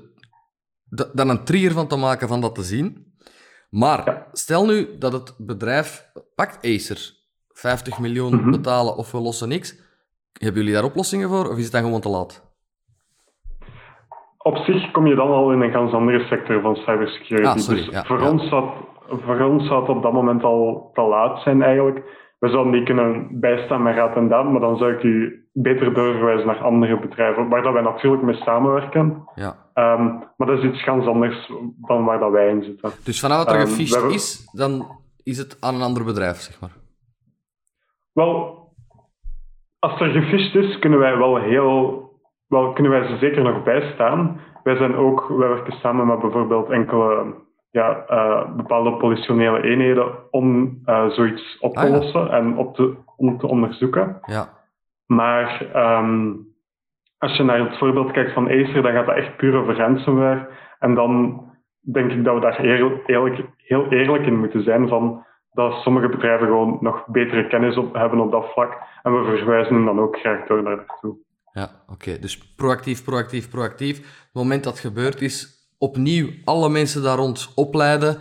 da- 0.85 1.11
daar 1.13 1.29
een 1.29 1.45
trigger 1.45 1.73
van 1.73 1.87
te 1.87 1.97
maken 1.97 2.29
van 2.29 2.41
dat 2.41 2.55
te 2.55 2.63
zien. 2.63 3.15
Maar 3.71 4.03
Ja. 4.05 4.27
stel 4.33 4.67
nu 4.67 4.87
dat 4.99 5.13
het 5.13 5.35
bedrijf 5.39 6.11
pakt 6.35 6.65
Acer 6.67 7.13
50 7.49 7.99
miljoen 7.99 8.35
Mhm. 8.37 8.51
betalen 8.51 8.97
of 8.97 9.13
we 9.13 9.19
lossen 9.19 9.49
niks. 9.49 9.81
Hebben 10.33 10.61
jullie 10.61 10.75
daar 10.75 10.85
oplossingen 10.85 11.29
voor 11.29 11.49
of 11.51 11.57
is 11.57 11.63
het 11.65 11.73
dan 11.73 11.83
gewoon 11.83 12.01
te 12.01 12.09
laat? 12.09 12.51
Op 14.39 14.57
zich 14.57 14.91
kom 14.91 15.07
je 15.07 15.15
dan 15.15 15.31
al 15.31 15.53
in 15.53 15.61
een 15.61 15.73
ganz 15.73 15.93
andere 15.93 16.27
sector 16.27 16.61
van 16.61 16.77
cybersecurity. 16.77 17.49
Ah, 17.49 17.57
sorry, 17.57 17.85
dus 17.85 17.89
ja, 17.95 18.05
voor, 18.05 18.21
ja. 18.21 18.31
Ons 18.31 18.49
zou, 18.49 18.65
het- 19.09 19.21
voor 19.23 19.41
ons 19.41 19.67
zou 19.67 19.81
het 19.81 19.89
op 19.97 20.03
dat 20.03 20.13
moment 20.13 20.43
al 20.43 20.91
te 20.95 21.03
laat 21.03 21.43
zijn 21.43 21.63
eigenlijk. 21.63 22.21
We 22.39 22.49
zouden 22.49 22.73
die 22.73 22.83
kunnen 22.85 23.41
bijstaan 23.41 23.83
met 23.83 23.95
raad 23.95 24.17
en 24.17 24.29
daad, 24.29 24.51
maar 24.51 24.61
dan 24.61 24.77
zou 24.77 24.93
ik 24.93 25.03
u 25.03 25.47
beter 25.53 25.95
doorverwijzen 25.95 26.47
naar 26.47 26.59
andere 26.63 26.99
bedrijven, 27.01 27.49
waar 27.49 27.63
dat 27.63 27.73
wij 27.73 27.83
natuurlijk 27.83 28.23
mee 28.23 28.35
samenwerken. 28.35 29.25
Ja. 29.35 29.57
Ehm, 29.75 30.05
maar 30.37 30.47
dat 30.49 30.59
is 30.59 30.65
iets 30.65 30.83
ganz 30.83 31.07
anders 31.07 31.53
dan 31.87 32.05
waar 32.05 32.19
dat 32.19 32.31
wij 32.31 32.49
in 32.49 32.63
zitten. 32.63 32.91
Dus 33.05 33.21
vanaf 33.21 33.39
dat 33.45 33.47
er 33.55 33.67
we 33.67 33.83
hebben- 33.91 34.13
is, 34.15 34.49
dan 34.53 34.87
is 35.23 35.39
het 35.39 35.57
aan 35.61 35.75
een 35.75 35.83
ander 35.83 36.05
bedrijf, 36.05 36.37
zeg 36.41 36.61
maar. 36.61 36.73
Wel, 38.13 38.62
als 39.83 40.01
er 40.01 40.11
gefisht 40.11 40.55
is, 40.55 40.79
kunnen 40.79 40.99
wij 40.99 41.17
wel 41.17 41.37
heel, 41.37 42.03
wel 42.49 42.73
kunnen 42.73 42.93
wij 42.93 43.07
ze 43.07 43.17
zeker 43.17 43.43
nog 43.43 43.63
bijstaan. 43.63 44.41
Wij 44.63 44.77
zijn 44.77 44.95
ook, 44.95 45.29
wij 45.29 45.49
werken 45.49 45.73
samen 45.73 46.07
met 46.07 46.19
bijvoorbeeld 46.21 46.71
enkele 46.71 47.35
ja, 47.71 48.05
eh, 48.07 48.55
bepaalde 48.57 48.97
politionele 48.97 49.63
eenheden 49.63 50.13
om 50.31 50.79
eh, 50.85 51.09
zoiets 51.09 51.59
op 51.61 51.73
te 51.73 51.81
Ah, 51.81 51.89
ja. 51.89 51.95
lossen 51.97 52.31
en 52.31 52.57
op 52.57 52.75
te, 52.75 52.95
om 53.17 53.39
te 53.39 53.47
onderzoeken. 53.47 54.19
Ja. 54.23 54.49
Maar 55.07 55.67
ehm, 55.73 56.31
als 57.19 57.37
je 57.37 57.43
naar 57.43 57.59
het 57.59 57.79
voorbeeld 57.79 58.11
kijkt 58.11 58.33
van 58.33 58.49
Acer, 58.49 58.83
dan 58.83 58.93
gaat 58.93 59.07
dat 59.07 59.17
echt 59.17 59.37
puur 59.37 59.55
over 59.55 59.77
ransomware. 59.77 60.49
En 60.79 60.95
dan 60.95 61.41
denk 61.93 62.11
ik 62.13 62.25
dat 62.25 62.35
we 62.35 62.41
daar 62.41 62.61
heel 62.61 63.01
eerlijk, 63.07 63.47
heel 63.57 63.87
eerlijk 63.89 64.27
in 64.27 64.39
moeten 64.39 64.63
zijn 64.63 64.89
van 64.89 65.25
dat 65.53 65.73
sommige 65.73 66.09
bedrijven 66.09 66.47
gewoon 66.47 66.79
nog 66.81 67.07
betere 67.07 67.47
kennis 67.47 67.77
op, 67.77 67.95
hebben 67.95 68.21
op 68.21 68.31
dat 68.31 68.45
vlak. 68.53 68.73
En 69.03 69.13
we 69.13 69.37
verwijzen 69.37 69.75
hen 69.75 69.85
dan 69.85 70.01
ook 70.01 70.17
graag 70.17 70.47
door 70.47 70.63
naar 70.63 70.77
naartoe. 70.77 71.17
Ja, 71.53 71.71
oké. 71.89 72.19
Dus 72.19 72.55
proactief, 72.55 73.05
proactief, 73.05 73.51
proactief. 73.51 73.97
Het 73.97 74.33
moment 74.33 74.65
dat 74.65 74.73
het 74.73 74.83
gebeurd 74.83 75.21
is, 75.21 75.69
opnieuw 75.79 76.29
alle 76.45 76.69
mensen 76.69 77.03
daar 77.03 77.17
rond 77.17 77.53
opleiden. 77.55 78.17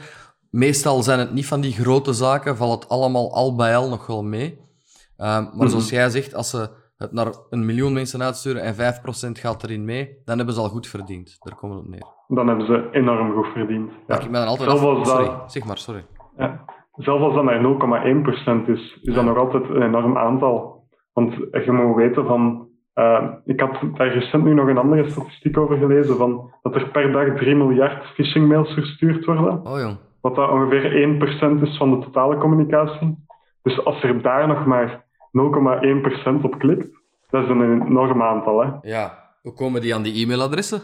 Meestal 0.49 1.01
zijn 1.01 1.19
het 1.19 1.33
niet 1.33 1.47
van 1.47 1.61
die 1.61 1.73
grote 1.73 2.13
zaken, 2.13 2.57
valt 2.57 2.83
het 2.83 2.91
allemaal 2.91 3.33
al 3.33 3.55
bij 3.55 3.75
al 3.75 3.89
nog 3.89 4.07
wel 4.07 4.23
mee. 4.23 4.59
Ehm, 5.17 5.45
maar 5.57 5.69
zoals 5.69 5.89
jij 5.89 6.09
zegt, 6.09 6.33
als 6.33 6.49
ze 6.49 6.69
het 6.97 7.11
naar 7.11 7.27
een 7.49 7.65
miljoen 7.65 7.93
mensen 7.93 8.23
uitsturen 8.23 8.61
en 8.61 8.75
5% 8.75 9.39
gaat 9.39 9.63
erin 9.63 9.85
mee, 9.85 10.21
dan 10.25 10.37
hebben 10.37 10.55
ze 10.55 10.61
al 10.61 10.69
goed 10.69 10.87
verdiend. 10.87 11.35
Daar 11.39 11.55
komen 11.55 11.77
we 11.77 11.83
op 11.83 11.89
neer. 11.89 12.05
Dan 12.27 12.47
hebben 12.47 12.65
ze 12.65 12.89
enorm 12.91 13.33
goed 13.33 13.47
verdiend. 13.47 13.91
Ja. 14.07 14.15
Ik 14.15 14.21
ben 14.21 14.31
dan 14.31 14.47
altijd 14.47 14.69
af... 14.69 15.07
Sorry, 15.07 15.31
zeg 15.47 15.65
maar, 15.65 15.77
sorry. 15.77 16.05
Ja. 16.37 16.65
Zelfs 16.95 17.23
als 17.23 17.34
dat 17.34 17.43
naar 17.43 17.62
0,1% 18.65 18.69
is, 18.69 18.99
is 19.01 19.13
dat 19.13 19.23
nog 19.25 19.38
altijd 19.38 19.69
een 19.69 19.82
enorm 19.82 20.17
aantal. 20.17 20.84
Want 21.13 21.34
je 21.65 21.71
moet 21.71 21.95
weten 21.95 22.25
van. 22.25 22.67
eh, 22.93 23.27
ik 23.45 23.60
had 23.60 23.80
daar 23.93 24.08
recent 24.13 24.43
nu 24.43 24.54
nog 24.54 24.67
een 24.67 24.77
andere 24.77 25.10
statistiek 25.10 25.58
over 25.58 25.77
gelezen 25.77 26.17
van 26.17 26.54
dat 26.62 26.75
er 26.75 26.89
per 26.89 27.12
dag 27.12 27.38
3 27.38 27.56
miljard 27.56 28.06
phishingmails 28.06 28.73
verstuurd 28.73 29.25
worden. 29.25 29.65
Oh. 29.65 29.88
Wat 30.21 30.36
dat 30.36 30.49
ongeveer 30.49 30.91
1% 30.91 31.62
is 31.62 31.77
van 31.77 31.89
de 31.99 32.06
totale 32.06 32.38
communicatie. 32.38 33.25
Dus 33.63 33.86
als 33.86 34.04
er 34.04 34.21
daar 34.21 34.47
nog 34.47 34.65
maar 34.65 35.06
0,1% 35.32 36.41
op 36.41 36.60
klikt, 36.60 36.88
dat 37.30 37.43
is 37.43 37.49
een 37.49 37.82
enorm 37.86 38.21
aantal. 38.21 38.62
Hè. 38.62 38.69
Ja, 38.82 39.30
hoe 39.41 39.54
komen 39.54 39.82
die 39.82 39.95
aan 39.95 40.01
die 40.04 40.23
e-mailadressen? 40.23 40.82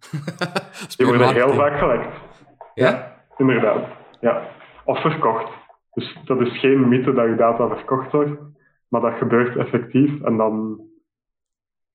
Die 0.96 1.06
worden 1.06 1.32
heel 1.34 1.52
vaak 1.52 1.78
gelekt. 1.78 2.06
Ja? 2.74 3.12
Inderdaad. 3.36 3.84
Ja. 4.20 4.42
Of 4.84 5.00
verkocht. 5.00 5.50
Dus 5.92 6.18
dat 6.24 6.40
is 6.40 6.60
geen 6.60 6.88
mythe 6.88 7.12
dat 7.12 7.28
je 7.28 7.34
data 7.36 7.68
verkocht 7.68 8.12
wordt, 8.12 8.40
maar 8.88 9.00
dat 9.00 9.18
gebeurt 9.18 9.56
effectief 9.56 10.22
en 10.22 10.36
dan, 10.36 10.80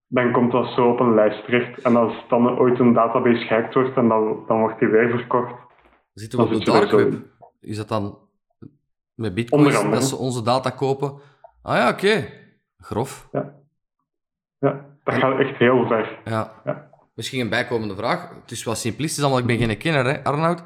dan 0.07 0.31
komt 0.31 0.51
dat 0.51 0.73
zo 0.73 0.89
op 0.89 0.99
een 0.99 1.13
lijst 1.13 1.45
terecht. 1.45 1.81
En 1.81 1.95
als 1.95 2.25
dan 2.29 2.59
ooit 2.59 2.79
een 2.79 2.93
database 2.93 3.45
gehackt 3.45 3.73
wordt 3.73 3.97
en 3.97 4.07
dan, 4.07 4.43
dan 4.47 4.59
wordt 4.59 4.79
die 4.79 4.87
weer 4.87 5.09
verkocht. 5.09 5.53
Zitten 6.13 6.39
we 6.39 6.45
op 6.45 6.51
de 6.51 6.71
dark 6.71 6.91
web? 6.91 7.13
Is 7.59 7.77
dat 7.77 7.87
dan 7.87 8.17
met 9.13 9.33
bitcoins 9.33 9.89
dat 9.89 10.03
ze 10.03 10.15
onze 10.15 10.43
data 10.43 10.69
kopen? 10.69 11.19
Ah 11.61 11.75
ja, 11.75 11.89
oké. 11.89 12.29
Grof. 12.77 13.29
Ja, 14.59 14.85
dat 15.03 15.13
gaat 15.13 15.39
echt 15.39 15.57
heel 15.57 15.87
ver. 15.87 16.19
Ja. 16.25 16.61
Ja. 16.63 16.89
Misschien 17.13 17.41
een 17.41 17.49
bijkomende 17.49 17.95
vraag. 17.95 18.29
Het 18.41 18.51
is 18.51 18.63
wel 18.63 18.75
simplistisch, 18.75 19.23
omdat 19.23 19.39
ik 19.39 19.45
ben 19.45 19.57
geen 19.57 19.77
kenner, 19.77 20.05
hè, 20.05 20.23
Arnoud. 20.23 20.63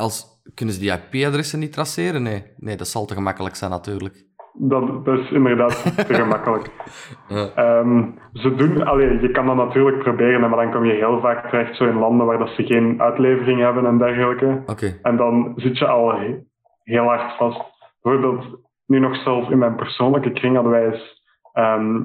Als, 0.00 0.40
kunnen 0.54 0.74
ze 0.74 0.80
die 0.80 0.92
IP-adressen 0.92 1.58
niet 1.58 1.72
traceren? 1.72 2.22
Nee. 2.22 2.42
nee, 2.56 2.76
dat 2.76 2.86
zal 2.86 3.06
te 3.06 3.14
gemakkelijk 3.14 3.54
zijn 3.54 3.70
natuurlijk. 3.70 4.24
Dat, 4.58 5.04
dat 5.04 5.18
is 5.18 5.30
inderdaad 5.30 5.82
te 6.06 6.14
gemakkelijk. 6.22 6.70
Ja. 7.28 7.48
Ehm, 7.54 8.04
ze 8.32 8.54
doen, 8.54 8.86
allee, 8.86 9.20
je 9.20 9.30
kan 9.30 9.46
dat 9.46 9.56
natuurlijk 9.56 9.98
proberen, 9.98 10.40
maar 10.40 10.50
dan 10.64 10.72
kom 10.72 10.84
je 10.84 10.92
heel 10.92 11.20
vaak 11.20 11.50
terecht 11.50 11.76
zo 11.76 11.84
in 11.84 11.98
landen 11.98 12.26
waar 12.26 12.38
dat 12.38 12.48
ze 12.48 12.62
geen 12.66 13.02
uitlevering 13.02 13.60
hebben 13.60 13.86
en 13.86 13.98
dergelijke. 13.98 14.62
Oké. 14.66 14.98
En 15.02 15.16
dan 15.16 15.52
zit 15.56 15.78
je 15.78 15.86
al 15.86 16.18
he- 16.18 16.38
heel 16.84 17.04
hard 17.04 17.36
vast. 17.36 17.60
Bijvoorbeeld, 18.02 18.44
nu 18.86 18.98
nog 18.98 19.16
zelf 19.16 19.50
in 19.50 19.58
mijn 19.58 19.76
persoonlijke 19.76 20.32
kring 20.32 20.54
hadden 20.54 20.72
wij 20.72 20.86
eens 20.86 21.22
ehm, 21.52 22.02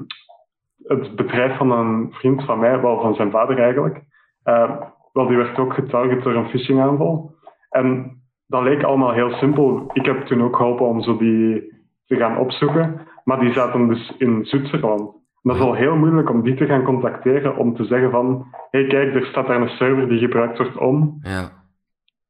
het 0.82 1.16
bedrijf 1.16 1.56
van 1.56 1.70
een 1.70 2.08
vriend 2.12 2.44
van 2.44 2.58
mij, 2.58 2.80
wel 2.80 3.00
van 3.00 3.14
zijn 3.14 3.30
vader 3.30 3.58
eigenlijk. 3.58 4.00
eh, 4.42 4.70
wel, 5.12 5.26
die 5.26 5.36
werd 5.36 5.58
ook 5.58 5.74
getarget 5.74 6.22
door 6.22 6.34
een 6.34 6.48
phishingaanval. 6.48 7.31
En 7.72 8.16
dat 8.46 8.62
leek 8.62 8.82
allemaal 8.82 9.12
heel 9.12 9.30
simpel. 9.30 9.90
Ik 9.92 10.04
heb 10.06 10.20
toen 10.26 10.42
ook 10.42 10.56
geholpen 10.56 10.86
om 10.86 11.02
zo 11.02 11.16
die 11.16 11.72
te 12.06 12.16
gaan 12.16 12.38
opzoeken. 12.38 13.00
Maar 13.24 13.40
die 13.40 13.52
zaten 13.52 13.88
dus 13.88 14.14
in 14.18 14.44
Zwitserland. 14.44 15.00
En 15.00 15.50
dat 15.50 15.56
is 15.56 15.62
al 15.62 15.74
heel 15.74 15.96
moeilijk 15.96 16.30
om 16.30 16.42
die 16.42 16.54
te 16.54 16.66
gaan 16.66 16.82
contacteren 16.82 17.56
om 17.56 17.74
te 17.76 17.84
zeggen 17.84 18.10
van 18.10 18.46
hé 18.70 18.78
hey, 18.80 18.88
kijk, 18.88 19.14
er 19.14 19.26
staat 19.26 19.46
daar 19.46 19.60
een 19.60 19.68
server 19.68 20.08
die 20.08 20.18
gebruikt 20.18 20.58
wordt 20.58 20.76
om 20.76 21.18
Ja. 21.22 21.48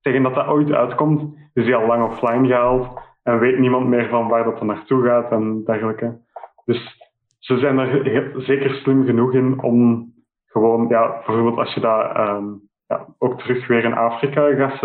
tegen 0.01 0.23
dat 0.23 0.35
dat 0.35 0.47
ooit 0.47 0.73
uitkomt, 0.73 1.35
is 1.55 1.65
die 1.65 1.75
al 1.77 1.87
lang 1.87 2.05
offline 2.05 2.47
gehaald 2.47 3.01
en 3.23 3.39
weet 3.39 3.59
niemand 3.59 3.89
meer 3.89 4.09
van 4.09 4.29
waar 4.29 4.45
dat 4.45 4.59
dan 4.59 4.67
naartoe 4.67 5.05
gaat 5.05 5.31
en 5.31 5.63
dergelijke. 5.65 6.19
Dus 6.65 6.97
ze 7.39 7.59
zijn 7.59 7.79
er 7.79 8.03
heel- 8.05 8.41
zeker 8.41 8.71
slim 8.75 9.05
genoeg 9.05 9.33
in 9.35 9.63
om 9.63 10.13
gewoon, 10.47 10.89
ja, 10.89 11.09
bijvoorbeeld 11.09 11.59
als 11.59 11.75
je 11.75 11.81
dat 11.81 12.13
ehm, 12.15 12.45
ja, 12.87 13.07
ook 13.19 13.39
terug 13.41 13.67
weer 13.67 13.85
in 13.85 13.95
Afrika 13.95 14.55
gaat 14.55 14.77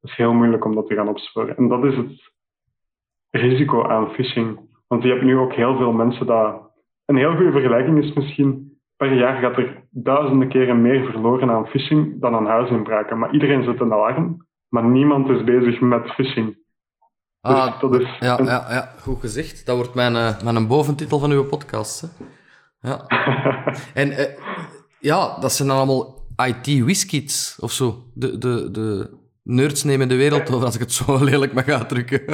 zetten, 0.00 0.10
is 0.10 0.16
heel 0.16 0.32
moeilijk 0.32 0.64
om 0.64 0.74
dat 0.74 0.86
te 0.86 0.94
gaan 0.94 1.08
opsporen. 1.08 1.56
En 1.56 1.68
dat 1.68 1.84
is 1.84 1.96
het 1.96 2.30
risico 3.30 3.84
aan 3.88 4.10
phishing. 4.10 4.58
Want 4.86 5.02
je 5.02 5.08
hebt 5.08 5.22
nu 5.22 5.36
ook 5.38 5.52
heel 5.52 5.76
veel 5.76 5.92
mensen 5.92 6.26
dat... 6.26 6.68
Een 7.04 7.16
heel 7.16 7.34
goede 7.36 7.52
vergelijking 7.52 8.04
is 8.04 8.12
misschien, 8.12 8.78
per 8.96 9.12
jaar 9.14 9.40
gaat 9.40 9.56
er 9.56 9.84
duizenden 9.90 10.48
keren 10.48 10.82
meer 10.82 11.10
verloren 11.10 11.50
aan 11.50 11.66
phishing 11.66 12.20
dan 12.20 12.34
aan 12.34 12.46
huisinbraken. 12.46 13.18
Maar 13.18 13.32
iedereen 13.32 13.64
zet 13.64 13.80
een 13.80 13.92
alarm, 13.92 14.46
maar 14.68 14.84
niemand 14.84 15.28
is 15.28 15.44
bezig 15.44 15.80
met 15.80 16.10
phishing. 16.14 16.46
Dus 17.40 17.52
Ah, 17.52 17.80
dat 17.80 18.00
is 18.00 18.16
ja, 18.20 18.38
een- 18.38 18.44
ja, 18.44 18.66
ja, 18.70 18.92
goed 19.00 19.20
gezegd. 19.20 19.66
Dat 19.66 19.76
wordt 19.76 19.94
mijn, 19.94 20.16
eh, 20.16 20.42
mijn 20.42 20.66
boventitel 20.66 21.18
van 21.18 21.30
uw 21.30 21.44
podcast. 21.44 22.00
Hè. 22.00 22.08
Ja. 22.88 23.04
En 24.02 24.10
eh, 24.10 24.36
ja, 24.98 25.38
dat 25.40 25.52
zijn 25.52 25.68
dan 25.68 25.76
allemaal 25.76 26.14
IT-whiskids 26.46 27.58
of 27.60 27.70
zo. 27.72 27.94
De, 28.14 28.38
de, 28.38 28.70
de 28.70 29.18
nerds 29.42 29.84
nemen 29.84 30.08
de 30.08 30.16
wereld 30.16 30.54
over, 30.54 30.64
als 30.64 30.74
ik 30.74 30.80
het 30.80 30.92
zo 30.92 31.04
lelijk 31.30 31.52
mag 31.52 31.68
uitdrukken. 31.68 32.20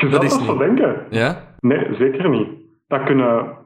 Je 0.00 0.08
Dat 0.10 0.22
is 0.22 0.30
dat 0.32 0.40
zo 0.46 0.56
denken. 0.58 1.06
ja? 1.10 1.36
Nee, 1.60 1.94
zeker 1.94 2.28
niet. 2.28 2.48
Dat 2.88 3.02
kunnen... 3.04 3.58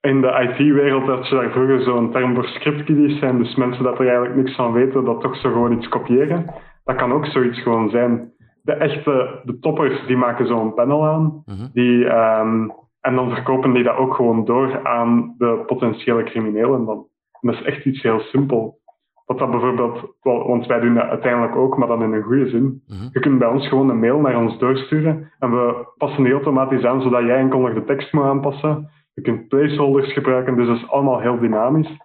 In 0.00 0.20
de 0.20 0.48
IT-wereld 0.58 1.04
had 1.04 1.28
je 1.28 1.34
daar 1.34 1.50
vroeger 1.50 1.82
zo'n 1.82 2.12
term 2.12 2.34
voor 2.34 2.44
scriptkiddies 2.44 3.18
zijn, 3.18 3.38
dus 3.38 3.54
mensen 3.54 3.84
dat 3.84 3.98
er 3.98 4.06
eigenlijk 4.06 4.36
niks 4.36 4.54
van 4.54 4.72
weten, 4.72 5.04
dat 5.04 5.20
toch 5.20 5.36
zo 5.36 5.52
gewoon 5.52 5.72
iets 5.72 5.88
kopiëren. 5.88 6.54
Dat 6.84 6.96
kan 6.96 7.12
ook 7.12 7.26
zoiets 7.26 7.62
gewoon 7.62 7.90
zijn. 7.90 8.32
De 8.62 8.72
echte, 8.72 9.40
de 9.44 9.58
toppers, 9.58 10.06
die 10.06 10.16
maken 10.16 10.46
zo'n 10.46 10.74
panel 10.74 11.06
aan, 11.06 11.42
Mhm. 11.46 11.66
die, 11.72 12.04
ehm, 12.04 12.68
en 13.00 13.14
dan 13.14 13.30
verkopen 13.30 13.72
die 13.72 13.82
dat 13.84 13.96
ook 13.96 14.14
gewoon 14.14 14.44
door 14.44 14.86
aan 14.86 15.34
de 15.38 15.62
potentiële 15.66 16.22
criminelen 16.24 16.84
dan. 16.84 17.06
En 17.40 17.50
dat 17.50 17.54
is 17.54 17.62
echt 17.62 17.84
iets 17.84 18.02
heel 18.02 18.20
simpel. 18.20 18.80
Wat 19.26 19.38
dat 19.38 19.50
bijvoorbeeld, 19.50 20.14
wel, 20.22 20.46
want 20.46 20.66
wij 20.66 20.80
doen 20.80 20.94
dat 20.94 21.08
uiteindelijk 21.08 21.56
ook, 21.56 21.76
maar 21.76 21.88
dan 21.88 22.02
in 22.02 22.12
een 22.12 22.22
goede 22.22 22.48
zin. 22.48 22.82
Mhm. 22.86 23.08
Je 23.12 23.20
kunt 23.20 23.38
bij 23.38 23.48
ons 23.48 23.68
gewoon 23.68 23.88
een 23.88 24.00
mail 24.00 24.20
naar 24.20 24.36
ons 24.36 24.58
doorsturen 24.58 25.32
en 25.38 25.50
we 25.50 25.86
passen 25.96 26.24
die 26.24 26.32
automatisch 26.32 26.84
aan, 26.84 27.02
zodat 27.02 27.22
jij 27.22 27.38
enkel 27.38 27.58
nog 27.58 27.74
de 27.74 27.84
tekst 27.84 28.12
moet 28.12 28.24
aanpassen. 28.24 28.90
Je 29.14 29.22
kunt 29.22 29.48
placeholders 29.48 30.12
gebruiken, 30.12 30.56
dus 30.56 30.66
dat 30.66 30.76
is 30.76 30.88
allemaal 30.88 31.20
heel 31.20 31.38
dynamisch. 31.38 31.96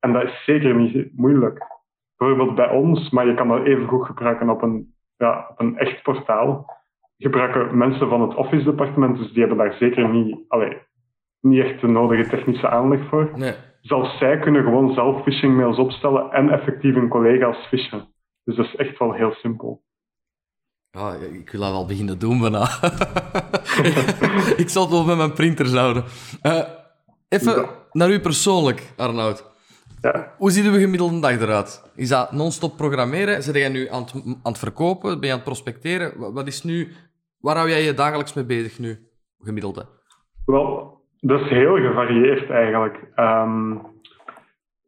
En 0.00 0.12
dat 0.12 0.22
is 0.22 0.44
zeker 0.44 0.74
niet 0.74 1.10
moeilijk. 1.16 1.66
Bijvoorbeeld 2.16 2.54
bij 2.54 2.70
ons, 2.70 3.10
maar 3.10 3.26
je 3.26 3.34
kan 3.34 3.48
dat 3.48 3.64
even 3.64 3.86
goed 3.86 4.06
gebruiken 4.06 4.50
op 4.50 4.62
een, 4.62 4.94
ja, 5.16 5.46
op 5.50 5.60
een 5.60 5.78
echt 5.78 6.02
portaal. 6.02 6.74
gebruiken 7.18 7.78
mensen 7.78 8.08
van 8.08 8.20
het 8.20 8.34
office 8.34 8.64
departement, 8.64 9.16
dus 9.16 9.32
die 9.32 9.38
hebben 9.38 9.58
daar 9.58 9.72
zeker 9.72 10.08
niet, 10.08 10.38
allee, 10.48 10.78
niet 11.48 11.64
echt 11.64 11.80
de 11.80 11.86
nodige 11.86 12.28
technische 12.28 12.68
aanleg 12.68 13.08
voor. 13.08 13.30
Nee. 13.34 13.54
Zelfs 13.80 14.18
zij 14.18 14.38
kunnen 14.38 14.62
gewoon 14.62 14.94
zelf 14.94 15.22
phishing 15.22 15.56
mails 15.56 15.78
opstellen 15.78 16.30
en 16.30 16.50
effectief 16.50 16.94
hun 16.94 17.08
collega's 17.08 17.66
fishen. 17.68 18.08
Dus 18.44 18.56
dat 18.56 18.66
is 18.66 18.76
echt 18.76 18.98
wel 18.98 19.12
heel 19.12 19.32
simpel. 19.32 19.84
Ja, 20.90 21.14
ik 21.14 21.50
wil 21.50 21.60
dat 21.60 21.70
wel 21.70 21.86
beginnen 21.86 22.18
doen 22.18 22.40
bijna. 22.40 22.62
ik 24.62 24.68
zal 24.68 24.82
het 24.82 24.92
wel 24.92 25.04
met 25.04 25.16
mijn 25.16 25.32
printers 25.32 25.72
houden. 25.72 26.04
Uh, 26.42 26.62
even 27.28 27.68
naar 27.92 28.10
u 28.10 28.20
persoonlijk, 28.20 28.92
Arnoud. 28.96 29.54
Ja. 30.00 30.34
Hoe 30.38 30.50
ziet 30.50 30.64
uw 30.64 30.78
gemiddelde 30.78 31.20
dag 31.20 31.40
eruit? 31.40 31.82
Is 31.94 32.08
dat 32.08 32.32
non-stop 32.32 32.76
programmeren? 32.76 33.42
Zit 33.42 33.54
jij 33.54 33.68
nu 33.68 33.88
aan 33.88 34.02
het, 34.02 34.14
aan 34.24 34.38
het 34.42 34.58
verkopen? 34.58 35.10
Ben 35.20 35.26
je 35.26 35.34
aan 35.34 35.40
het 35.40 35.48
prospecteren? 35.48 36.32
Wat 36.32 36.46
is 36.46 36.62
nu, 36.62 36.92
waar 37.38 37.56
hou 37.56 37.68
jij 37.68 37.82
je 37.82 37.94
dagelijks 37.94 38.32
mee 38.32 38.44
bezig 38.44 38.78
nu, 38.78 39.08
gemiddelde? 39.38 39.86
Wel, 40.44 40.95
dat 41.20 41.40
is 41.40 41.48
heel 41.48 41.76
gevarieerd 41.76 42.50
eigenlijk. 42.50 43.12
Um, 43.16 43.80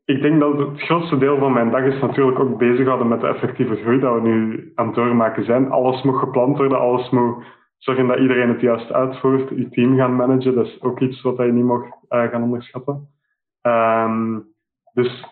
ik 0.05 0.23
denk 0.23 0.41
dat 0.41 0.59
het 0.59 0.81
grootste 0.81 1.19
deel 1.19 1.39
van 1.39 1.53
mijn 1.53 1.71
dag 1.71 1.83
is 1.83 2.01
natuurlijk 2.01 2.39
ook 2.39 2.59
bezighouden 2.59 3.09
met 3.09 3.21
de 3.21 3.27
effectieve 3.27 3.77
groei 3.77 4.01
dat 4.01 4.15
we 4.15 4.29
nu 4.29 4.73
aan 4.75 4.87
het 4.87 4.95
doormaken 4.95 5.45
zijn. 5.45 5.71
Alles 5.71 6.03
moet 6.03 6.19
gepland 6.19 6.57
worden, 6.57 6.79
alles 6.79 7.11
moet 7.11 7.45
zorgen 7.79 8.07
dat 8.07 8.19
iedereen 8.19 8.49
het 8.49 8.61
juist 8.61 8.93
uitvoert. 8.93 9.49
Je 9.49 9.69
team 9.69 9.97
gaan 9.97 10.17
managen, 10.17 10.55
dat 10.55 10.67
is 10.67 10.83
ook 10.83 11.01
iets 11.01 11.23
wat 11.23 11.37
je 11.37 11.43
niet 11.43 11.65
mag 11.65 11.83
uh, 11.83 12.23
gaan 12.23 12.43
onderschatten. 12.43 13.09
Um, 13.63 14.47
dus 14.93 15.25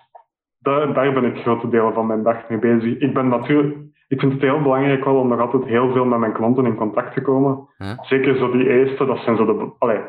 daar, 0.59 0.93
daar 0.93 1.13
ben 1.13 1.25
ik 1.25 1.37
grote 1.37 1.69
delen 1.69 1.93
van 1.93 2.07
mijn 2.07 2.23
dag 2.23 2.49
mee 2.49 2.59
bezig. 2.59 2.99
Ik 2.99 3.15
ben 3.15 3.29
natuurlijk 3.29 3.77
ik 4.09 4.21
vind 4.21 4.33
het 4.33 4.43
heel 4.43 4.63
belangrijk 4.63 5.05
wel 5.05 5.17
om 5.17 5.29
nog 5.29 5.41
altijd 5.41 5.65
heel 5.65 5.93
veel 5.93 6.05
met 6.05 6.19
mijn 6.19 6.33
klanten 6.33 6.67
in 6.67 6.75
contact 6.75 7.15
te 7.15 7.23
komen. 7.23 7.69
Zeker 8.01 8.37
zo 8.37 8.51
die 8.51 8.69
eerste, 8.69 9.07
dat 9.07 9.19
zijn 9.19 9.37
zo 9.37 9.45
de... 9.45 9.73
Allee, 9.79 10.01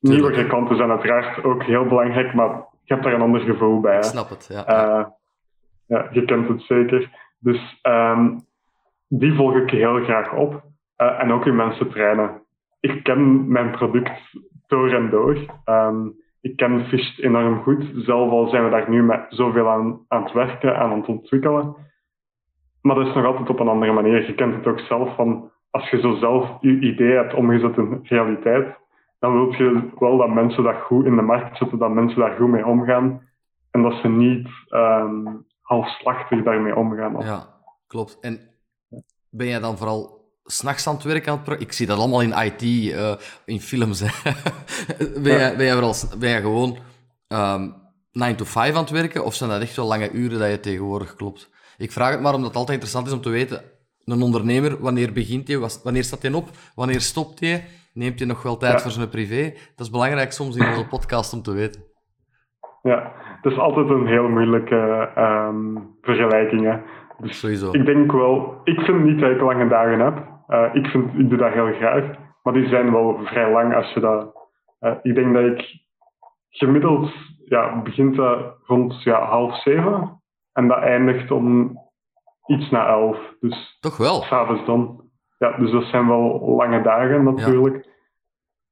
nieuwe 0.00 0.46
klanten 0.46 0.76
zijn 0.76 0.90
uiteraard 0.90 1.44
ook 1.44 1.62
heel 1.62 1.84
belangrijk, 1.84 2.34
maar 2.34 2.48
je 2.82 2.92
hebt 2.92 3.04
daar 3.04 3.12
een 3.12 3.20
ander 3.20 3.40
gevoel 3.40 3.80
bij. 3.80 3.96
Ik 3.96 4.02
snap 4.02 4.28
het, 4.28 4.46
ja. 4.52 4.98
Uh, 4.98 5.06
ja, 5.86 6.08
je 6.10 6.24
kent 6.24 6.48
het 6.48 6.62
zeker. 6.62 7.10
Dus 7.38 7.80
um, 7.82 8.40
die 9.08 9.34
volg 9.34 9.54
ik 9.54 9.70
heel 9.70 10.04
graag 10.04 10.32
op. 10.32 10.62
Uh, 10.96 11.20
en 11.22 11.32
ook 11.32 11.46
in 11.46 11.56
mensen 11.56 11.90
trainen. 11.90 12.42
Ik 12.80 13.02
ken 13.02 13.52
mijn 13.52 13.70
product 13.70 14.20
door 14.66 14.92
en 14.92 15.10
door. 15.10 15.36
Um, 15.64 16.14
ik 16.40 16.56
ken 16.56 16.86
Fish 16.86 17.18
enorm 17.18 17.62
goed. 17.62 17.84
Zelf 17.94 18.30
al 18.30 18.48
zijn 18.48 18.64
we 18.64 18.70
daar 18.70 18.90
nu 18.90 19.02
met 19.02 19.24
zoveel 19.28 19.68
aan, 19.68 20.04
aan 20.08 20.22
het 20.22 20.32
werken, 20.32 20.78
aan 20.78 20.92
het 20.92 21.06
ontwikkelen. 21.06 21.76
Maar 22.82 22.96
dat 22.96 23.06
is 23.06 23.14
nog 23.14 23.24
altijd 23.24 23.50
op 23.50 23.60
een 23.60 23.68
andere 23.68 23.92
manier. 23.92 24.26
Je 24.26 24.34
kent 24.34 24.54
het 24.54 24.66
ook 24.66 24.80
zelf 24.80 25.14
van 25.14 25.50
als 25.70 25.90
je 25.90 26.00
zo 26.00 26.14
zelf 26.14 26.56
je 26.60 26.80
idee 26.80 27.12
hebt 27.12 27.34
omgezet 27.34 27.76
in 27.76 28.00
realiteit, 28.02 28.66
dan 29.26 29.34
wil 29.34 29.52
je 29.52 29.88
wel 29.98 30.16
dat 30.16 30.28
mensen 30.28 30.62
dat 30.62 30.74
goed 30.84 31.04
in 31.04 31.16
de 31.16 31.22
markt 31.22 31.56
zetten, 31.56 31.78
dat 31.78 31.90
mensen 31.90 32.18
daar 32.18 32.36
goed 32.36 32.48
mee 32.48 32.66
omgaan. 32.66 33.22
En 33.70 33.82
dat 33.82 33.94
ze 34.02 34.08
niet 34.08 34.48
um, 34.70 35.46
halfslachtig 35.60 36.42
daarmee 36.42 36.76
omgaan. 36.76 37.16
Ja, 37.18 37.46
klopt. 37.86 38.18
En 38.20 38.40
ben 39.30 39.46
jij 39.46 39.60
dan 39.60 39.78
vooral 39.78 40.30
s'nachts 40.44 40.86
aan 40.86 40.94
het 40.94 41.02
werken 41.02 41.32
aan 41.32 41.40
het 41.44 41.60
Ik 41.60 41.72
zie 41.72 41.86
dat 41.86 41.98
allemaal 41.98 42.20
in 42.20 42.32
IT, 42.32 42.62
uh, 42.62 43.14
in 43.44 43.60
films. 43.60 44.00
ben, 45.22 45.22
jij, 45.22 45.56
ben, 45.56 45.66
jij 45.66 45.72
vooral, 45.72 45.94
ben 46.18 46.28
jij 46.28 46.40
gewoon 46.40 46.70
um, 46.70 46.78
ehm, 47.26 47.70
9 48.12 48.36
to 48.36 48.44
5 48.44 48.74
aan 48.74 48.80
het 48.80 48.90
werken? 48.90 49.24
Of 49.24 49.34
zijn 49.34 49.50
dat 49.50 49.60
echt 49.60 49.76
wel 49.76 49.86
lange 49.86 50.10
uren 50.10 50.38
dat 50.38 50.50
je 50.50 50.60
tegenwoordig 50.60 51.14
klopt? 51.14 51.50
Ik 51.76 51.92
vraag 51.92 52.10
het 52.10 52.20
maar 52.20 52.34
omdat 52.34 52.48
het 52.48 52.58
altijd 52.58 52.82
interessant 52.82 53.06
is 53.06 53.12
om 53.12 53.20
te 53.20 53.30
weten, 53.30 53.62
een 54.04 54.22
ondernemer, 54.22 54.80
wanneer 54.80 55.12
begint 55.12 55.48
hij, 55.48 55.58
wanneer 55.82 56.04
staat 56.04 56.22
hij 56.22 56.32
op, 56.32 56.50
wanneer 56.74 57.00
stopt 57.00 57.40
hij, 57.40 57.64
neemt 57.96 58.18
hij 58.18 58.28
nog 58.28 58.42
wel 58.42 58.56
tijd 58.56 58.82
voor 58.82 58.90
zijn 58.90 59.08
privé? 59.08 59.42
Dat 59.50 59.86
is 59.86 59.90
belangrijk 59.90 60.32
soms 60.32 60.56
in 60.56 60.66
onze 60.66 60.86
podcast 60.86 61.32
om 61.32 61.42
te 61.42 61.52
weten. 61.52 61.82
Ja, 62.82 63.12
dat 63.42 63.52
is 63.52 63.58
altijd 63.58 63.88
een 63.88 64.06
heel 64.06 64.28
moeilijke 64.28 65.10
um, 65.18 65.96
vergelijking. 66.00 66.64
Hè. 66.64 66.78
Dus 67.18 67.38
Sowieso. 67.38 67.70
Ik 67.72 67.86
denk 67.86 68.12
wel, 68.12 68.60
ik 68.64 68.80
vind 68.80 69.04
niet 69.04 69.20
dat 69.20 69.30
ik 69.30 69.40
lange 69.40 69.68
dagen 69.68 70.00
heb. 70.00 70.34
Uh, 70.48 70.68
ik, 70.72 70.86
vind, 70.86 71.18
ik 71.18 71.28
doe 71.28 71.38
dat 71.38 71.52
heel 71.52 71.72
graag, 71.72 72.04
maar 72.42 72.52
die 72.52 72.68
zijn 72.68 72.92
wel 72.92 73.20
vrij 73.24 73.52
lang 73.52 73.74
als 73.74 73.92
je 73.92 74.00
dat. 74.00 74.34
Uh, 74.80 74.92
ik 75.02 75.14
denk 75.14 75.34
dat 75.34 75.44
ik 75.44 75.84
gemiddeld 76.48 77.10
ja, 77.44 77.82
begint 77.82 78.16
dat 78.16 78.38
rond 78.66 79.02
ja, 79.02 79.24
half 79.24 79.62
zeven 79.62 80.22
en 80.52 80.68
dat 80.68 80.78
eindigt 80.78 81.30
om 81.30 81.78
iets 82.46 82.70
na 82.70 82.86
elf. 82.86 83.18
Dus 83.40 83.76
Toch 83.80 83.96
wel? 83.96 84.22
S'avonds 84.22 84.66
dan. 84.66 85.04
Ja, 85.38 85.56
dus 85.56 85.70
dat 85.70 85.84
zijn 85.84 86.08
wel 86.08 86.54
lange 86.56 86.82
dagen 86.82 87.24
natuurlijk. 87.24 87.88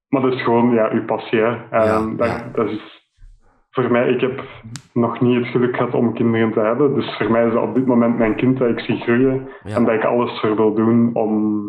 Maar 0.08 0.22
dat 0.22 0.32
is 0.32 0.42
gewoon 0.42 0.70
ja, 0.70 0.90
uw 0.90 1.04
passie. 1.04 1.40
Hè. 1.40 1.68
En 1.70 2.16
dat, 2.16 2.54
dat 2.54 2.70
is 2.70 3.02
voor 3.70 3.90
mij, 3.90 4.08
ik 4.08 4.20
heb 4.20 4.44
nog 4.92 5.20
niet 5.20 5.36
het 5.36 5.46
geluk 5.46 5.76
gehad 5.76 5.94
om 5.94 6.14
kinderen 6.14 6.52
te 6.52 6.60
hebben. 6.60 6.94
Dus 6.94 7.16
voor 7.16 7.30
mij 7.30 7.46
is 7.46 7.52
dat 7.52 7.62
op 7.62 7.74
dit 7.74 7.86
moment 7.86 8.18
mijn 8.18 8.36
kind 8.36 8.58
dat 8.58 8.68
ik 8.68 8.80
zie 8.80 9.00
groeien. 9.00 9.48
En 9.64 9.84
dat 9.84 9.94
ik 9.94 10.04
alles 10.04 10.40
voor 10.40 10.56
wil 10.56 10.74
doen 10.74 11.10
om 11.14 11.62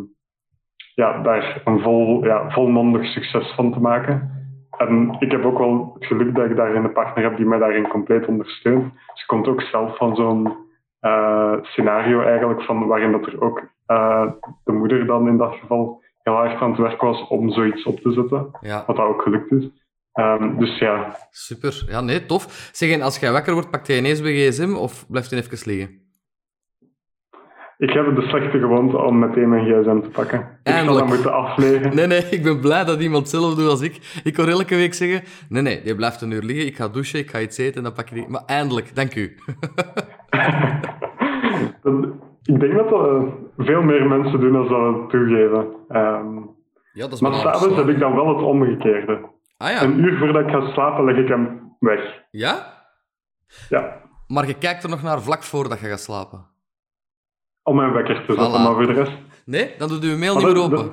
ja, 0.96 1.22
daar 1.22 1.62
een 1.66 1.80
vol, 1.80 2.26
ja, 2.26 2.50
volmondig 2.50 3.06
succes 3.06 3.54
van 3.56 3.74
te 3.74 3.80
maken. 3.80 4.34
En 4.78 5.16
ik 5.20 5.32
heb 5.32 5.46
ook 5.46 5.58
wel 5.58 5.92
het 5.94 6.06
geluk 6.06 6.36
dat 6.36 6.46
ik 6.46 6.56
daarin 6.56 6.84
een 6.84 6.94
partner 6.94 7.24
heb 7.24 7.38
die 7.38 7.46
mij 7.46 7.60
daarin 7.60 7.88
compleet 7.88 8.26
ondersteunt. 8.26 8.94
Ze 9.14 9.26
komt 9.26 9.48
ook 9.48 9.62
zelf 9.62 9.98
van 9.98 10.16
zo'n 10.16 10.65
uh, 11.06 11.54
scenario 11.62 12.22
eigenlijk, 12.22 12.62
van 12.62 12.88
waarin 12.88 13.12
dat 13.12 13.26
er 13.26 13.42
ook 13.42 13.62
uh, 13.88 14.32
de 14.64 14.72
moeder 14.72 15.06
dan 15.06 15.28
in 15.28 15.38
dat 15.38 15.56
geval 15.56 16.04
heel 16.24 16.34
hard 16.34 16.62
aan 16.62 16.70
het 16.70 16.80
werk 16.80 17.02
was 17.02 17.28
om 17.28 17.52
zoiets 17.52 17.84
op 17.84 18.00
te 18.00 18.12
zetten. 18.12 18.52
Ja. 18.62 18.84
Wat 18.88 18.96
dat 18.96 19.06
ook 19.06 19.22
gelukt 19.22 19.52
is. 19.52 19.70
Um, 20.20 20.60
dus 20.60 20.78
ja. 20.78 21.16
Super. 21.30 21.86
Ja, 21.88 22.02
nee, 22.02 22.26
tof. 22.26 22.70
Zeg, 22.72 22.92
en 22.92 23.02
als 23.02 23.20
jij 23.20 23.32
wakker 23.32 23.54
wordt, 23.54 23.72
pakt 23.72 23.88
jij 23.88 23.98
ineens 23.98 24.22
bij 24.22 24.32
gsm 24.32 24.76
of 24.76 25.08
blijft 25.08 25.30
hij 25.30 25.40
even 25.40 25.72
liggen? 25.72 26.05
Ik 27.78 27.90
heb 27.90 28.16
de 28.16 28.22
slechte 28.22 28.60
gewoonte 28.60 28.98
om 28.98 29.20
meteen 29.20 29.50
mijn 29.50 29.66
gsm 29.66 30.02
te 30.02 30.10
pakken. 30.10 30.60
Eindelijk. 30.64 30.84
Ik 30.84 30.86
zal 30.86 30.98
dat 30.98 31.08
moeten 31.08 31.34
afleggen. 31.34 31.96
Nee, 31.96 32.08
nee, 32.08 32.24
ik 32.30 32.44
ben 32.44 32.60
blij 32.60 32.84
dat 32.84 33.02
iemand 33.02 33.22
hetzelfde 33.22 33.62
doet 33.62 33.70
als 33.70 33.82
ik. 33.82 34.22
Ik 34.24 34.36
hoor 34.36 34.48
elke 34.48 34.76
week 34.76 34.94
zeggen, 34.94 35.24
nee, 35.50 35.62
nee, 35.62 35.82
je 35.84 35.96
blijft 35.96 36.22
een 36.22 36.32
uur 36.32 36.42
liggen, 36.42 36.66
ik 36.66 36.76
ga 36.76 36.88
douchen, 36.88 37.20
ik 37.20 37.30
ga 37.30 37.40
iets 37.40 37.58
eten 37.58 37.76
en 37.76 37.84
dan 37.84 37.94
pak 37.94 38.10
je 38.10 38.16
die... 38.16 38.28
Maar 38.28 38.44
eindelijk, 38.46 38.96
dank 38.96 39.16
u. 39.16 39.22
ik 42.54 42.60
denk 42.60 42.74
dat 42.76 42.90
dat 42.90 43.24
veel 43.58 43.82
meer 43.82 44.08
mensen 44.08 44.40
doen 44.40 44.68
dan 44.68 44.94
het 44.94 45.10
toegeven. 45.10 45.66
Um, 45.90 46.54
ja, 46.94 47.02
dat 47.02 47.12
is 47.12 47.22
maar 47.22 47.34
s'avonds 47.34 47.76
heb 47.76 47.88
ik 47.88 48.00
dan 48.00 48.16
wel 48.16 48.28
het 48.28 48.46
omgekeerde. 48.46 49.30
Ah, 49.58 49.70
ja. 49.70 49.84
Een 49.84 50.00
uur 50.00 50.18
voordat 50.18 50.42
ik 50.42 50.50
ga 50.50 50.72
slapen, 50.72 51.06
leg 51.06 51.18
ik 51.18 51.28
hem 51.28 51.76
weg. 51.80 52.24
Ja? 52.32 52.74
Ja. 53.70 54.02
Maar 54.28 54.48
je 54.48 54.58
kijkt 54.58 54.84
er 54.84 54.90
nog 54.90 55.02
naar 55.04 55.22
vlak 55.22 55.44
voordat 55.44 55.80
je 55.80 55.88
gaat 55.88 56.00
slapen? 56.00 56.54
Om 57.68 57.76
mijn 57.76 57.94
wekker 57.94 58.26
te 58.26 58.34
zetten, 58.34 58.62
maar 58.62 58.74
voor 58.74 58.88
de 58.88 58.94
rest... 58.94 59.18
Nee? 59.46 59.76
Dan 59.78 59.88
doet 59.88 60.04
uw 60.04 60.18
mail 60.18 60.36
niet 60.36 60.46
meer 60.46 60.64
open? 60.64 60.92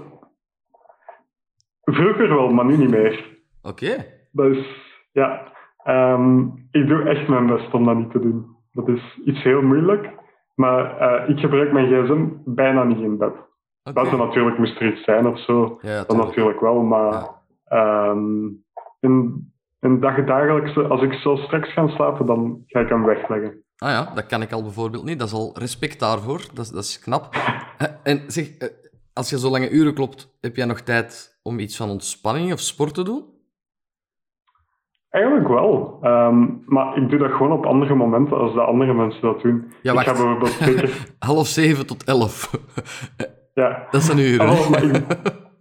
Vroeger 1.83 2.29
wel, 2.29 2.49
maar 2.49 2.65
nu 2.65 2.77
niet 2.77 2.91
meer. 2.91 3.39
Oké. 3.63 4.07
Dus, 4.31 4.67
ja... 5.13 5.51
Um, 5.87 6.69
ik 6.71 6.89
doe 6.89 7.03
echt 7.03 7.29
mijn 7.29 7.47
best 7.47 7.75
om 7.75 7.85
dat 7.85 7.97
niet 7.97 8.11
te 8.11 8.19
doen. 8.19 8.57
Dat 8.73 8.89
is 8.89 9.21
iets 9.25 9.43
heel 9.43 9.63
moeilijk. 9.63 10.11
Maar 10.55 11.01
uh, 11.01 11.29
ik 11.29 11.39
gebruik 11.39 11.73
mijn 11.73 11.87
gsm 11.87 12.27
bijna 12.45 12.85
niet 12.85 12.99
in 12.99 13.19
bed. 13.19 13.33
Okay. 13.83 13.93
Buiten 13.93 14.19
natuurlijk 14.19 14.59
moest 14.59 14.81
er 14.81 14.93
iets 14.93 15.05
zijn 15.05 15.27
of 15.27 15.39
zo. 15.41 15.79
Ja, 15.81 16.05
dan 16.05 16.17
natuurlijk 16.17 16.61
wel, 16.61 16.83
maar... 16.83 17.29
Ja. 17.69 18.09
Um, 18.11 18.65
in, 19.01 19.47
in 19.81 20.01
dagelijkse, 20.01 20.83
als 20.83 21.03
ik 21.03 21.13
zo 21.13 21.37
straks 21.37 21.73
ga 21.73 21.89
slapen, 21.89 22.27
dan 22.27 22.63
ga 22.67 22.81
ik 22.81 22.89
hem 22.89 23.05
wegleggen. 23.05 23.63
Ah 23.83 23.91
ja, 23.91 24.13
dat 24.15 24.27
kan 24.27 24.43
ik 24.43 24.53
al 24.53 24.63
bijvoorbeeld 24.63 25.05
niet. 25.05 25.19
Dat 25.19 25.29
is 25.29 25.35
al 25.35 25.51
respect 25.55 26.01
daarvoor. 26.01 26.41
Dat 26.55 26.65
is, 26.65 26.71
dat 26.71 26.83
is 26.83 26.99
knap. 26.99 27.29
En 28.03 28.23
zeg, 28.27 28.47
als 29.13 29.31
je 29.31 29.39
zo 29.39 29.51
lange 29.51 29.71
uren 29.71 29.95
klopt, 29.95 30.37
heb 30.41 30.57
jij 30.57 30.67
nog 30.67 30.81
tijd 30.81 31.41
om 31.43 31.59
iets 31.59 31.77
van 31.77 31.91
ontspanning 31.91 32.53
of 32.53 32.61
sport 32.61 32.95
te 32.95 33.05
doen? 33.05 33.25
Eigenlijk 35.11 35.49
wel. 35.49 35.99
Um, 36.03 36.63
maar 36.67 36.97
ik 36.97 37.11
doe 37.11 37.19
dat 37.19 37.31
gewoon 37.31 37.53
op 37.53 37.67
andere 37.67 37.95
momenten 37.95 38.37
als 38.37 38.55
de 38.55 38.61
andere 38.61 38.95
mensen 38.95 39.23
dat 39.23 39.43
doen. 39.43 39.73
Ja, 39.83 39.95
wacht. 39.95 40.07
Ik 40.07 40.13
ga 40.13 40.23
bijvoorbeeld 40.23 40.51
zeker... 40.51 41.07
Half 41.19 41.47
zeven 41.47 41.87
tot 41.87 42.05
elf. 42.05 42.51
ja. 43.55 43.87
Dat 43.91 44.03
zijn 44.03 44.19
uren. 44.19 44.49
Oh, 44.49 44.71
ik, 44.83 45.07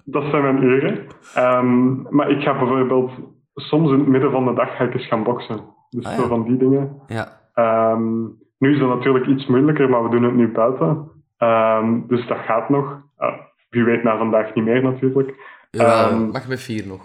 dat 0.05 0.23
zijn 0.23 0.43
mijn 0.43 0.63
uren. 0.63 1.07
Um, 1.37 2.07
maar 2.09 2.29
ik 2.29 2.41
ga 2.41 2.57
bijvoorbeeld 2.57 3.11
soms 3.55 3.91
in 3.91 3.99
het 3.99 4.07
midden 4.07 4.31
van 4.31 4.45
de 4.45 4.53
dag 4.53 4.75
ga 4.75 4.83
ik 4.83 4.93
eens 4.93 5.07
gaan 5.07 5.23
boksen. 5.23 5.59
Dus 5.89 6.05
ah, 6.05 6.13
zo 6.13 6.27
van 6.27 6.43
die 6.43 6.57
dingen. 6.57 7.01
Ja. 7.07 7.40
Um, 7.55 8.37
nu 8.57 8.73
is 8.73 8.79
dat 8.79 8.89
natuurlijk 8.89 9.25
iets 9.25 9.45
moeilijker, 9.45 9.89
maar 9.89 10.03
we 10.03 10.09
doen 10.09 10.23
het 10.23 10.33
nu 10.33 10.51
buiten. 10.51 11.11
Um, 11.39 12.07
dus 12.07 12.27
dat 12.27 12.37
gaat 12.37 12.69
nog. 12.69 13.01
Uh, 13.19 13.33
wie 13.69 13.83
weet 13.83 14.03
na 14.03 14.17
vandaag 14.17 14.53
niet 14.53 14.65
meer 14.65 14.83
natuurlijk. 14.83 15.35
Ja, 15.71 16.09
mag 16.31 16.47
met 16.47 16.61
vier 16.61 16.87
nog. 16.87 17.01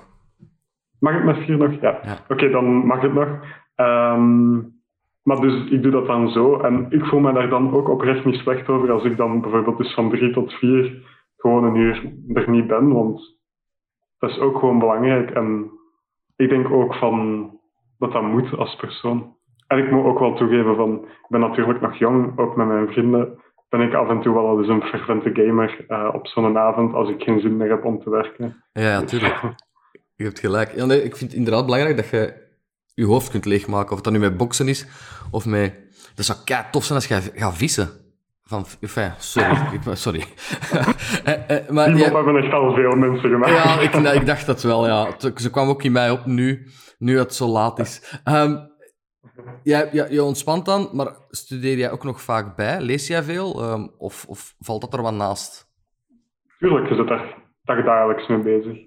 Mag 1.01 1.15
het 1.15 1.25
met 1.25 1.37
vier 1.37 1.57
nog? 1.57 1.81
Ja. 1.81 1.99
ja. 2.03 2.13
Oké, 2.23 2.33
okay, 2.33 2.51
dan 2.51 2.65
mag 2.65 3.01
het 3.01 3.15
nog. 3.15 3.29
maar 5.23 5.41
dus 5.41 5.71
ik 5.71 5.83
doe 5.83 5.93
dat 5.93 6.07
dan 6.07 6.29
zo. 6.29 6.61
En 6.61 6.87
ik 6.91 7.05
voel 7.05 7.21
me 7.21 7.33
daar 7.33 7.49
dan 7.49 7.75
ook 7.75 7.89
oprecht 7.89 8.25
niet 8.25 8.41
slecht 8.41 8.69
over 8.69 8.93
als 8.93 9.05
ik 9.05 9.17
dan 9.17 9.41
bijvoorbeeld 9.41 9.79
dus 9.79 9.95
van 9.95 10.11
drie 10.11 10.33
tot 10.33 10.53
vier 10.53 11.05
gewoon 11.37 11.65
een 11.65 11.77
uur 11.77 12.13
er 12.35 12.51
niet 12.51 12.67
ben, 12.67 12.93
want 12.93 13.39
dat 14.19 14.31
is 14.31 14.39
ook 14.39 14.59
gewoon 14.59 14.79
belangrijk. 14.79 15.31
En 15.31 15.71
ik 16.37 16.49
denk 16.49 16.71
ook 16.71 16.95
van 16.95 17.51
dat 17.99 18.13
dat 18.13 18.23
moet 18.23 18.57
als 18.57 18.77
persoon. 18.77 19.36
En 19.67 19.79
ik 19.79 19.91
moet 19.91 20.05
ook 20.05 20.19
wel 20.19 20.35
toegeven 20.35 20.77
van, 20.77 20.95
ik 21.05 21.29
ben 21.29 21.41
natuurlijk 21.41 21.81
nog 21.81 21.97
jong, 21.97 22.39
ook 22.39 22.57
met 22.57 22.67
mijn 22.67 22.89
vrienden 22.89 23.45
ben 23.69 23.81
ik 23.81 23.95
af 23.95 24.09
en 24.09 24.21
toe 24.21 24.35
wel 24.35 24.59
eens 24.59 24.69
een 24.69 24.83
fervente 24.83 25.31
gamer 25.35 25.85
uh, 25.89 26.09
op 26.13 26.27
zo'n 26.27 26.59
avond 26.59 26.95
als 26.95 27.09
ik 27.09 27.23
geen 27.23 27.41
zin 27.41 27.57
meer 27.57 27.71
heb 27.71 27.85
om 27.85 28.03
te 28.03 28.11
werken. 28.11 28.65
Ja, 28.73 29.01
natuurlijk. 29.01 29.41
je 30.15 30.25
hebt 30.25 30.41
gelijk. 30.41 30.75
Ja, 30.75 30.85
nee, 30.85 31.03
ik 31.03 31.17
vind 31.17 31.31
het 31.31 31.39
inderdaad 31.39 31.65
belangrijk 31.65 31.97
dat 31.97 32.09
je 32.09 32.45
je 32.95 33.05
hoofd 33.05 33.31
kunt 33.31 33.45
leegmaken. 33.45 33.91
Of 33.91 33.95
het 33.95 34.05
dan 34.05 34.13
nu 34.13 34.19
met 34.19 34.37
boksen 34.37 34.69
is, 34.69 34.87
of 35.31 35.47
met... 35.47 35.75
Dat 36.15 36.25
zou 36.25 36.39
kei 36.45 36.63
tof 36.71 36.85
zijn 36.85 36.99
als 36.99 37.09
je 37.09 37.31
gaat 37.35 37.57
vissen. 37.57 37.89
Van, 38.43 38.65
enfin, 38.81 39.13
sorry. 39.19 39.57
ik, 39.75 39.81
sorry. 39.93 40.25
eh, 41.25 41.51
eh, 41.51 41.69
maar, 41.69 41.87
Die 41.87 42.05
ja, 42.05 42.13
hebben 42.13 42.37
echt 42.37 42.53
al 42.53 42.75
veel 42.75 42.97
mensen 42.97 43.31
gemaakt. 43.31 43.53
Ja, 43.53 44.13
ik, 44.13 44.27
dacht 44.27 44.47
dat 44.47 44.63
wel, 44.63 44.87
ja. 44.87 45.09
Ze 45.35 45.51
kwam 45.51 45.69
ook 45.69 45.83
in 45.83 45.93
mij 45.93 46.11
op 46.11 46.27
nu, 46.27 46.67
nu 46.99 47.19
het 47.19 47.35
zo 47.35 47.47
laat 47.47 47.79
is. 47.79 48.21
Um, 48.25 48.75
jij, 49.63 49.89
ja, 49.93 50.07
je 50.11 50.23
ontspant 50.23 50.65
dan, 50.65 50.89
maar 50.93 51.13
studeer 51.29 51.77
jij 51.77 51.91
ook 51.91 52.05
nog 52.05 52.21
vaak 52.21 52.57
bij? 52.57 52.81
Lees 52.81 53.07
jij 53.07 53.23
veel? 53.23 53.73
Um, 53.73 53.91
of, 53.99 54.27
of 54.29 54.55
valt 54.59 54.81
dat 54.81 54.95
er 54.95 55.03
wat 55.03 55.15
naast? 55.15 55.75
Tuurlijk, 56.59 56.89
je 56.89 56.95
zit 56.95 57.09
daar 57.63 57.85
dagelijks 57.85 58.27
mee 58.27 58.39
bezig. 58.39 58.79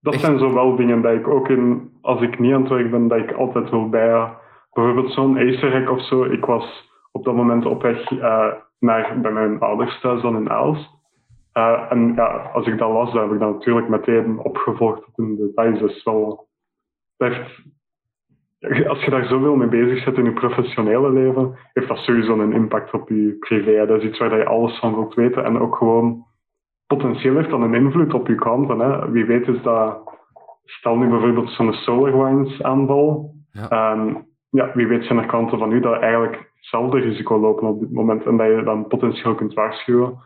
Dat 0.00 0.14
zijn 0.14 0.38
zo 0.38 0.54
wel 0.54 0.76
dingen 0.76 1.02
dat 1.02 1.12
ik 1.12 1.28
ook 1.28 1.48
in, 1.48 1.92
als 2.00 2.20
ik 2.20 2.38
niet 2.38 2.52
aan 2.52 2.60
het 2.60 2.70
werk 2.70 2.90
ben, 2.90 3.08
dat 3.08 3.18
ik 3.18 3.32
altijd 3.32 3.70
wil 3.70 3.88
bij. 3.88 4.32
Bijvoorbeeld 4.72 5.12
zo'n 5.12 5.38
Acer 5.38 5.90
of 5.90 6.04
zo. 6.06 6.24
Ik 6.24 6.44
was 6.44 6.88
op 7.12 7.24
dat 7.24 7.34
moment 7.34 7.66
op 7.66 7.82
weg 7.82 8.10
uh, 8.10 8.52
naar 8.78 9.20
bij 9.20 9.32
mijn 9.32 9.60
ouders 9.60 10.00
thuis 10.00 10.22
dan 10.22 10.36
in 10.36 10.50
Aals. 10.50 10.98
Uh, 11.54 11.86
en 11.90 12.14
ja, 12.14 12.50
als 12.54 12.66
ik 12.66 12.78
dat 12.78 12.90
las, 12.90 13.12
dan 13.12 13.22
heb 13.22 13.32
ik 13.32 13.38
dat 13.38 13.52
natuurlijk 13.52 13.88
meteen 13.88 14.38
opgevolgd 14.38 15.04
tot 15.04 15.18
in 15.18 15.36
details. 15.36 15.78
Dus 15.78 16.04
wel, 16.04 16.48
dat 17.16 17.32
heeft 17.32 17.62
als 18.60 19.04
je 19.04 19.10
daar 19.10 19.24
zoveel 19.24 19.56
mee 19.56 19.68
bezig 19.68 20.04
bent 20.04 20.16
in 20.16 20.24
je 20.24 20.32
professionele 20.32 21.10
leven, 21.12 21.56
heeft 21.72 21.88
dat 21.88 21.98
sowieso 21.98 22.40
een 22.40 22.52
impact 22.52 22.92
op 22.92 23.08
je 23.08 23.36
privé. 23.38 23.86
Dat 23.86 24.02
is 24.02 24.08
iets 24.08 24.18
waar 24.18 24.36
je 24.36 24.46
alles 24.46 24.78
van 24.78 24.94
wilt 24.94 25.14
weten 25.14 25.44
en 25.44 25.58
ook 25.58 25.76
gewoon 25.76 26.24
potentieel 26.86 27.36
heeft 27.36 27.50
dan 27.50 27.62
een 27.62 27.74
invloed 27.74 28.14
op 28.14 28.26
je 28.26 28.34
klanten. 28.34 28.78
Hè. 28.78 29.10
Wie 29.10 29.24
weet 29.24 29.48
is 29.48 29.62
dat, 29.62 30.18
stel 30.64 30.96
nu 30.96 31.08
bijvoorbeeld 31.08 31.50
zo'n 31.50 31.72
SolarWinds 31.72 32.62
aanval. 32.62 33.34
Ja. 33.52 33.92
Um, 33.92 34.28
ja, 34.50 34.70
wie 34.74 34.86
weet 34.86 35.04
zijn 35.04 35.18
er 35.18 35.26
klanten 35.26 35.58
van 35.58 35.72
u 35.72 35.80
dat 35.80 36.00
eigenlijk 36.00 36.50
hetzelfde 36.54 36.98
risico 36.98 37.38
lopen 37.38 37.68
op 37.68 37.80
dit 37.80 37.92
moment 37.92 38.24
en 38.24 38.36
dat 38.36 38.46
je 38.46 38.62
dan 38.62 38.86
potentieel 38.86 39.34
kunt 39.34 39.54
waarschuwen. 39.54 40.18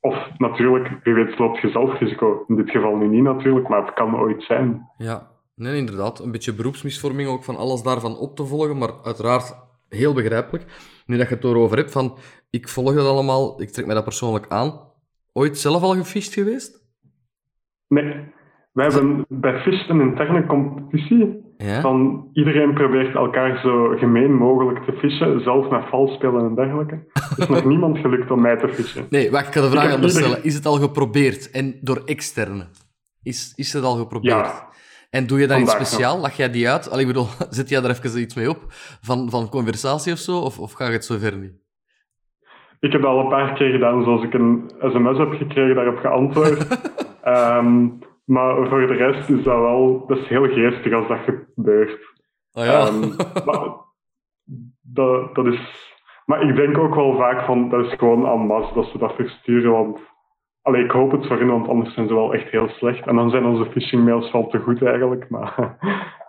Of 0.00 0.30
natuurlijk, 0.36 0.88
wie 1.02 1.14
weet 1.14 1.38
loopt 1.38 1.58
je 1.58 1.68
zelf 1.68 1.98
risico. 1.98 2.44
In 2.46 2.56
dit 2.56 2.70
geval 2.70 2.96
nu 2.96 3.08
niet 3.08 3.22
natuurlijk, 3.22 3.68
maar 3.68 3.84
het 3.84 3.94
kan 3.94 4.18
ooit 4.18 4.42
zijn. 4.42 4.88
Ja, 4.96 5.22
Nee, 5.58 5.76
inderdaad. 5.76 6.20
Een 6.20 6.30
beetje 6.30 6.54
beroepsmisvorming 6.54 7.28
ook 7.28 7.44
van 7.44 7.56
alles 7.56 7.82
daarvan 7.82 8.16
op 8.16 8.36
te 8.36 8.44
volgen, 8.44 8.78
maar 8.78 8.92
uiteraard 9.04 9.54
heel 9.88 10.12
begrijpelijk. 10.12 10.64
Nu 11.06 11.16
dat 11.16 11.28
je 11.28 11.34
het 11.34 11.44
erover 11.44 11.76
hebt 11.76 11.92
van, 11.92 12.18
ik 12.50 12.68
volg 12.68 12.94
dat 12.94 13.06
allemaal, 13.06 13.62
ik 13.62 13.70
trek 13.70 13.86
mij 13.86 13.94
dat 13.94 14.04
persoonlijk 14.04 14.46
aan. 14.48 14.80
Ooit 15.32 15.58
zelf 15.58 15.82
al 15.82 15.94
gefisht 15.94 16.34
geweest? 16.34 16.86
Nee. 17.88 18.36
Wij 18.72 18.86
hebben 18.86 19.24
bij 19.28 19.60
Fish 19.60 19.88
een 19.88 20.00
interne 20.00 20.46
competitie. 20.46 21.46
Ja? 21.56 21.80
Van 21.80 22.28
iedereen 22.32 22.74
probeert 22.74 23.14
elkaar 23.14 23.60
zo 23.60 23.96
gemeen 23.96 24.34
mogelijk 24.34 24.84
te 24.84 24.92
fischen, 24.92 25.40
zelf 25.40 25.70
met 25.70 25.88
vals 25.90 26.14
spelen 26.14 26.44
en 26.44 26.54
dergelijke. 26.54 26.94
Er 27.12 27.38
is 27.38 27.48
nog 27.48 27.64
niemand 27.74 27.98
gelukt 27.98 28.30
om 28.30 28.40
mij 28.40 28.56
te 28.56 28.68
fischen. 28.68 29.06
Nee, 29.10 29.30
wacht, 29.30 29.46
ik 29.46 29.52
ga 29.52 29.60
de 29.60 29.70
vraag 29.70 29.92
anders 29.94 30.14
stellen. 30.14 30.44
Is 30.44 30.54
het 30.54 30.66
al 30.66 30.76
geprobeerd? 30.76 31.50
En 31.50 31.78
door 31.80 32.02
externe? 32.04 32.66
Is, 33.22 33.52
is 33.56 33.72
het 33.72 33.84
al 33.84 33.96
geprobeerd? 33.96 34.46
Ja. 34.46 34.67
En 35.10 35.26
doe 35.26 35.40
je 35.40 35.46
dan 35.46 35.60
iets 35.60 35.72
speciaal? 35.72 36.18
Lach 36.18 36.36
jij 36.36 36.50
die 36.50 36.68
uit? 36.68 36.90
Allee, 36.90 37.00
ik 37.00 37.06
bedoel, 37.06 37.26
zet 37.50 37.68
jij 37.68 37.80
daar 37.80 37.90
even 37.90 38.20
iets 38.20 38.34
mee 38.34 38.48
op? 38.50 38.58
Van, 39.00 39.30
van 39.30 39.48
conversatie 39.48 40.12
of 40.12 40.18
zo? 40.18 40.38
Of, 40.38 40.58
of 40.58 40.72
ga 40.72 40.86
je 40.86 40.92
het 40.92 41.04
zover 41.04 41.36
niet? 41.36 41.66
Ik 42.80 42.92
heb 42.92 43.02
dat 43.02 43.10
al 43.10 43.20
een 43.20 43.28
paar 43.28 43.54
keer 43.54 43.70
gedaan, 43.70 44.02
zoals 44.02 44.22
ik 44.22 44.34
een 44.34 44.70
sms 44.80 45.18
heb 45.18 45.32
gekregen, 45.32 45.74
daarop 45.74 45.98
geantwoord. 45.98 46.66
um, 47.24 47.98
maar 48.34 48.68
voor 48.68 48.86
de 48.86 48.94
rest 48.94 49.28
is 49.28 49.42
dat 49.44 49.58
wel... 49.58 50.04
Dat 50.06 50.18
is 50.18 50.28
heel 50.28 50.48
geestig 50.48 50.92
als 50.92 51.08
dat 51.08 51.18
gebeurt. 51.54 52.16
Oh 52.52 52.64
ja. 52.64 52.86
Um, 52.86 53.16
maar, 53.44 53.68
dat, 54.80 55.34
dat 55.34 55.46
is... 55.46 55.86
Maar 56.24 56.42
ik 56.42 56.56
denk 56.56 56.78
ook 56.78 56.94
wel 56.94 57.16
vaak 57.16 57.44
van, 57.44 57.68
dat 57.68 57.86
is 57.86 57.92
gewoon 57.98 58.26
en 58.26 58.46
masse 58.46 58.74
dat 58.74 58.86
ze 58.86 58.98
dat 58.98 59.14
versturen, 59.14 59.70
want 59.70 59.98
Allee, 60.68 60.84
ik 60.84 60.90
hoop 60.90 61.10
het 61.10 61.26
voor 61.26 61.38
hen, 61.38 61.46
want 61.46 61.68
anders 61.68 61.94
zijn 61.94 62.08
ze 62.08 62.14
wel 62.14 62.34
echt 62.34 62.50
heel 62.50 62.68
slecht. 62.68 63.06
En 63.06 63.16
dan 63.16 63.30
zijn 63.30 63.44
onze 63.44 63.70
phishing 63.70 64.04
mails 64.04 64.32
wel 64.32 64.48
te 64.48 64.58
goed 64.58 64.82
eigenlijk. 64.82 65.28
Maar, 65.28 65.78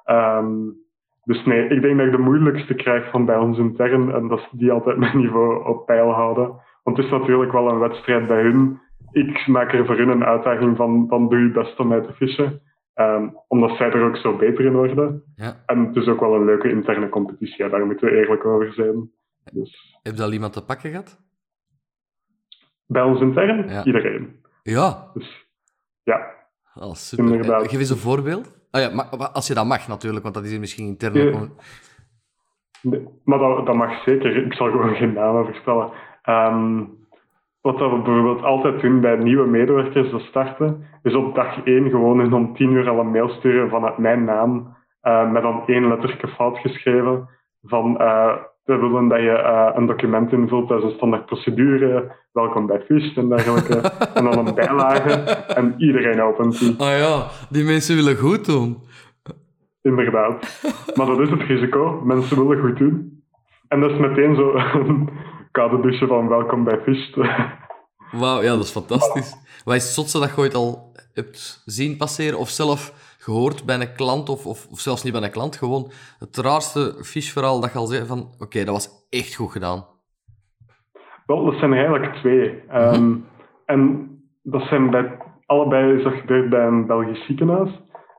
um, 0.05 0.75
dus 1.29 1.45
nee, 1.45 1.67
ik 1.67 1.81
denk 1.81 1.97
dat 1.97 2.05
ik 2.05 2.11
de 2.11 2.17
moeilijkste 2.17 2.73
krijg 2.73 3.09
van 3.09 3.25
bij 3.25 3.37
ons 3.37 3.57
intern. 3.57 4.11
En 4.11 4.27
dat 4.27 4.39
ze 4.39 4.57
die 4.57 4.71
altijd 4.71 4.97
mijn 5.03 5.17
niveau 5.17 5.67
op 5.67 5.85
peil 5.85 6.11
houden. 6.11 6.47
Want 6.83 6.97
het 6.97 7.05
is 7.05 7.11
natuurlijk 7.11 7.51
wel 7.51 7.69
een 7.69 7.79
wedstrijd 7.79 8.27
bij 8.27 8.41
hun. 8.41 8.79
Ik 9.11 9.47
maak 9.47 9.73
er 9.73 9.85
voor 9.85 9.97
hun 9.97 10.09
een 10.09 10.25
uitdaging 10.25 10.77
van, 10.77 11.07
dan 11.07 11.29
doe 11.29 11.39
je 11.39 11.51
best 11.51 11.79
om 11.79 11.87
mij 11.87 12.01
te 12.01 12.13
fishen. 12.13 12.61
Um, 12.95 13.37
omdat 13.47 13.77
zij 13.77 13.91
er 13.91 14.03
ook 14.03 14.17
zo 14.17 14.35
beter 14.35 14.65
in 14.65 14.73
worden. 14.73 15.23
Ja. 15.35 15.53
En 15.65 15.85
het 15.85 15.95
is 15.95 16.07
ook 16.07 16.19
wel 16.19 16.35
een 16.35 16.45
leuke 16.45 16.69
interne 16.69 17.09
competitie, 17.09 17.69
daar 17.69 17.85
moeten 17.85 18.07
we 18.07 18.17
eerlijk 18.17 18.45
over 18.45 18.73
zijn. 18.73 19.11
Dus. 19.53 19.99
Heb 20.03 20.15
je 20.15 20.23
al 20.23 20.33
iemand 20.33 20.53
te 20.53 20.65
pakken 20.65 20.89
gehad? 20.89 21.28
Bij 22.89 23.01
ons 23.01 23.21
intern? 23.21 23.85
Iedereen. 23.85 24.39
Ja. 24.63 25.11
Dus, 25.13 25.47
ja. 26.03 26.19
Oh, 26.75 26.93
super. 26.93 27.25
Inderdaad. 27.25 27.67
Geef 27.67 27.79
eens 27.79 27.89
een 27.89 27.97
voorbeeld. 27.97 28.47
Oh 28.71 28.81
ja, 28.81 28.89
maar, 28.93 29.05
als 29.05 29.47
je 29.47 29.53
dat 29.53 29.65
mag 29.65 29.87
natuurlijk, 29.87 30.23
want 30.23 30.35
dat 30.35 30.43
is 30.45 30.59
misschien 30.59 30.87
intern. 30.87 31.51
Nee, 32.81 33.07
maar 33.23 33.39
dat, 33.39 33.65
dat 33.65 33.75
mag 33.75 34.03
zeker. 34.03 34.45
Ik 34.45 34.53
zal 34.53 34.71
gewoon 34.71 34.95
geen 34.95 35.13
namen 35.13 35.45
vertellen. 35.45 35.91
Um, 36.25 36.97
wat 37.61 37.77
we 37.77 38.01
bijvoorbeeld 38.03 38.43
altijd 38.43 38.81
doen 38.81 39.01
bij 39.01 39.15
nieuwe 39.15 39.47
medewerkers 39.47 40.11
die 40.11 40.19
starten, 40.19 40.85
is 41.03 41.15
op 41.15 41.35
dag 41.35 41.63
één 41.63 41.89
gewoon 41.89 42.33
om 42.33 42.55
tien 42.55 42.71
uur 42.71 42.89
al 42.89 42.99
een 42.99 43.11
mail 43.11 43.29
sturen 43.29 43.69
vanuit 43.69 43.97
mijn 43.97 44.23
naam, 44.23 44.77
uh, 45.03 45.31
met 45.31 45.41
dan 45.41 45.63
één 45.65 45.87
letterke 45.87 46.27
fout 46.27 46.57
geschreven, 46.57 47.29
van 47.61 48.01
uh, 48.01 48.35
we 48.77 48.77
willen 48.77 49.07
dat 49.07 49.19
je 49.19 49.25
uh, 49.25 49.69
een 49.75 49.85
document 49.85 50.31
invult, 50.31 50.69
dat 50.69 50.77
is 50.77 50.83
een 50.83 50.95
standaard 50.95 51.25
procedure, 51.25 52.11
welkom 52.31 52.67
bij 52.67 52.81
FIST 52.81 53.17
en 53.17 53.29
dergelijke. 53.29 53.75
en 54.17 54.23
dan 54.23 54.47
een 54.47 54.55
bijlage 54.55 55.11
en 55.53 55.75
iedereen 55.77 56.21
opent 56.21 56.59
die. 56.59 56.75
Ah 56.77 56.97
ja, 56.97 57.27
die 57.49 57.63
mensen 57.63 57.95
willen 57.95 58.17
goed 58.17 58.45
doen. 58.45 58.77
Inderdaad. 59.81 60.61
Maar 60.95 61.05
dat 61.05 61.19
is 61.19 61.29
het 61.29 61.41
risico. 61.41 62.01
Mensen 62.03 62.47
willen 62.47 62.63
goed 62.63 62.77
doen. 62.77 63.23
En 63.67 63.79
dat 63.79 63.91
is 63.91 63.97
meteen 63.97 64.35
zo 64.35 64.53
een 64.55 65.09
kadebusje 65.51 66.07
van 66.07 66.27
welkom 66.27 66.63
bij 66.63 66.79
FIST. 66.83 67.15
Wauw, 68.11 68.41
ja, 68.41 68.55
dat 68.55 68.63
is 68.63 68.71
fantastisch. 68.71 69.35
Wat 69.63 69.75
is 69.75 69.83
het 69.83 69.93
zotste 69.93 70.19
dat 70.19 70.29
je 70.29 70.37
ooit 70.37 70.55
al 70.55 70.91
hebt 71.13 71.61
zien 71.65 71.97
passeren 71.97 72.39
of 72.39 72.49
zelf 72.49 72.93
gehoord 73.19 73.65
bij 73.65 73.79
een 73.79 73.93
klant, 73.93 74.29
of, 74.29 74.45
of, 74.45 74.67
of, 74.71 74.79
zelfs 74.79 75.03
niet 75.03 75.13
bij 75.13 75.21
een 75.21 75.31
klant, 75.31 75.55
gewoon 75.55 75.91
het 76.19 76.37
raarste 76.37 76.95
fishverhaal 77.03 77.59
dat 77.61 77.71
je 77.71 77.77
al 77.77 77.85
zei 77.85 78.05
van 78.05 78.29
oké, 78.39 78.63
dat 78.63 78.73
was 78.73 79.07
echt 79.09 79.35
goed 79.35 79.51
gedaan? 79.51 79.85
Wel, 81.25 81.45
dat 81.45 81.59
zijn 81.59 81.71
er 81.71 81.77
eigenlijk 81.77 82.13
twee. 82.13 82.63
Mhm. 82.67 82.77
Ehm, 82.77 83.15
en 83.65 84.09
dat 84.43 84.61
zijn 84.61 84.89
bij, 84.89 85.17
allebei 85.45 85.97
is 85.97 86.03
dat 86.03 86.13
gebeurd 86.13 86.49
bij 86.49 86.65
een 86.65 86.85
Belgisch 86.85 87.25
ziekenhuis. 87.25 87.69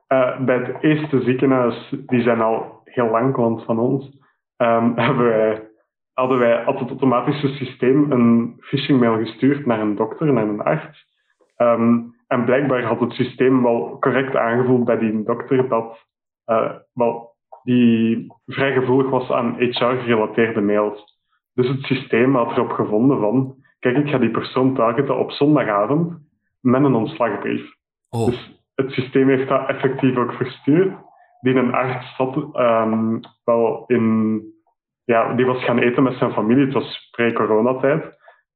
Uh, 0.07 0.39
bij 0.39 0.57
het 0.57 0.83
eerste 0.83 1.21
ziekenhuis, 1.21 1.93
die 2.05 2.21
zijn 2.21 2.41
al 2.41 2.81
heel 2.83 3.09
lang 3.09 3.33
klant 3.33 3.63
van 3.63 3.79
ons, 3.79 4.05
um, 4.57 4.93
hebben 5.07 5.25
wij, 5.25 5.69
hadden 6.13 6.39
wij 6.39 6.63
had 6.63 6.79
het 6.79 6.89
automatische 6.89 7.47
systeem 7.47 8.11
een 8.11 8.55
phishing 8.59 8.99
mail 8.99 9.17
gestuurd 9.17 9.65
naar 9.65 9.79
een 9.79 9.95
dokter, 9.95 10.33
naar 10.33 10.47
een 10.47 10.61
arts. 10.61 11.05
Um, 11.57 12.15
en 12.31 12.45
blijkbaar 12.45 12.83
had 12.83 12.99
het 12.99 13.11
systeem 13.11 13.63
wel 13.63 13.97
correct 13.99 14.35
aangevoeld 14.35 14.85
bij 14.85 14.97
die 14.97 15.23
dokter 15.23 15.67
dat 15.67 16.05
uh, 16.45 16.71
wel, 16.93 17.35
die 17.63 18.27
vrij 18.45 18.73
gevoelig 18.73 19.09
was 19.09 19.31
aan 19.31 19.55
HR-gerelateerde 19.57 20.61
mails. 20.61 21.19
Dus 21.53 21.67
het 21.67 21.81
systeem 21.81 22.35
had 22.35 22.51
erop 22.51 22.71
gevonden 22.71 23.19
van, 23.19 23.55
kijk, 23.79 23.97
ik 23.97 24.09
ga 24.09 24.17
die 24.17 24.31
persoon 24.31 24.75
targeten 24.75 25.17
op 25.17 25.31
zondagavond 25.31 26.17
met 26.61 26.83
een 26.83 26.95
ontslagbrief. 26.95 27.75
Oh. 28.09 28.25
Dus 28.25 28.61
het 28.75 28.91
systeem 28.91 29.27
heeft 29.27 29.47
dat 29.47 29.67
effectief 29.67 30.17
ook 30.17 30.33
verstuurd. 30.33 30.93
Die 31.41 31.55
een 31.55 31.73
arts 31.73 32.15
zat 32.15 32.35
um, 32.53 33.19
wel 33.43 33.83
in... 33.87 34.41
Ja, 35.03 35.33
die 35.33 35.45
was 35.45 35.63
gaan 35.63 35.79
eten 35.79 36.03
met 36.03 36.13
zijn 36.13 36.31
familie. 36.31 36.65
Het 36.65 36.73
was 36.73 37.09
pre-coronatijd. 37.11 38.03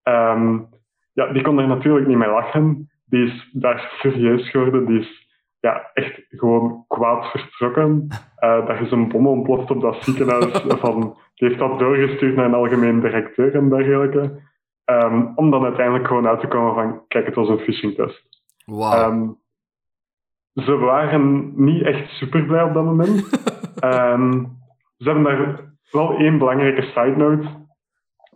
Um, 0.03 0.67
ja, 1.13 1.31
die 1.33 1.41
kon 1.41 1.59
er 1.59 1.67
natuurlijk 1.67 2.07
niet 2.07 2.17
mee 2.17 2.29
lachen 2.29 2.89
die 3.05 3.25
is 3.25 3.49
daar 3.53 3.95
furieus 3.99 4.49
geworden. 4.49 4.85
Die 4.85 4.99
is 4.99 5.25
ja, 5.59 5.89
echt 5.93 6.21
gewoon 6.29 6.85
kwaad 6.87 7.25
vertrokken. 7.25 8.07
Uh, 8.39 8.67
dat 8.67 8.79
is 8.79 8.91
een 8.91 9.07
bom 9.07 9.27
ontploft 9.27 9.71
op 9.71 9.81
dat 9.81 10.03
ziekenhuis. 10.03 10.63
van, 10.83 11.17
die 11.35 11.47
heeft 11.47 11.59
dat 11.59 11.79
doorgestuurd 11.79 12.35
naar 12.35 12.45
een 12.45 12.53
algemeen 12.53 12.99
directeur 12.99 13.55
en 13.55 13.69
dergelijke. 13.69 14.41
Ehm, 14.85 15.25
om 15.35 15.51
dan 15.51 15.63
uiteindelijk 15.63 16.07
gewoon 16.07 16.27
uit 16.27 16.39
te 16.39 16.47
komen 16.47 16.73
van, 16.73 17.07
kijk, 17.07 17.25
het 17.25 17.35
was 17.35 17.49
een 17.49 17.59
phishing 17.59 17.95
test. 17.95 18.23
Wauw. 18.65 18.91
Ehm, 18.93 19.27
ze 20.53 20.77
waren 20.77 21.53
niet 21.55 21.83
echt 21.83 22.09
super 22.09 22.45
blij 22.45 22.63
op 22.63 22.73
dat 22.73 22.83
moment. 22.83 23.23
Ehm, 23.75 24.43
ze 24.97 25.09
hebben 25.09 25.23
daar 25.23 25.73
wel 25.91 26.17
één 26.17 26.37
belangrijke 26.37 26.81
side 26.81 27.15
note. 27.15 27.47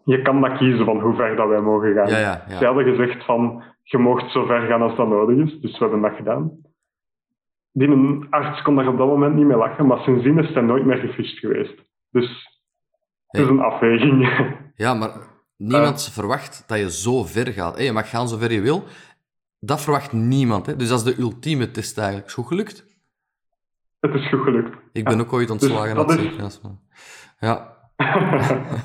Je 0.04 0.22
kan 0.22 0.42
dat 0.42 0.58
kiezen 0.58 0.86
van 0.86 1.00
hoe 1.00 1.16
ver 1.16 1.36
dat 1.36 1.48
wij 1.48 1.62
mogen 1.62 1.94
gaan. 1.94 2.08
ja, 2.08 2.18
ja, 2.18 2.58
Ze 2.58 2.66
hadden 2.66 2.84
gezegd 2.84 3.26
van, 3.26 3.64
je 3.92 3.98
mocht 3.98 4.32
zo 4.32 4.46
ver 4.46 4.68
gaan 4.68 4.82
als 4.82 4.96
dat 4.96 5.08
nodig 5.08 5.38
is. 5.46 5.60
Dus 5.62 5.72
we 5.72 5.78
hebben 5.78 6.02
dat 6.02 6.16
gedaan. 6.16 6.52
Die 7.72 7.88
een 7.88 8.28
arts 8.30 8.62
kon 8.62 8.76
daar 8.76 8.88
op 8.88 8.98
dat 8.98 9.08
moment 9.08 9.36
niet 9.36 9.46
mee 9.46 9.58
lachen, 9.58 9.86
maar 9.88 10.00
sindsdien 10.00 10.38
is 10.40 10.54
hij 10.54 10.62
nooit 10.64 10.86
meer 10.86 10.98
gefisht 10.98 11.38
geweest. 11.40 11.76
Dus 12.12 12.28
het 13.28 13.42
is 13.42 13.48
Hey. 13.48 13.56
een 13.56 13.62
afweging. 13.62 14.30
Ja, 14.76 14.94
maar 14.94 15.12
niemand 15.58 16.06
Eh. 16.08 16.14
verwacht 16.14 16.64
dat 16.68 16.78
je 16.80 16.92
zo 16.92 17.24
ver 17.24 17.48
gaat. 17.48 17.84
Je 17.84 17.92
mag 17.92 18.10
gaan 18.10 18.28
zover 18.28 18.52
je 18.52 18.62
wil. 18.62 18.84
Dat 19.60 19.82
verwacht 19.82 20.12
niemand. 20.14 20.66
Hè? 20.66 20.76
Dus 20.76 20.90
dat 20.90 20.98
is 21.06 21.16
de 21.16 21.22
ultieme 21.22 21.72
test 21.72 21.98
eigenlijk. 21.98 22.28
Is 22.28 22.34
goed 22.34 22.48
gelukt. 22.48 22.86
het 24.00 24.14
is 24.14 24.30
goed 24.30 24.42
gelukt. 24.44 24.78
Ik 24.92 25.04
ben 25.04 25.20
ook 25.20 25.34
ooit 25.34 25.50
ontslagen 25.50 25.96
dat 25.96 26.10
uit 26.10 26.20
het 26.20 26.42
is-. 26.46 26.62
Ja, 27.40 27.78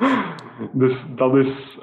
dus 0.82 0.96
dat 1.16 1.34
is... 1.36 1.78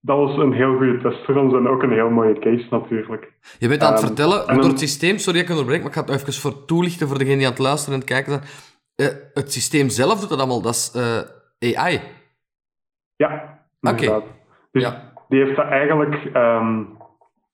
dat 0.00 0.16
was 0.16 0.36
een 0.36 0.52
heel 0.52 0.76
goede 0.76 0.98
test 1.02 1.24
voor 1.24 1.34
ons 1.36 1.54
en 1.54 1.68
ook 1.68 1.82
een 1.82 1.92
heel 1.92 2.10
mooie 2.10 2.38
case 2.38 2.66
natuurlijk. 2.70 3.32
Je 3.58 3.68
bent 3.68 3.82
aan 3.82 3.92
het 3.92 3.98
Ehm, 3.98 4.06
vertellen, 4.06 4.46
en 4.48 4.54
door 4.56 4.64
het 4.64 4.78
systeem, 4.78 5.18
sorry 5.18 5.38
dat 5.40 5.48
ik 5.48 5.54
onderbreek, 5.56 5.80
maar 5.80 5.88
ik 5.90 5.96
ga 5.96 6.00
het 6.04 6.10
even 6.20 6.32
voor 6.32 6.64
toelichten 6.64 7.08
voor 7.08 7.18
degenen 7.18 7.38
die 7.38 7.46
aan 7.46 7.52
het 7.52 7.62
luisteren 7.62 7.94
en 7.94 8.00
het 8.00 8.10
kijken 8.10 8.32
zijn. 8.32 8.44
Eh, 8.94 9.16
het 9.34 9.52
systeem 9.52 9.88
zelf 9.88 10.20
doet 10.20 10.28
dat 10.28 10.38
allemaal, 10.38 10.62
dat 10.62 10.74
is 10.74 10.92
eh, 11.60 11.78
AI. 11.84 12.00
Ja, 13.16 13.58
Oké. 13.80 13.90
inderdaad. 13.90 14.24
Dus 14.72 14.82
Ja. 14.82 15.12
die 15.28 15.44
heeft 15.44 15.56
dat 15.56 15.66
eigenlijk... 15.66 16.14
ehm, 16.32 16.82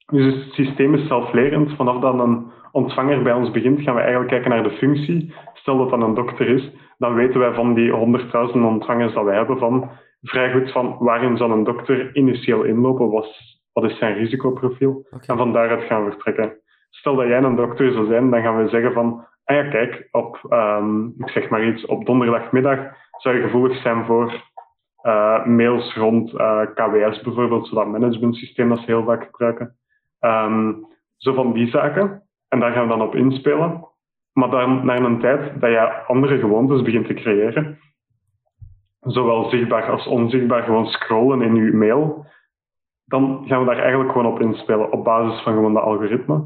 dus 0.06 0.34
het 0.34 0.52
systeem 0.52 0.94
is 0.94 1.06
zelflerend. 1.06 1.76
Vanaf 1.76 2.00
dat 2.00 2.14
een 2.18 2.46
ontvanger 2.72 3.22
bij 3.22 3.32
ons 3.32 3.50
begint, 3.50 3.80
gaan 3.80 3.94
we 3.94 4.00
eigenlijk 4.00 4.30
kijken 4.30 4.50
naar 4.50 4.62
de 4.62 4.76
functie. 4.76 5.34
Stel 5.54 5.78
dat 5.78 5.90
dat 5.90 6.02
een 6.02 6.14
dokter 6.14 6.48
is, 6.48 6.70
dan 6.98 7.14
weten 7.14 7.40
wij 7.40 7.54
van 7.54 7.74
die 7.74 7.90
100.000 7.92 8.52
ontvangers 8.64 9.14
dat 9.14 9.24
wij 9.24 9.36
hebben 9.36 9.58
van 9.58 9.90
vrij 10.22 10.52
goed 10.52 10.72
van 10.72 10.96
waarin 10.98 11.36
zal 11.36 11.50
een 11.50 11.64
dokter 11.64 12.16
initieel 12.16 12.62
inlopen, 12.62 13.10
wat, 13.10 13.36
wat 13.72 13.84
is 13.84 13.98
zijn 13.98 14.16
risicoprofiel. 14.16 15.06
En 15.26 15.36
van 15.36 15.52
daaruit 15.52 15.82
gaan 15.82 16.04
we 16.04 16.10
vertrekken. 16.10 16.60
Stel 16.90 17.16
dat 17.16 17.26
jij 17.26 17.42
een 17.42 17.56
dokter 17.56 17.92
zou 17.92 18.06
zijn, 18.06 18.30
dan 18.30 18.42
gaan 18.42 18.62
we 18.62 18.68
zeggen 18.68 18.92
van, 18.92 19.26
ah 19.44 19.56
ja, 19.56 19.68
kijk, 19.68 20.08
op, 20.10 20.46
ehm, 20.48 21.06
ik 21.06 21.28
zeg 21.28 21.48
maar 21.48 21.66
iets, 21.66 21.86
op 21.86 22.06
donderdagmiddag 22.06 22.78
zou 23.16 23.36
je 23.36 23.42
gevoelig 23.42 23.80
zijn 23.82 24.04
voor 24.04 24.32
eh, 24.96 25.44
mails 25.44 25.94
rond 25.94 26.32
eh, 26.32 26.60
KWS 26.74 27.20
bijvoorbeeld, 27.20 27.68
zo 27.68 27.74
dat 27.74 27.86
managementsysteem 27.86 28.68
dat 28.68 28.78
ze 28.78 28.84
heel 28.84 29.04
vaak 29.04 29.24
gebruiken. 29.24 29.76
Ehm, 30.20 30.72
zo 31.16 31.32
van 31.34 31.52
die 31.52 31.68
zaken. 31.68 32.22
En 32.48 32.60
daar 32.60 32.72
gaan 32.72 32.82
we 32.82 32.88
dan 32.88 33.02
op 33.02 33.14
inspelen. 33.14 33.88
Maar 34.32 34.50
dan, 34.50 34.86
na 34.86 34.96
een 34.96 35.20
tijd 35.20 35.60
dat 35.60 35.70
je 35.70 36.04
andere 36.06 36.38
gewoontes 36.38 36.82
begint 36.82 37.06
te 37.06 37.14
creëren, 37.14 37.78
zowel 39.00 39.48
zichtbaar 39.48 39.90
als 39.90 40.06
onzichtbaar 40.06 40.62
gewoon 40.62 40.86
scrollen 40.86 41.42
in 41.42 41.54
je 41.54 41.72
mail, 41.72 42.26
dan 43.04 43.44
gaan 43.46 43.60
we 43.60 43.66
daar 43.66 43.78
eigenlijk 43.78 44.12
gewoon 44.12 44.32
op 44.32 44.40
inspelen, 44.40 44.92
op 44.92 45.04
basis 45.04 45.42
van 45.42 45.52
gewoon 45.52 45.74
dat 45.74 45.82
algoritme. 45.82 46.44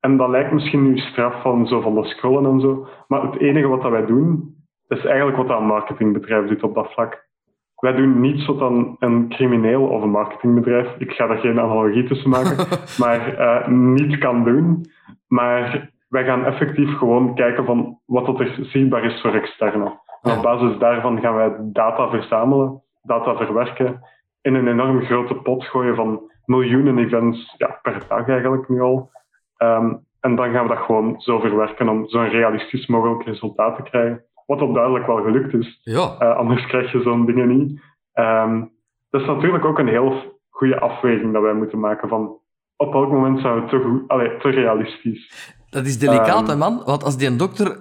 En 0.00 0.16
dat 0.16 0.28
lijkt 0.28 0.52
misschien 0.52 0.82
nu 0.82 0.98
straf 0.98 1.42
van 1.42 1.66
zo 1.66 1.80
van 1.80 1.94
dat 1.94 2.06
scrollen 2.06 2.52
en 2.52 2.60
zo, 2.60 2.86
maar 3.08 3.22
het 3.22 3.40
enige 3.40 3.66
wat 3.66 3.82
dat 3.82 3.90
wij 3.90 4.06
doen, 4.06 4.54
is 4.88 5.04
eigenlijk 5.04 5.36
wat 5.36 5.48
dat 5.48 5.60
een 5.60 5.66
marketingbedrijf 5.66 6.48
doet 6.48 6.62
op 6.62 6.74
dat 6.74 6.92
vlak. 6.92 7.28
Wij 7.76 7.92
doen 7.92 8.20
niets 8.20 8.46
wat 8.46 8.58
dan 8.58 8.96
een 8.98 9.28
crimineel 9.28 9.82
of 9.86 10.02
een 10.02 10.10
marketingbedrijf, 10.10 10.94
ik 10.98 11.12
ga 11.12 11.26
daar 11.26 11.38
geen 11.38 11.60
analogie 11.60 12.04
tussen 12.04 12.30
maken, 12.30 12.66
maar 13.04 13.34
eh, 13.34 13.68
niet 13.68 14.18
kan 14.18 14.44
doen. 14.44 14.84
Maar 15.28 15.90
wij 16.08 16.24
gaan 16.24 16.44
effectief 16.44 16.96
gewoon 16.96 17.34
kijken 17.34 17.64
van 17.64 17.98
wat 18.06 18.26
dat 18.26 18.40
er 18.40 18.58
zichtbaar 18.60 19.04
is 19.04 19.20
voor 19.20 19.34
externe. 19.34 19.98
En 20.22 20.36
op 20.36 20.42
basis 20.42 20.78
daarvan 20.78 21.20
gaan 21.20 21.34
wij 21.34 21.56
data 21.60 22.08
verzamelen, 22.10 22.82
data 23.02 23.36
verwerken, 23.36 24.00
in 24.42 24.54
een 24.54 24.68
enorm 24.68 25.02
grote 25.02 25.34
pot 25.34 25.64
gooien 25.64 25.94
van 25.96 26.20
miljoenen 26.44 26.98
events 26.98 27.54
ja, 27.58 27.78
per 27.82 28.02
dag 28.08 28.28
eigenlijk 28.28 28.68
nu 28.68 28.80
al. 28.80 29.10
Ehm, 29.56 29.94
en 30.20 30.36
dan 30.36 30.52
gaan 30.52 30.68
we 30.68 30.74
dat 30.74 30.84
gewoon 30.84 31.20
zo 31.20 31.38
verwerken 31.40 31.88
om 31.88 32.08
zo'n 32.08 32.28
realistisch 32.28 32.86
mogelijk 32.86 33.22
resultaat 33.24 33.76
te 33.76 33.82
krijgen. 33.82 34.24
Wat 34.46 34.62
op 34.62 34.74
duidelijk 34.74 35.06
wel 35.06 35.22
gelukt 35.22 35.54
is. 35.54 35.80
Ja, 35.82 36.14
Eh, 36.18 36.36
anders 36.36 36.66
krijg 36.66 36.92
je 36.92 37.02
zo'n 37.02 37.26
dingen 37.26 37.48
niet. 37.58 37.80
Ehm, 38.12 38.64
dat 39.10 39.20
is 39.20 39.26
natuurlijk 39.26 39.64
ook 39.64 39.78
een 39.78 39.88
heel 39.88 40.38
goede 40.50 40.80
afweging 40.80 41.32
dat 41.32 41.42
wij 41.42 41.54
moeten 41.54 41.80
maken 41.80 42.08
van 42.08 42.38
op 42.76 42.92
welk 42.92 43.10
moment 43.10 43.40
zijn 43.40 43.54
we 43.60 43.68
te, 43.68 43.80
goed, 43.80 44.08
allee, 44.08 44.36
te 44.36 44.48
realistisch. 44.48 45.54
dat 45.70 45.86
is 45.86 45.98
delicaat, 45.98 46.40
Ehm. 46.40 46.48
hè, 46.48 46.56
man. 46.56 46.82
Want 46.84 47.04
als 47.04 47.16
die 47.16 47.28
een 47.28 47.36
dokter 47.36 47.80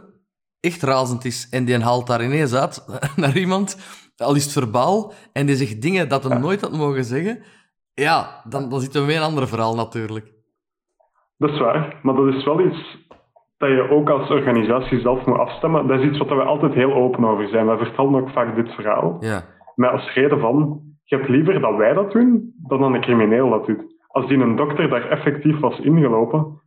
echt 0.60 0.84
razend 0.84 1.26
is 1.26 1.49
en 1.49 1.66
die 1.66 1.80
haalt 1.80 2.07
daar 2.07 2.24
ineens 2.24 2.55
uit 2.55 2.86
naar 3.16 3.38
iemand, 3.38 3.78
al 4.18 4.36
is 4.36 4.43
het 4.43 4.53
verbaal, 4.53 5.14
en 5.34 5.45
die 5.45 5.55
zegt 5.55 5.82
dingen 5.82 6.10
dat 6.10 6.24
hij 6.24 6.38
nooit 6.38 6.62
had 6.62 6.72
mogen 6.72 7.03
zeggen, 7.03 7.43
ja, 7.93 8.41
dan, 8.49 8.70
dan 8.70 8.80
zitten 8.80 9.01
we 9.01 9.07
met 9.07 9.16
een 9.16 9.22
ander 9.22 9.47
verhaal 9.47 9.76
natuurlijk. 9.76 10.32
Dat 11.38 11.49
is 11.49 11.60
waar, 11.60 11.99
maar 12.01 12.16
dat 12.16 12.34
is 12.34 12.45
wel 12.45 12.62
iets 12.62 13.07
dat 13.60 13.70
je 13.70 13.89
ook 13.89 14.10
als 14.10 14.30
organisatie 14.30 14.99
zelf 14.99 15.26
moet 15.26 15.38
afstemmen. 15.38 15.88
Dat 15.88 15.99
is 15.99 16.05
iets 16.05 16.18
waar 16.18 16.38
we 16.38 16.43
altijd 16.43 16.74
heel 16.74 16.93
open 16.93 17.26
over 17.26 17.47
zijn. 17.47 17.66
Wij 17.66 17.78
vertellen 17.78 18.16
ook 18.16 18.30
vaak 18.30 18.55
dit 18.55 18.74
verhaal. 18.74 19.18
Ja, 19.20 19.41
Met 19.76 19.89
als 19.89 20.14
reden 20.14 20.39
van, 20.39 20.82
je 21.03 21.16
hebt 21.16 21.30
liever 21.30 21.60
dat 21.60 21.76
wij 21.76 21.93
dat 21.93 22.12
doen, 22.12 22.53
dan 22.68 22.82
dat 22.82 22.93
een 22.93 23.01
crimineel 23.01 23.49
dat 23.49 23.66
doet. 23.66 23.97
Als 24.07 24.28
die 24.28 24.38
een 24.38 24.55
dokter 24.55 24.89
daar 24.89 25.10
effectief 25.10 25.60
was 25.60 25.80
ingelopen, 25.80 26.59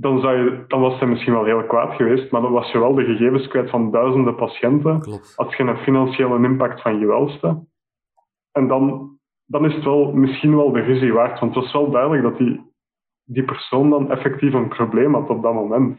dan, 0.00 0.20
zou 0.20 0.36
je, 0.36 0.64
dan 0.68 0.80
was 0.80 0.98
hij 0.98 1.08
misschien 1.08 1.32
wel 1.32 1.44
heel 1.44 1.64
kwaad 1.64 1.94
geweest, 1.96 2.30
maar 2.30 2.40
dan 2.40 2.52
was 2.52 2.70
je 2.72 2.78
wel 2.78 2.94
de 2.94 3.04
gegevens 3.04 3.48
kwijt 3.48 3.70
van 3.70 3.90
duizenden 3.90 4.34
patiënten. 4.34 5.00
klopt. 5.00 5.32
Had 5.36 5.54
je 5.56 5.62
een 5.62 5.76
financiële 5.76 6.42
impact 6.44 6.82
van 6.82 6.98
je 6.98 7.06
welste. 7.06 7.64
En 8.52 8.68
dan, 8.68 9.10
dan 9.46 9.64
is 9.64 9.74
het 9.74 9.84
wel 9.84 10.12
misschien 10.12 10.56
wel 10.56 10.72
de 10.72 10.80
ruzie 10.80 11.12
waard, 11.12 11.40
want 11.40 11.54
het 11.54 11.64
was 11.64 11.72
wel 11.72 11.90
duidelijk 11.90 12.22
dat 12.22 12.38
die, 12.38 12.60
die 13.24 13.44
persoon 13.44 13.90
dan 13.90 14.10
effectief 14.10 14.52
een 14.54 14.68
probleem 14.68 15.14
had 15.14 15.28
op 15.28 15.42
dat 15.42 15.54
moment. 15.54 15.98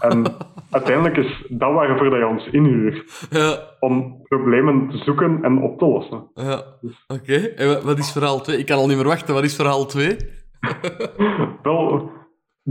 En 0.00 0.24
uiteindelijk 0.70 1.16
is 1.16 1.44
dat 1.48 1.72
waarvoor 1.72 2.10
dat 2.10 2.18
je 2.18 2.26
ons 2.26 2.46
inhuurt 2.46 3.26
Ja, 3.30 3.56
om 3.80 4.22
problemen 4.22 4.88
te 4.90 4.96
zoeken 4.96 5.42
en 5.42 5.62
op 5.62 5.78
te 5.78 5.84
lossen. 5.86 6.30
ja. 6.34 6.62
Oké, 7.06 7.34
en 7.34 7.66
wa- 7.68 7.80
wat 7.82 7.98
is 7.98 8.12
verhaal 8.12 8.40
2? 8.40 8.58
Ik 8.58 8.66
kan 8.66 8.78
al 8.78 8.86
niet 8.86 8.96
meer 8.96 9.06
wachten, 9.06 9.34
wat 9.34 9.44
is 9.44 9.56
verhaal 9.56 9.86
2? 9.86 10.16
Wel, 11.62 12.10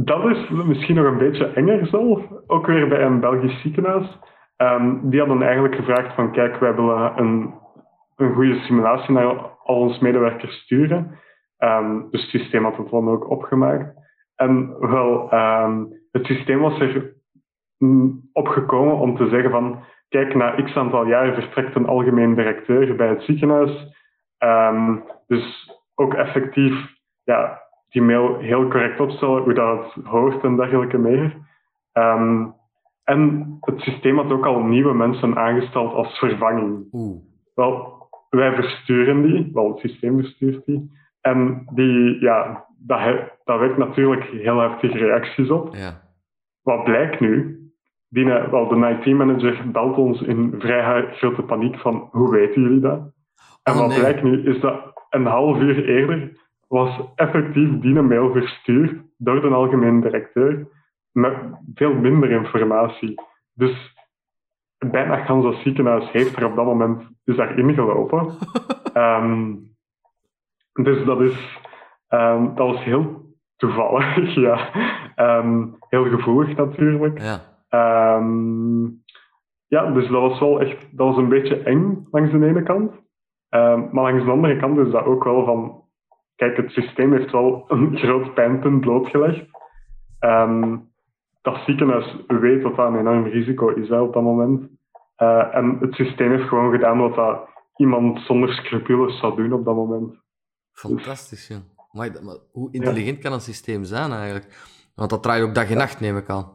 dat 0.04 0.26
is 0.26 0.50
misschien 0.50 0.96
nog 0.96 1.06
een 1.06 1.18
beetje 1.18 1.46
enger 1.46 1.88
zelf. 1.88 2.22
Ook 2.48 2.66
weer 2.66 2.88
bij 2.88 3.02
een 3.02 3.20
Belgisch 3.20 3.62
ziekenhuis. 3.62 4.20
Ehm, 4.56 5.10
die 5.10 5.20
hadden 5.20 5.42
eigenlijk 5.42 5.76
gevraagd 5.76 6.16
van, 6.16 6.32
kijk, 6.32 6.60
wij 6.60 6.76
willen 6.76 7.20
een, 7.20 7.54
een 8.16 8.34
goede 8.34 8.60
simulatie 8.60 9.14
naar 9.14 9.26
al 9.64 9.80
onze 9.80 10.04
medewerkers 10.04 10.62
sturen. 10.62 11.20
Ehm, 11.58 12.10
dus 12.10 12.22
het 12.22 12.30
systeem 12.30 12.64
had 12.64 12.78
het 12.78 12.90
dan 12.90 13.10
ook 13.10 13.30
opgemaakt. 13.30 13.94
En 14.36 14.80
wel, 14.80 15.32
ehm, 15.32 15.86
het 16.12 16.26
systeem 16.26 16.60
was 16.60 16.80
er 16.80 17.14
mm, 17.78 18.30
opgekomen 18.34 18.98
om 18.98 19.16
te 19.16 19.30
zeggen 19.30 19.52
van, 19.52 19.84
kijk, 20.10 20.36
na 20.36 20.64
x 20.64 20.76
aantal 20.76 21.06
jaren 21.06 21.34
vertrekt 21.34 21.76
een 21.76 21.88
algemeen 21.88 22.36
directeur 22.36 22.96
bij 22.96 23.08
het 23.08 23.22
ziekenhuis. 23.22 23.96
Dus 25.28 25.72
ook 25.96 26.14
effectief 26.14 26.96
ja, 27.24 27.67
die 27.90 28.02
mail 28.02 28.38
heel 28.38 28.68
correct 28.68 29.00
opstellen, 29.00 29.44
hoe 29.44 29.54
dat 29.54 29.94
het 29.94 30.06
hoort 30.06 30.44
en 30.44 30.56
dergelijke 30.56 30.98
meer. 30.98 31.38
Ehm, 31.92 32.46
en 33.04 33.58
het 33.62 33.80
systeem 33.80 34.18
had 34.18 34.32
ook 34.32 34.46
al 34.46 34.60
nieuwe 34.60 34.94
mensen 34.94 35.38
aangesteld 35.38 35.94
als 35.94 36.18
vervanging. 36.18 36.88
Oeh. 36.92 37.22
Wel, 37.56 37.98
wij 38.30 38.54
versturen 38.54 39.22
die, 39.22 39.50
wel, 39.54 39.72
het 39.72 39.80
systeem 39.80 40.20
verstuurt 40.20 40.66
die. 40.66 40.92
En 41.22 41.68
die, 41.74 42.22
ja, 42.22 42.66
dat, 42.78 43.60
wekt 43.60 43.78
natuurlijk 43.78 44.24
heel 44.24 44.60
heftige 44.60 44.98
reacties 44.98 45.50
op. 45.50 45.76
Ja. 45.76 46.02
Wat 46.62 46.84
blijkt 46.84 47.20
nu? 47.20 47.60
Die, 48.10 48.32
eh, 48.32 48.52
wel, 48.52 48.68
de 48.68 48.98
IT-manager 49.00 49.72
belt 49.72 49.98
ons 49.98 50.22
in 50.22 50.56
vrij 50.60 51.14
grote 51.14 51.42
paniek 51.42 51.80
van 51.80 52.08
hoe 52.12 52.32
weten 52.32 52.62
jullie 52.62 52.80
dat? 52.80 53.00
En 53.64 53.74
Oh, 53.74 53.80
wat 53.80 53.88
nee. 53.88 54.00
blijkt 54.00 54.24
nu 54.24 54.44
is 54.44 54.60
dat 54.60 54.94
een 55.10 55.26
half 55.26 55.60
uur 55.60 55.86
eerder 55.86 56.47
was 56.68 57.02
effectief 57.16 57.80
die 57.80 57.96
een 57.96 58.08
mail 58.08 58.32
verstuurd 58.32 59.02
door 59.18 59.42
de 59.42 59.48
algemene 59.48 60.02
directeur 60.02 60.68
met 61.12 61.34
veel 61.74 61.94
minder 61.94 62.32
informatie. 62.32 63.16
Dus 63.54 63.96
bijna 64.78 65.26
gans 65.26 65.44
dat 65.44 65.56
ziekenhuis 65.56 66.12
heeft 66.12 66.36
er 66.36 66.46
op 66.46 66.56
dat 66.56 66.66
moment 66.66 67.04
is 67.24 67.36
daar 67.36 67.58
ingelopen. 67.58 68.28
Ehm, 68.94 69.56
dus 70.74 71.06
dat 71.06 71.22
is 71.22 71.60
ehm, 72.08 72.56
dat 72.56 72.68
was 72.68 72.84
heel 72.84 73.26
toevallig, 73.56 74.34
ja. 74.48 74.70
Ehm, 75.16 75.66
heel 75.90 76.06
gevoelig 76.06 76.56
natuurlijk. 76.56 77.20
Ja. 77.22 77.56
Ja, 79.68 79.92
dus 79.92 80.08
dat 80.08 80.22
was 80.22 80.40
wel 80.40 80.62
echt, 80.62 80.98
dat 80.98 81.08
was 81.08 81.18
een 81.18 81.30
beetje 81.30 81.64
eng 81.64 82.08
langs 82.12 82.32
de 82.32 82.46
ene 82.46 82.64
kant. 82.64 82.92
Maar 83.92 84.04
langs 84.04 84.24
de 84.24 84.32
andere 84.32 84.58
kant 84.58 84.78
is 84.78 84.92
dat 84.92 85.06
ook 85.06 85.24
wel 85.24 85.46
van, 85.46 85.84
kijk, 86.38 86.58
het 86.58 86.72
systeem 86.72 87.14
heeft 87.14 87.32
wel 87.32 87.66
een 87.68 87.98
groot 88.02 88.34
pijnpunt 88.34 88.82
blootgelegd. 88.82 89.46
Ehm, 90.20 90.78
dat 91.42 91.62
ziekenhuis 91.66 92.16
weet 92.28 92.62
dat 92.62 92.76
dat 92.76 92.88
een 92.88 93.00
enorm 93.00 93.26
risico 93.26 93.70
is 93.70 93.90
op 93.90 94.14
dat 94.14 94.24
moment. 94.24 94.70
Uh, 95.18 95.56
en 95.56 95.78
het 95.80 95.94
systeem 95.94 96.32
heeft 96.32 96.48
gewoon 96.48 96.72
gedaan 96.72 96.98
wat 96.98 97.16
dat 97.16 97.50
iemand 97.76 98.20
zonder 98.20 98.54
scrupules 98.54 99.20
zou 99.20 99.36
doen 99.36 99.54
op 99.54 99.66
dat 99.66 99.76
moment. 99.76 100.16
Fantastisch, 100.72 101.48
ja. 101.48 101.58
Maar, 101.92 102.10
maar 102.24 102.38
hoe 102.52 102.72
intelligent 102.72 103.20
kan 103.20 103.34
een 103.34 103.40
systeem 103.40 103.84
zijn 103.84 104.12
eigenlijk? 104.12 104.46
Want 104.96 105.10
dat 105.10 105.24
draait 105.24 105.44
ook 105.44 105.56
dag 105.56 105.70
en 105.70 105.78
nacht, 105.78 106.00
neem 106.00 106.18
ik 106.18 106.30
aan. 106.30 106.46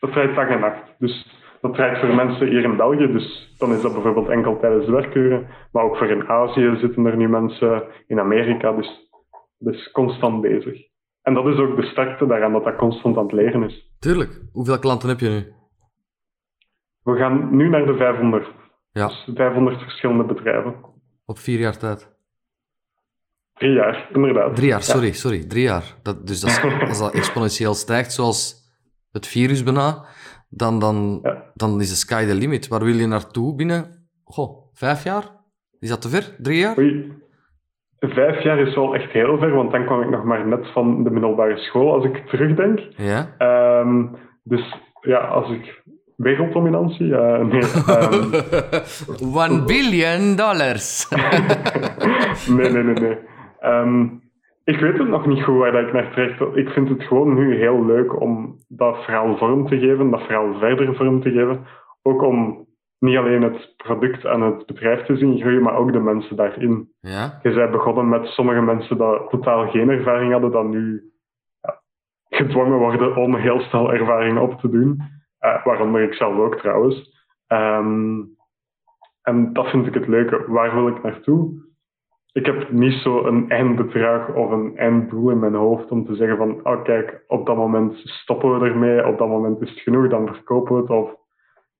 Dat 0.00 0.12
draait 0.12 0.34
dag 0.34 0.48
en 0.48 0.60
nacht. 0.60 0.82
Dus 0.98 1.26
dat 1.60 1.74
draait 1.74 1.98
voor 1.98 2.14
mensen 2.14 2.48
hier 2.48 2.64
in 2.64 2.76
België, 2.76 3.12
dus 3.12 3.54
dan 3.58 3.72
is 3.72 3.82
dat 3.82 3.92
bijvoorbeeld 3.92 4.28
enkel 4.28 4.58
tijdens 4.60 4.88
werkuren. 4.88 5.46
Maar 5.72 5.84
ook 5.84 5.96
voor 5.96 6.10
in 6.10 6.28
Azië 6.28 6.76
zitten 6.80 7.06
er 7.06 7.16
nu 7.16 7.28
mensen, 7.28 7.82
in 8.06 8.20
Amerika, 8.20 8.72
dus 8.72 9.10
dat 9.58 9.74
is 9.74 9.90
constant 9.90 10.40
bezig. 10.40 10.86
En 11.22 11.34
dat 11.34 11.46
is 11.46 11.58
ook 11.58 11.76
de 11.76 11.86
sterkte 11.86 12.26
daaraan, 12.26 12.52
dat 12.52 12.64
dat 12.64 12.76
constant 12.76 13.16
aan 13.16 13.22
het 13.22 13.32
leren 13.32 13.62
is. 13.62 13.90
Tuurlijk. 13.98 14.40
Hoeveel 14.52 14.78
klanten 14.78 15.08
heb 15.08 15.20
je 15.20 15.28
nu? 15.28 15.52
We 17.02 17.16
gaan 17.16 17.56
nu 17.56 17.68
naar 17.68 17.86
de 17.86 17.96
500. 17.96 18.46
Ja. 18.92 19.06
Dus 19.06 19.30
500 19.34 19.82
verschillende 19.82 20.24
bedrijven. 20.24 20.74
Op 21.26 21.38
vier 21.38 21.58
jaar 21.58 21.78
tijd? 21.78 22.16
Drie 23.54 23.72
jaar, 23.72 24.08
inderdaad. 24.12 24.56
Drie 24.56 24.68
jaar, 24.68 24.82
sorry, 24.82 25.12
sorry. 25.12 25.44
Drie 25.44 25.62
jaar. 25.62 25.94
Dat, 26.02 26.26
dus 26.26 26.40
dat 26.40 26.62
als 26.88 26.98
dat 27.04 27.12
exponentieel 27.12 27.74
stijgt, 27.74 28.12
zoals 28.12 28.56
het 29.12 29.26
virus 29.26 29.62
bijna, 29.62 30.04
dan, 30.48 30.78
dan, 30.78 31.22
dan 31.54 31.80
is 31.80 31.88
de 31.88 31.94
sky 31.94 32.26
the 32.26 32.34
limit. 32.34 32.68
Waar 32.68 32.84
wil 32.84 32.94
je 32.94 33.06
naartoe 33.06 33.54
binnen, 33.54 34.08
goh, 34.24 34.70
vijf 34.72 35.04
jaar? 35.04 35.24
Is 35.78 35.88
dat 35.88 36.02
te 36.02 36.08
ver? 36.08 36.36
Drie 36.38 36.58
jaar? 36.58 36.78
Oei. 36.78 37.12
Vijf 37.98 38.42
jaar 38.42 38.58
is 38.58 38.74
wel 38.74 38.94
echt 38.94 39.10
heel 39.10 39.38
ver, 39.38 39.54
want 39.54 39.70
dan 39.70 39.84
kwam 39.84 40.02
ik 40.02 40.10
nog 40.10 40.24
maar 40.24 40.46
net 40.46 40.72
van 40.72 41.04
de 41.04 41.10
middelbare 41.10 41.56
school, 41.56 41.92
als 41.92 42.04
ik 42.04 42.26
terugdenk. 42.26 42.80
Ja. 42.96 43.34
Um, 43.80 44.16
dus 44.42 44.74
ja, 45.00 45.18
als 45.18 45.50
ik 45.50 45.82
werelddominantie? 46.16 47.06
Uh, 47.06 47.38
nee. 47.38 47.62
Um, 47.88 48.32
One 49.44 49.64
billion 49.64 50.36
dollars. 50.36 51.08
nee, 52.56 52.70
nee, 52.70 52.82
nee. 52.82 52.94
nee. 52.94 53.18
Um, 53.64 54.22
ik 54.68 54.80
weet 54.80 54.98
het 54.98 55.08
nog 55.08 55.26
niet 55.26 55.42
goed 55.42 55.58
waar 55.58 55.86
ik 55.86 55.92
naar 55.92 56.12
terecht 56.12 56.56
Ik 56.56 56.68
vind 56.68 56.88
het 56.88 57.02
gewoon 57.02 57.34
nu 57.34 57.56
heel 57.56 57.84
leuk 57.84 58.20
om 58.20 58.56
dat 58.68 59.04
verhaal 59.04 59.36
vorm 59.36 59.66
te 59.66 59.78
geven, 59.78 60.10
dat 60.10 60.22
verhaal 60.22 60.58
verder 60.58 60.96
vorm 60.96 61.22
te 61.22 61.30
geven. 61.30 61.66
Ook 62.02 62.22
om 62.22 62.66
niet 62.98 63.16
alleen 63.16 63.42
het 63.42 63.74
product 63.76 64.24
en 64.24 64.40
het 64.40 64.66
bedrijf 64.66 65.04
te 65.04 65.16
zien 65.16 65.40
groeien, 65.40 65.62
maar 65.62 65.76
ook 65.76 65.92
de 65.92 66.00
mensen 66.00 66.36
daarin. 66.36 66.92
Ja? 67.00 67.38
Je 67.42 67.54
bent 67.54 67.70
begonnen 67.70 68.08
met 68.08 68.26
sommige 68.26 68.60
mensen 68.60 68.98
die 68.98 69.28
totaal 69.28 69.70
geen 69.70 69.88
ervaring 69.88 70.32
hadden, 70.32 70.50
dan 70.50 70.70
nu 70.70 71.12
ja, 71.60 71.80
gedwongen 72.28 72.78
worden 72.78 73.16
om 73.16 73.34
heel 73.34 73.60
snel 73.60 73.92
ervaring 73.92 74.38
op 74.38 74.60
te 74.60 74.70
doen. 74.70 75.02
Uh, 75.40 75.64
waaronder 75.64 76.02
ik 76.02 76.14
zelf 76.14 76.38
ook 76.38 76.56
trouwens. 76.56 77.26
Um, 77.46 78.36
en 79.22 79.52
dat 79.52 79.66
vind 79.66 79.86
ik 79.86 79.94
het 79.94 80.06
leuke. 80.06 80.44
Waar 80.46 80.74
wil 80.74 80.88
ik 80.88 81.02
naartoe? 81.02 81.67
Ik 82.32 82.46
heb 82.46 82.72
niet 82.72 83.00
zo 83.02 83.24
een 83.24 83.50
eindbedrag 83.50 84.34
of 84.34 84.50
een 84.50 84.76
einddoel 84.76 85.30
in 85.30 85.38
mijn 85.38 85.54
hoofd 85.54 85.90
om 85.90 86.06
te 86.06 86.14
zeggen 86.14 86.36
van, 86.36 86.66
oh 86.66 86.84
kijk, 86.84 87.24
op 87.26 87.46
dat 87.46 87.56
moment 87.56 87.94
stoppen 88.04 88.58
we 88.58 88.66
ermee, 88.66 89.06
op 89.06 89.18
dat 89.18 89.28
moment 89.28 89.60
is 89.60 89.70
het 89.70 89.78
genoeg, 89.78 90.08
dan 90.08 90.26
verkopen 90.26 90.74
we 90.74 90.80
het. 90.80 90.90
Of 90.90 91.10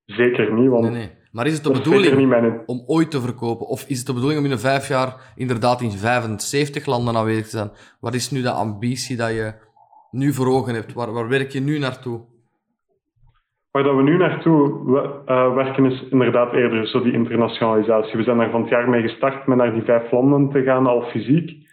zeker 0.04 0.52
niet. 0.52 0.70
Want 0.70 0.82
nee, 0.82 0.92
nee. 0.92 1.16
Maar 1.32 1.46
is 1.46 1.54
het 1.54 1.64
de 1.64 1.72
bedoeling 1.72 2.62
om 2.66 2.82
ooit 2.86 3.10
te 3.10 3.20
verkopen? 3.20 3.66
Of 3.66 3.84
is 3.88 3.98
het 3.98 4.06
de 4.06 4.12
bedoeling 4.12 4.40
om 4.40 4.46
in 4.46 4.52
een 4.52 4.58
vijf 4.58 4.88
jaar 4.88 5.32
inderdaad 5.34 5.80
in 5.80 5.90
75 5.90 6.86
landen 6.86 7.16
aanwezig 7.16 7.44
te 7.44 7.56
zijn? 7.56 7.70
Wat 8.00 8.14
is 8.14 8.30
nu 8.30 8.42
de 8.42 8.50
ambitie 8.50 9.16
dat 9.16 9.30
je 9.30 9.54
nu 10.10 10.32
voor 10.32 10.46
ogen 10.46 10.74
hebt? 10.74 10.92
Waar, 10.92 11.12
waar 11.12 11.28
werk 11.28 11.50
je 11.50 11.60
nu 11.60 11.78
naartoe? 11.78 12.20
Waar 13.70 13.82
dat 13.82 13.96
we 13.96 14.02
nu 14.02 14.16
naartoe 14.16 14.68
uh, 15.26 15.54
werken 15.54 15.84
is 15.84 16.08
inderdaad 16.08 16.52
eerder 16.52 16.86
zo 16.86 17.02
die 17.02 17.12
internationalisatie. 17.12 18.16
We 18.16 18.22
zijn 18.22 18.40
er 18.40 18.50
van 18.50 18.60
het 18.60 18.70
jaar 18.70 18.88
mee 18.88 19.02
gestart 19.02 19.46
met 19.46 19.58
naar 19.58 19.72
die 19.72 19.82
vijf 19.82 20.10
landen 20.10 20.50
te 20.50 20.62
gaan, 20.62 20.86
al 20.86 21.02
fysiek. 21.02 21.66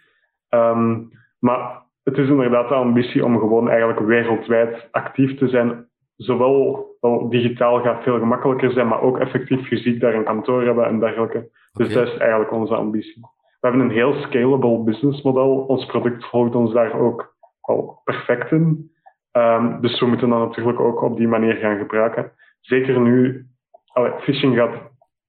Um, 0.50 1.10
maar 1.38 1.82
het 2.04 2.18
is 2.18 2.28
inderdaad 2.28 2.68
de 2.68 2.74
ambitie 2.74 3.24
om 3.24 3.38
gewoon 3.38 3.68
eigenlijk 3.68 4.00
wereldwijd 4.00 4.88
actief 4.90 5.38
te 5.38 5.48
zijn. 5.48 5.88
Zowel 6.16 6.86
wel 7.00 7.28
digitaal 7.28 7.80
gaat 7.80 8.02
veel 8.02 8.18
gemakkelijker 8.18 8.70
zijn, 8.70 8.88
maar 8.88 9.00
ook 9.00 9.18
effectief 9.18 9.66
fysiek 9.66 10.00
daar 10.00 10.14
een 10.14 10.24
kantoor 10.24 10.62
hebben 10.62 10.86
en 10.86 10.98
dergelijke. 10.98 11.48
Dus 11.72 11.92
dat 11.92 12.06
is 12.06 12.16
eigenlijk 12.16 12.52
onze 12.52 12.74
ambitie. 12.74 13.20
We 13.60 13.68
hebben 13.68 13.80
een 13.80 13.96
heel 13.96 14.14
scalable 14.14 14.82
businessmodel. 14.82 15.56
Ons 15.56 15.86
product 15.86 16.24
volgt 16.24 16.54
ons 16.54 16.72
daar 16.72 17.00
ook 17.00 17.34
al 17.60 18.00
perfect 18.04 18.52
in. 18.52 18.90
Um, 19.36 19.80
dus 19.80 20.00
we 20.00 20.06
moeten 20.06 20.28
dat 20.28 20.38
natuurlijk 20.38 20.80
ook 20.80 21.02
op 21.02 21.16
die 21.16 21.28
manier 21.28 21.54
gaan 21.54 21.78
gebruiken. 21.78 22.32
Zeker 22.60 23.00
nu, 23.00 23.46
allee, 23.86 24.12
phishing 24.20 24.56
gaat 24.56 24.74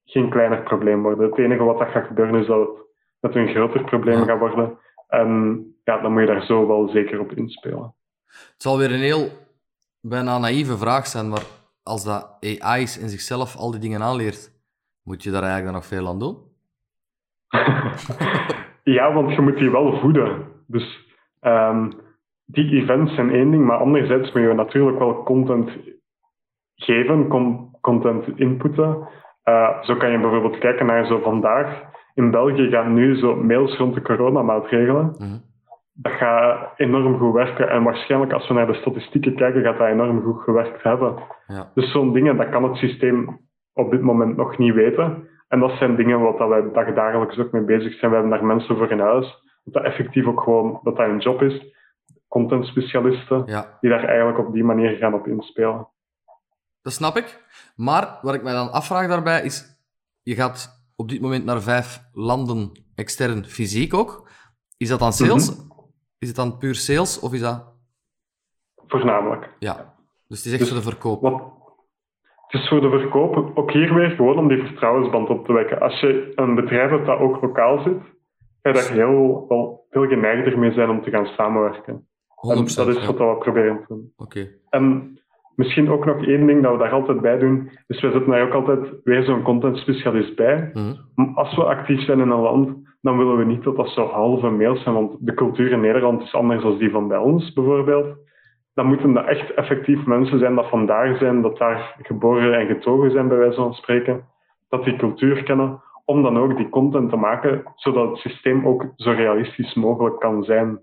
geen 0.06 0.30
kleiner 0.30 0.62
probleem 0.62 1.02
worden. 1.02 1.30
Het 1.30 1.38
enige 1.38 1.64
wat 1.64 1.78
dat 1.78 1.88
gaat 1.88 2.06
gebeuren 2.06 2.42
is 2.42 2.48
dat 2.48 2.70
het, 3.20 3.36
een 3.36 3.48
groter 3.48 3.84
probleem 3.84 4.24
gaat 4.26 4.40
worden. 4.40 4.78
En 5.08 5.62
ja, 5.84 6.02
dan 6.02 6.12
moet 6.12 6.22
je 6.22 6.28
daar 6.28 6.46
zo 6.46 6.68
wel 6.68 6.90
zeker 6.90 7.20
op 7.20 7.32
inspelen. 7.32 7.96
Het 8.26 8.62
zal 8.62 8.78
weer 8.78 8.92
een 8.92 9.00
heel 9.00 9.30
bijna 10.02 10.38
naïeve 10.38 10.78
vraag 10.78 11.08
zijn, 11.08 11.30
maar 11.30 11.44
als 11.84 12.04
dat 12.04 12.38
AI 12.60 12.82
is 12.82 13.00
en 13.00 13.10
zichzelf 13.10 13.56
al 13.56 13.72
die 13.72 13.80
dingen 13.80 14.02
aanleert, 14.02 14.52
moet 15.04 15.24
je 15.24 15.32
daar 15.32 15.44
eigenlijk 15.44 15.74
nog 15.74 15.86
veel 15.86 16.08
aan 16.08 16.20
doen? 16.20 16.38
ja, 18.98 19.14
want 19.14 19.34
je 19.34 19.42
moet 19.42 19.58
die 19.58 19.72
wel 19.72 20.00
voeden. 20.00 20.48
Dus 20.68 21.16
um, 21.42 22.06
die 22.48 22.82
events 22.82 23.14
zijn 23.14 23.32
één 23.32 23.52
ding, 23.52 23.66
maar 23.66 23.78
anderzijds 23.78 24.32
moet 24.32 24.44
je 24.44 24.54
natuurlijk 24.54 25.00
wel 25.00 25.24
content 25.24 25.70
geven, 26.76 27.28
content 27.82 28.28
inputten. 28.40 29.08
Uh, 29.46 29.84
zo 29.84 29.96
kan 29.96 30.12
je 30.12 30.20
bijvoorbeeld 30.20 30.58
kijken 30.58 30.86
naar 30.86 31.06
zo 31.06 31.20
vandaag. 31.20 31.82
In 32.14 32.32
België 32.32 32.70
gaan 32.70 32.94
nu 32.94 33.16
zo 33.16 33.36
mails 33.36 33.78
rond 33.78 33.94
de 33.94 34.02
coronamaatregelen. 34.02 35.16
Mm 35.18 35.46
Dat 36.00 36.12
gaat 36.12 36.74
enorm 36.76 37.18
goed 37.18 37.34
werken. 37.34 37.70
En 37.70 37.84
waarschijnlijk 37.84 38.34
als 38.34 38.48
we 38.48 38.54
naar 38.54 38.68
de 38.68 38.74
statistieken 38.74 39.36
kijken, 39.36 39.62
gaat 39.62 39.78
dat 39.78 39.88
enorm 39.88 40.22
goed 40.22 40.42
gewerkt 40.42 40.84
hebben. 40.84 41.16
Ja. 41.48 41.72
Dus 41.74 41.92
zo'n 41.92 42.14
dingen, 42.14 42.38
dat 42.38 42.50
kan 42.50 42.64
het 42.64 42.76
systeem 42.76 43.40
op 43.74 43.92
dit 43.92 44.02
moment 44.02 44.38
nog 44.38 44.58
niet 44.58 44.74
weten. 44.74 45.28
En 45.48 45.60
dat 45.60 45.72
zijn 45.72 45.96
dingen 45.96 46.22
waar 46.22 46.50
wij 46.50 46.94
dagelijks 46.94 47.40
ook 47.40 47.52
mee 47.52 47.64
bezig 47.64 47.94
zijn. 47.94 48.12
We 48.12 48.18
hebben 48.18 48.38
daar 48.38 48.46
mensen 48.46 48.78
voor 48.78 48.92
in 48.92 49.00
huis. 49.00 49.26
Dat 49.64 49.74
dat 49.74 49.84
effectief 49.84 50.26
ook 50.26 50.42
gewoon 50.42 50.80
dat 50.84 50.96
dat 50.96 51.08
een 51.08 51.18
job 51.18 51.42
is 51.42 51.76
content 52.28 52.66
specialisten, 52.66 53.46
die 53.80 53.90
daar 53.90 54.04
eigenlijk 54.04 54.48
op 54.48 54.54
die 54.54 54.64
manier 54.64 54.98
gaan 54.98 55.14
op 55.14 55.28
inspelen. 55.28 55.88
Dat 56.82 56.94
snap 56.94 57.18
ik. 57.18 57.46
Maar 57.76 58.20
wat 58.22 58.34
ik 58.34 58.44
mij 58.44 58.54
dan 58.54 58.72
afvraag 58.72 59.08
daarbij 59.08 59.44
is, 59.44 59.80
je 60.24 60.36
gaat 60.36 60.84
op 60.96 61.10
dit 61.10 61.22
moment 61.22 61.46
naar 61.46 61.62
vijf 61.62 62.04
landen 62.14 62.72
extern 62.96 63.46
fysiek 63.46 63.94
ook. 63.94 64.30
Is 64.78 64.90
dat 64.90 65.00
dan 65.00 65.14
sales? 65.14 65.56
Mhm. 65.56 65.68
Is 66.20 66.28
het 66.28 66.38
dan 66.38 66.58
puur 66.58 66.76
sales 66.76 67.20
of 67.20 67.34
is 67.34 67.42
dat... 67.42 67.76
Voornamelijk. 68.88 69.50
Ja, 69.60 69.96
dus 70.28 70.38
het 70.38 70.46
is 70.46 70.52
echt 70.52 70.60
dus 70.60 70.70
voor 70.70 70.78
de 70.78 70.90
verkoop. 70.90 71.22
Wat, 71.22 71.42
het 72.48 72.62
is 72.62 72.68
voor 72.68 72.82
de 72.82 72.90
verkoop, 72.90 73.58
ook 73.58 73.72
hier 73.72 73.94
weer 73.94 74.10
gewoon 74.10 74.38
om 74.38 74.48
die 74.48 74.66
vertrouwensband 74.66 75.30
op 75.30 75.46
te 75.46 75.54
wekken. 75.54 75.80
Als 75.80 76.00
je 76.00 76.32
een 76.36 76.56
bedrijf 76.56 76.90
hebt 76.90 77.06
dat 77.06 77.20
ook 77.20 77.42
lokaal 77.42 77.82
zit, 77.84 78.02
ga 78.62 78.70
je 78.70 78.74
daar 78.74 78.92
heel 78.92 79.46
wel 79.48 79.86
veel 79.90 80.08
geneigder 80.08 80.60
mee 80.60 80.72
zijn 80.72 80.90
om 80.90 81.04
te 81.04 81.10
gaan 81.10 81.26
samenwerken. 81.26 82.08
Dat 82.42 82.68
is 82.68 82.76
wat 83.06 83.18
we 83.18 83.36
proberen 83.40 83.78
te 83.80 83.86
doen. 83.88 84.12
Oké. 84.18 84.48
En 84.70 85.18
misschien 85.56 85.90
ook 85.90 86.06
nog 86.06 86.26
één 86.26 86.48
ding 86.48 86.64
dat 86.64 86.72
we 86.72 86.78
daar 86.78 86.92
altijd 86.92 87.22
bij 87.22 87.38
doen, 87.38 87.70
is 87.88 88.02
we 88.02 88.12
zetten 88.12 88.32
daar 88.32 88.48
ook 88.48 88.54
altijd 88.54 88.94
weer 89.04 89.24
zo'n 89.24 89.42
content 89.42 89.78
specialist 89.78 90.36
bij. 90.36 90.72
Mhm. 90.74 91.34
Als 91.34 91.56
we 91.56 91.64
actief 91.64 92.02
zijn 92.02 92.20
in 92.20 92.30
een 92.30 92.40
land, 92.40 92.78
dan 93.02 93.18
willen 93.18 93.38
we 93.38 93.44
niet 93.44 93.64
dat 93.64 93.76
dat 93.76 93.90
zo 93.90 94.06
halve 94.06 94.50
mails 94.50 94.84
zijn, 94.84 94.96
want 94.96 95.16
de 95.20 95.34
cultuur 95.34 95.72
in 95.72 95.82
Nederland 95.82 96.22
is 96.22 96.34
anders 96.34 96.62
dan 96.62 96.78
die 96.78 96.92
van 96.92 97.08
bij 97.08 97.18
ons 97.18 97.54
bijvoorbeeld. 97.54 98.18
Dan 98.74 98.86
moeten 98.86 99.14
dat 99.14 99.26
echt 99.26 99.54
effectief 99.54 100.06
mensen 100.06 100.40
zijn 100.40 100.56
dat 100.56 100.70
vandaar 100.70 101.18
zijn, 101.18 101.42
dat 101.42 101.58
daar 101.58 101.96
geboren 102.02 102.60
en 102.60 102.68
getogen 102.68 103.12
zijn, 103.12 103.28
bij 103.28 103.38
wijze 103.38 103.56
van 103.56 103.74
spreken. 103.74 104.26
Dat 104.70 104.84
die 104.84 104.96
cultuur 104.96 105.44
kennen, 105.44 105.82
om 106.06 106.24
dan 106.24 106.38
ook 106.38 106.58
die 106.58 106.70
content 106.70 107.10
te 107.10 107.16
maken, 107.16 107.64
zodat 107.76 108.10
het 108.10 108.18
systeem 108.18 108.68
ook 108.68 108.86
zo 108.96 109.12
realistisch 109.12 109.74
mogelijk 109.74 110.20
kan 110.20 110.44
zijn. 110.44 110.80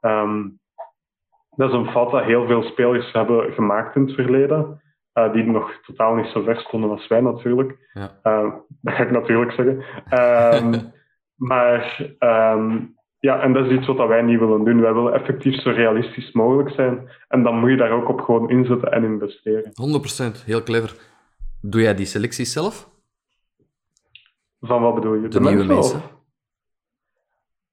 Um, 0.00 0.58
dat 1.56 1.68
is 1.68 1.74
een 1.74 1.90
fout 1.90 2.10
dat 2.10 2.24
heel 2.24 2.46
veel 2.46 2.62
spelers 2.62 3.12
hebben 3.12 3.52
gemaakt 3.52 3.96
in 3.96 4.02
het 4.02 4.14
verleden. 4.14 4.82
Uh, 5.14 5.32
die 5.32 5.44
nog 5.44 5.80
totaal 5.86 6.14
niet 6.14 6.26
zo 6.26 6.42
ver 6.42 6.56
stonden 6.56 6.90
als 6.90 7.06
wij 7.06 7.20
natuurlijk. 7.20 7.88
Ja. 7.92 8.18
Uh, 8.24 8.52
dat 8.80 8.94
ga 8.94 9.02
ik 9.02 9.10
natuurlijk 9.10 9.52
zeggen. 9.52 9.84
Um, 10.64 10.92
maar 11.50 12.00
um, 12.18 12.94
ja, 13.24 13.40
en 13.40 13.52
dat 13.52 13.66
is 13.66 13.72
iets 13.72 13.86
wat 13.86 14.08
wij 14.08 14.22
niet 14.22 14.38
willen 14.38 14.64
doen. 14.64 14.80
Wij 14.80 14.94
willen 14.94 15.12
effectief 15.12 15.60
zo 15.60 15.70
realistisch 15.70 16.32
mogelijk 16.32 16.70
zijn. 16.70 17.08
En 17.28 17.42
dan 17.42 17.58
moet 17.58 17.70
je 17.70 17.76
daar 17.76 17.90
ook 17.90 18.08
op 18.08 18.20
gewoon 18.20 18.50
inzetten 18.50 18.92
en 18.92 19.04
investeren. 19.04 19.72
100%, 20.40 20.44
heel 20.44 20.62
clever. 20.62 20.96
Doe 21.60 21.80
jij 21.80 21.94
die 21.94 22.06
selecties 22.06 22.52
zelf? 22.52 22.90
Van 24.60 24.82
wat 24.82 24.94
bedoel 24.94 25.14
je? 25.14 25.28
De, 25.28 25.40
nieuwe 25.40 25.64
mensen? 25.64 26.02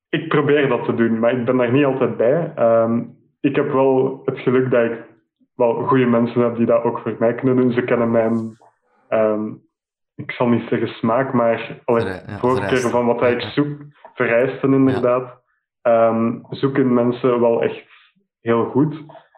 Ik 0.10 0.28
probeer 0.28 0.68
dat 0.68 0.86
te 0.86 0.96
doen, 0.96 1.20
maar 1.20 1.38
ik 1.38 1.46
ben 1.46 1.58
daar 1.58 1.72
niet 1.72 1.86
altijd 1.86 2.18
bij. 2.18 2.54
Ehm, 2.56 3.04
ik 3.42 3.56
heb 3.56 3.72
wel 3.72 4.22
het 4.26 4.40
geluk 4.40 4.72
dat 4.72 4.84
ik 4.84 5.04
wel 5.56 5.74
goede 5.74 6.06
mensen 6.06 6.42
heb 6.42 6.56
die 6.56 6.66
dat 6.66 6.84
ook 6.84 7.00
voor 7.00 7.16
mij 7.20 7.36
kunnen 7.36 7.56
doen. 7.56 7.72
Ze 7.72 7.84
kennen 7.84 8.12
mijn, 8.12 8.58
ehm, 9.08 9.48
ik 10.16 10.32
zal 10.32 10.48
niet 10.48 10.68
zeggen 10.70 10.88
smaak, 10.88 11.34
maar 11.34 11.80
allee, 11.86 12.04
ja, 12.06 12.38
voorkeur 12.40 12.90
van 12.90 13.06
wat 13.06 13.24
ik 13.24 13.42
zoek, 13.42 13.68
vereisten 14.14 14.74
inderdaad, 14.74 15.40
Ehm, 15.82 16.38
zoeken 16.50 16.94
mensen 16.94 17.40
wel 17.40 17.62
echt 17.64 17.86
heel 18.42 18.66
goed. 18.66 18.96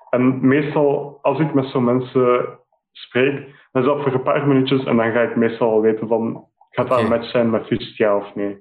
En 0.10 0.48
meestal, 0.48 1.20
als 1.22 1.40
ik 1.40 1.54
met 1.54 1.66
zo'n 1.66 1.84
mensen 1.84 2.60
spreek, 2.92 3.34
dan 3.72 3.82
is 3.82 3.88
dat 3.88 4.02
voor 4.04 4.14
een 4.14 4.24
paar 4.24 4.48
minuutjes 4.48 4.84
en 4.86 4.96
dan 4.98 5.12
ga 5.12 5.22
ik 5.22 5.36
meestal 5.36 5.70
al 5.72 5.82
weten 5.82 6.08
van, 6.08 6.48
gaat 6.70 6.88
dat 6.88 7.00
een 7.00 7.08
match 7.08 7.30
zijn 7.30 7.50
met 7.50 7.66
Fist, 7.66 7.98
ja 7.98 8.18
of 8.18 8.36
nee? 8.36 8.58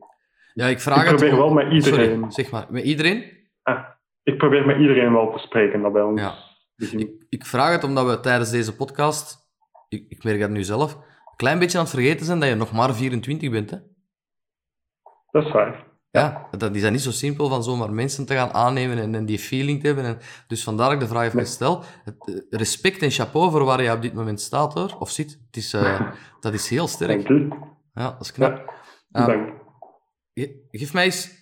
Ja, 0.54 0.66
ik 0.66 0.80
vraag 0.80 1.02
Ik 1.02 1.08
het 1.08 1.16
probeer 1.16 1.32
om- 1.32 1.38
wel 1.38 1.52
met 1.64 1.72
iedereen. 1.72 2.08
Sorry, 2.16 2.30
zeg 2.30 2.50
maar. 2.50 2.66
Met 2.70 2.82
iedereen? 2.84 3.24
Ah, 3.62 3.78
ik 4.22 4.38
probeer 4.38 4.66
met 4.66 4.78
iedereen 4.78 5.12
wel 5.12 5.32
te 5.32 5.38
spreken 5.38 5.82
dat 5.82 5.92
bij 5.92 6.02
ons 6.02 6.20
Ja. 6.20 6.34
Ik, 6.76 7.10
ik 7.28 7.46
vraag 7.46 7.72
het 7.72 7.84
omdat 7.84 8.06
we 8.06 8.20
tijdens 8.20 8.50
deze 8.50 8.76
podcast, 8.76 9.50
ik, 9.88 10.04
ik 10.08 10.24
merk 10.24 10.40
dat 10.40 10.50
nu 10.50 10.64
zelf, 10.64 10.94
een 10.94 11.36
klein 11.36 11.58
beetje 11.58 11.78
aan 11.78 11.84
het 11.84 11.92
vergeten 11.94 12.26
zijn 12.26 12.40
dat 12.40 12.48
je 12.48 12.54
nog 12.54 12.72
maar 12.72 12.94
24 12.94 13.50
bent. 13.50 13.70
Hè? 13.70 13.76
Dat 15.30 15.44
is 15.46 15.52
waar. 15.52 15.90
Ja, 16.10 16.46
dat 16.50 16.74
is 16.74 16.82
dat 16.82 16.90
niet 16.90 17.00
zo 17.00 17.10
simpel 17.10 17.48
van 17.48 17.62
zomaar 17.62 17.92
mensen 17.92 18.26
te 18.26 18.34
gaan 18.34 18.52
aannemen 18.52 18.98
en, 18.98 19.14
en 19.14 19.24
die 19.26 19.38
feeling 19.38 19.80
te 19.80 19.86
hebben. 19.86 20.04
En, 20.04 20.18
dus 20.46 20.64
vandaar 20.64 20.84
dat 20.86 20.94
ik 20.94 21.00
de 21.00 21.06
vraag 21.08 21.22
heb 21.24 21.32
Nee. 21.34 21.44
gesteld. 21.44 21.86
Het, 22.04 22.28
eh, 22.28 22.34
respect 22.58 23.02
en 23.02 23.10
chapeau 23.10 23.50
voor 23.50 23.64
waar 23.64 23.82
je 23.82 23.92
op 23.92 24.02
dit 24.02 24.14
moment 24.14 24.40
staat, 24.40 24.74
hoor. 24.74 24.96
Of 24.98 25.10
zit. 25.10 25.40
Het 25.46 25.56
is, 25.56 25.72
eh, 25.72 26.00
dat 26.40 26.52
is 26.52 26.68
heel 26.68 26.86
sterk. 26.86 27.28
Dank 27.28 27.28
u. 27.28 27.48
Ja, 27.94 28.10
dat 28.10 28.20
is 28.20 28.32
knap. 28.32 28.56
Ja, 28.56 29.20
Ah, 29.20 29.26
dank. 29.26 29.48
ge- 30.34 30.66
geef 30.70 30.92
mij 30.92 31.04
eens... 31.04 31.40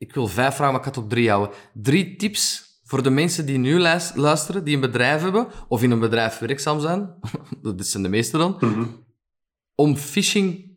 Ik 0.00 0.14
wil 0.14 0.26
vijf 0.26 0.54
vragen, 0.54 0.72
maar 0.72 0.82
ik 0.86 0.86
ga 0.86 0.92
het 0.92 1.04
op 1.04 1.10
drie 1.10 1.28
houden. 1.28 1.56
Drie 1.72 2.16
tips 2.16 2.64
voor 2.84 3.02
de 3.02 3.10
mensen 3.10 3.46
die 3.46 3.58
nu 3.58 3.78
luis- 3.78 4.14
luisteren, 4.14 4.64
die 4.64 4.74
een 4.74 4.80
bedrijf 4.80 5.22
hebben, 5.22 5.46
of 5.68 5.82
in 5.82 5.90
een 5.90 6.00
bedrijf 6.00 6.38
werkzaam 6.38 6.80
zijn. 6.80 7.14
dat 7.62 7.86
zijn 7.86 8.02
de 8.02 8.08
meeste 8.08 8.38
dan. 8.38 8.56
Mhm. 8.60 8.84
om 9.74 9.96
phishing 9.96 10.76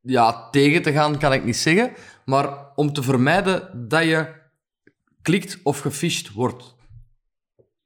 ja, 0.00 0.50
tegen 0.50 0.82
te 0.82 0.92
gaan, 0.92 1.18
kan 1.18 1.32
ik 1.32 1.44
niet 1.44 1.56
zeggen. 1.56 1.92
Maar 2.24 2.72
om 2.74 2.92
te 2.92 3.02
vermijden 3.02 3.88
dat 3.88 4.04
je 4.04 4.26
klikt 5.22 5.60
of 5.62 5.80
gefisht 5.80 6.32
wordt. 6.32 6.76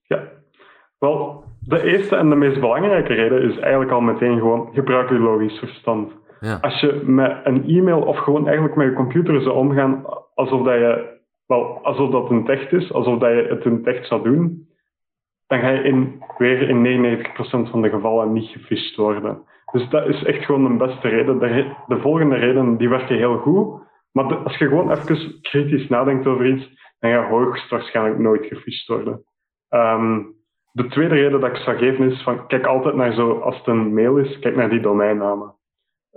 Ja. 0.02 0.28
Wel, 0.98 1.44
de 1.60 1.82
eerste 1.82 2.16
en 2.16 2.28
de 2.28 2.36
meest 2.36 2.60
belangrijke 2.60 3.14
reden 3.14 3.42
is 3.50 3.58
eigenlijk 3.58 3.90
al 3.90 4.00
meteen 4.00 4.38
gewoon 4.38 4.70
gebruik 4.74 5.08
je 5.08 5.18
logisch 5.18 5.58
verstand. 5.58 6.12
Ja. 6.40 6.58
Als 6.60 6.80
je 6.80 7.02
met 7.04 7.40
een 7.44 7.64
e-mail 7.68 8.00
of 8.00 8.16
gewoon 8.16 8.46
eigenlijk 8.46 8.76
met 8.76 8.86
je 8.86 8.92
computer 8.92 9.40
zou 9.42 9.54
omgaan 9.54 10.04
alsof 10.34 10.64
dat 10.64 10.74
je, 10.74 11.20
wel, 11.46 11.84
alsof 11.84 12.10
dat 12.10 12.30
een 12.30 12.44
tekst 12.44 12.72
is, 12.72 12.92
alsof 12.92 13.18
dat 13.18 13.30
je 13.30 13.46
het 13.48 13.64
in 13.64 13.82
tekst 13.82 14.08
zou 14.08 14.22
doen, 14.22 14.68
dan 15.46 15.60
ga 15.60 15.68
je 15.68 15.82
in, 15.82 16.22
weer 16.38 16.68
in 16.68 16.82
99% 17.66 17.70
van 17.70 17.82
de 17.82 17.88
gevallen 17.88 18.32
niet 18.32 18.48
gefisht 18.48 18.96
worden. 18.96 19.42
Dus 19.72 19.88
dat 19.88 20.06
is 20.06 20.24
echt 20.24 20.44
gewoon 20.44 20.78
de 20.78 20.86
beste 20.86 21.08
reden. 21.08 21.38
De, 21.86 22.00
volgende 22.00 22.36
redenen 22.36 22.76
die 22.76 22.88
werken 22.88 23.16
heel 23.16 23.38
goed, 23.38 23.82
maar 24.12 24.36
als 24.36 24.56
je 24.56 24.68
gewoon 24.68 24.90
even 24.90 25.40
kritisch 25.40 25.88
nadenkt 25.88 26.26
over 26.26 26.46
iets, 26.46 26.68
dan 26.98 27.10
ga 27.10 27.20
je 27.20 27.26
hoogstwaarschijnlijk 27.26 28.18
nooit 28.18 28.46
gefisht 28.46 28.88
worden. 28.88 29.24
Ehm, 29.68 30.22
de 30.72 30.86
tweede 30.86 31.14
reden 31.14 31.40
dat 31.40 31.50
ik 31.50 31.56
zou 31.56 31.76
geven 31.76 32.10
is 32.10 32.22
van 32.22 32.46
kijk 32.46 32.66
altijd 32.66 32.94
naar 32.94 33.12
zo, 33.12 33.38
als 33.38 33.56
het 33.56 33.66
een 33.66 33.94
mail 33.94 34.16
is, 34.16 34.38
kijk 34.38 34.56
naar 34.56 34.70
die 34.70 34.80
domeinnamen. 34.80 35.57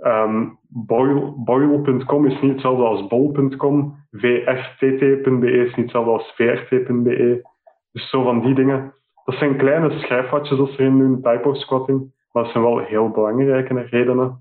Ehm 0.02 0.44
boil- 0.68 1.42
Boil.com 1.44 2.26
is 2.26 2.40
niet 2.40 2.52
hetzelfde 2.52 2.84
als 2.84 3.06
bol.com. 3.06 3.94
vrtt.be 4.10 5.50
is 5.50 5.66
niet 5.74 5.76
hetzelfde 5.76 6.10
als 6.10 6.32
vrt.be. 6.36 7.42
Dus 7.92 8.10
zo 8.10 8.22
van 8.22 8.40
die 8.40 8.54
dingen. 8.54 8.94
Dat 9.24 9.34
zijn 9.34 9.56
kleine 9.56 9.90
schrijfwatjes 9.98 10.58
als 10.58 10.74
ze 10.74 10.80
erin 10.80 10.98
doen, 10.98 11.22
typo 11.22 11.54
squatting. 11.54 11.98
Maar 12.32 12.42
dat 12.42 12.52
zijn 12.52 12.64
wel 12.64 12.78
heel 12.78 13.08
belangrijke 13.10 13.80
redenen. 13.80 14.38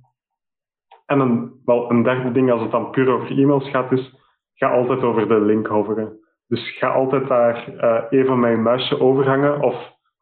En 1.05 1.19
een, 1.19 1.51
wel 1.65 1.91
een 1.91 2.03
derde 2.03 2.31
ding, 2.31 2.51
als 2.51 2.61
het 2.61 2.71
dan 2.71 2.89
puur 2.91 3.09
over 3.13 3.37
e-mails 3.37 3.69
gaat, 3.69 3.91
is 3.91 4.15
ga 4.53 4.69
altijd 4.71 5.01
over 5.03 5.27
de 5.27 5.39
link 5.41 5.67
hoveren. 5.67 6.19
Dus 6.47 6.77
ga 6.77 6.87
altijd 6.89 7.27
daar 7.27 7.73
eh, 7.77 8.19
even 8.19 8.39
met 8.39 8.51
je 8.51 8.57
muisje 8.57 8.99
overhangen 8.99 9.61
of 9.61 9.75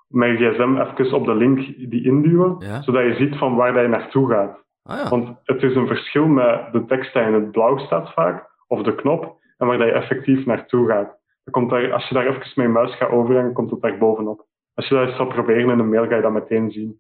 met 0.07 0.39
je 0.39 0.49
gsm 0.51 0.75
even 1.01 1.17
op 1.17 1.25
de 1.25 1.35
link 1.35 1.57
die 1.89 2.03
induwen, 2.05 2.55
Ja. 2.59 2.81
zodat 2.81 3.03
je 3.03 3.13
ziet 3.13 3.37
van 3.37 3.55
waar 3.55 3.73
dat 3.73 3.81
je 3.81 3.87
naartoe 3.87 4.29
gaat. 4.29 4.63
Ah 4.89 4.97
ja. 4.97 5.09
Want 5.09 5.37
het 5.43 5.63
is 5.63 5.75
een 5.75 5.87
verschil 5.87 6.25
met 6.27 6.71
de 6.71 6.85
tekst 6.85 7.13
die 7.13 7.21
in 7.21 7.33
het 7.33 7.51
blauw 7.51 7.77
staat 7.77 8.13
vaak, 8.13 8.49
of 8.67 8.81
de 8.83 8.95
knop, 8.95 9.37
en 9.57 9.67
waar 9.67 9.77
dat 9.77 9.87
je 9.87 9.93
effectief 9.93 10.45
naartoe 10.45 10.87
gaat. 10.87 11.17
Dan 11.43 11.53
komt 11.53 11.69
daar, 11.69 11.93
als 11.93 12.07
je 12.07 12.13
daar 12.13 12.27
even 12.27 12.39
met 12.55 12.65
je 12.65 12.67
muis 12.67 12.95
gaat 12.95 13.09
overhangen, 13.09 13.53
komt 13.53 13.71
het 13.71 13.81
daar 13.81 13.97
bovenop. 13.97 14.45
Als 14.73 14.87
je 14.87 14.95
dat 14.95 15.07
eens 15.07 15.15
zou 15.15 15.33
proberen 15.33 15.69
in 15.71 15.79
een 15.79 15.89
mail, 15.89 16.07
ga 16.07 16.15
je 16.15 16.21
dat 16.21 16.31
meteen 16.31 16.71
zien. 16.71 16.99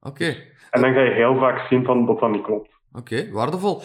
Oké. 0.00 0.36
En 0.70 0.80
dan 0.80 0.92
ga 0.92 1.00
je 1.00 1.10
heel 1.10 1.38
vaak 1.38 1.66
zien 1.68 1.84
van 1.84 2.06
dat 2.06 2.20
dat 2.20 2.30
niet 2.30 2.42
klopt. 2.42 2.68
Oké, 2.92 3.30
waardevol. 3.30 3.82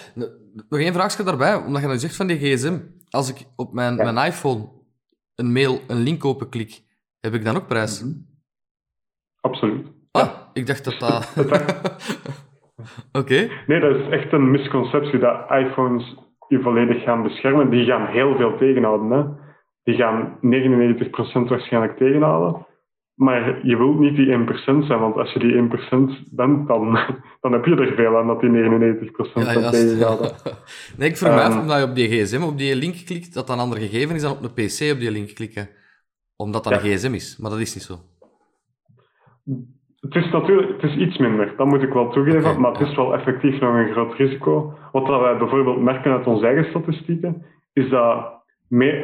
Nog 0.70 0.80
één 0.80 0.94
vraagje 0.94 1.24
daarbij, 1.24 1.56
omdat 1.56 1.82
je 1.82 1.88
nou 1.88 2.00
zegt 2.00 2.16
van 2.16 2.28
die 2.28 2.38
gsm. 2.38 2.78
Als 3.10 3.30
ik 3.30 3.46
op 3.56 3.74
mijn, 3.74 3.96
Ja. 3.96 4.12
mijn 4.12 4.28
iPhone 4.28 4.70
een 5.36 5.52
mail, 5.52 5.80
een 5.88 5.98
link 6.04 6.26
openklik, 6.26 6.82
heb 7.20 7.34
ik 7.34 7.44
dan 7.44 7.56
ook 7.56 7.68
prijs? 7.68 8.04
Mhm. 8.04 8.14
Absoluut. 9.42 9.88
Ah, 10.12 10.30
ik 10.54 10.68
dacht 10.68 10.84
dat 10.84 11.00
dat... 11.00 11.34
Oké. 13.12 13.48
Nee, 13.68 13.80
dat 13.80 13.96
is 13.96 14.08
echt 14.10 14.32
een 14.32 14.52
misconceptie 14.52 15.20
dat 15.20 15.50
iPhones 15.50 16.16
je 16.48 16.60
volledig 16.62 17.04
gaan 17.04 17.24
beschermen. 17.24 17.70
Die 17.70 17.86
gaan 17.86 18.06
heel 18.08 18.36
veel 18.36 18.58
tegenhouden. 18.58 19.10
Hè. 19.12 19.24
Die 19.84 19.96
gaan 19.96 20.38
99% 20.42 21.50
waarschijnlijk 21.50 21.98
tegenhouden. 21.98 22.66
Maar 23.16 23.66
je 23.68 23.78
wilt 23.78 24.00
niet 24.00 24.16
die 24.16 24.32
1% 24.32 24.86
zijn, 24.86 25.00
want 25.00 25.16
als 25.16 25.34
je 25.34 25.40
die 25.40 25.56
1% 25.56 26.30
bent, 26.32 26.68
dan, 26.68 27.00
dan 27.42 27.52
heb 27.52 27.66
je 27.66 27.76
er 27.76 27.94
veel 27.96 28.18
aan 28.18 28.28
dat 28.28 28.40
die 28.42 28.50
99% 28.50 28.54
Ja, 29.34 29.70
tegenhouden. 29.70 30.32
Nee, 30.98 31.10
ik 31.10 31.18
verwijt 31.18 31.52
Ehm. 31.52 31.60
omdat 31.60 31.78
je 31.78 31.84
op 31.84 31.96
die 31.96 32.08
gsm 32.10 32.44
op 32.44 32.58
die 32.58 32.76
link 32.76 32.96
klikt, 33.06 33.34
dat 33.34 33.48
dan 33.48 33.56
een 33.58 33.64
ander 33.64 33.80
gegeven 33.80 34.16
is 34.16 34.22
dan 34.22 34.32
op 34.32 34.44
een 34.44 34.52
pc 34.54 34.92
op 34.94 35.00
die 35.00 35.12
link 35.12 35.34
klikken. 35.36 35.70
Omdat 36.36 36.64
dat 36.64 36.74
Ja. 36.74 36.80
een 36.80 36.86
gsm 36.98 37.14
is, 37.14 37.38
maar 37.38 37.52
dat 37.52 37.60
is 37.60 37.74
niet 37.74 37.84
zo. 37.84 37.96
Het 40.10 40.16
is 40.16 40.32
natuurlijk 40.32 40.82
het 40.82 40.84
is 40.92 40.96
iets 40.98 41.18
minder, 41.18 41.54
dat 41.58 41.68
moet 41.68 41.82
ik 41.82 41.94
wel 41.94 42.10
toegeven, 42.10 42.62
maar 42.62 42.72
het 42.72 42.82
is 42.82 42.96
wel 42.96 43.14
effectief 43.14 43.60
nog 43.60 43.76
een 43.76 43.92
groot 43.92 44.14
risico. 44.14 44.74
Wat 44.92 45.06
dat 45.06 45.22
wij 45.22 45.38
bijvoorbeeld 45.38 45.82
merken 45.82 46.12
uit 46.12 46.28
onze 46.28 46.46
eigen 46.46 46.66
statistieken, 46.66 47.46
is 47.74 47.90
dat, 47.90 48.44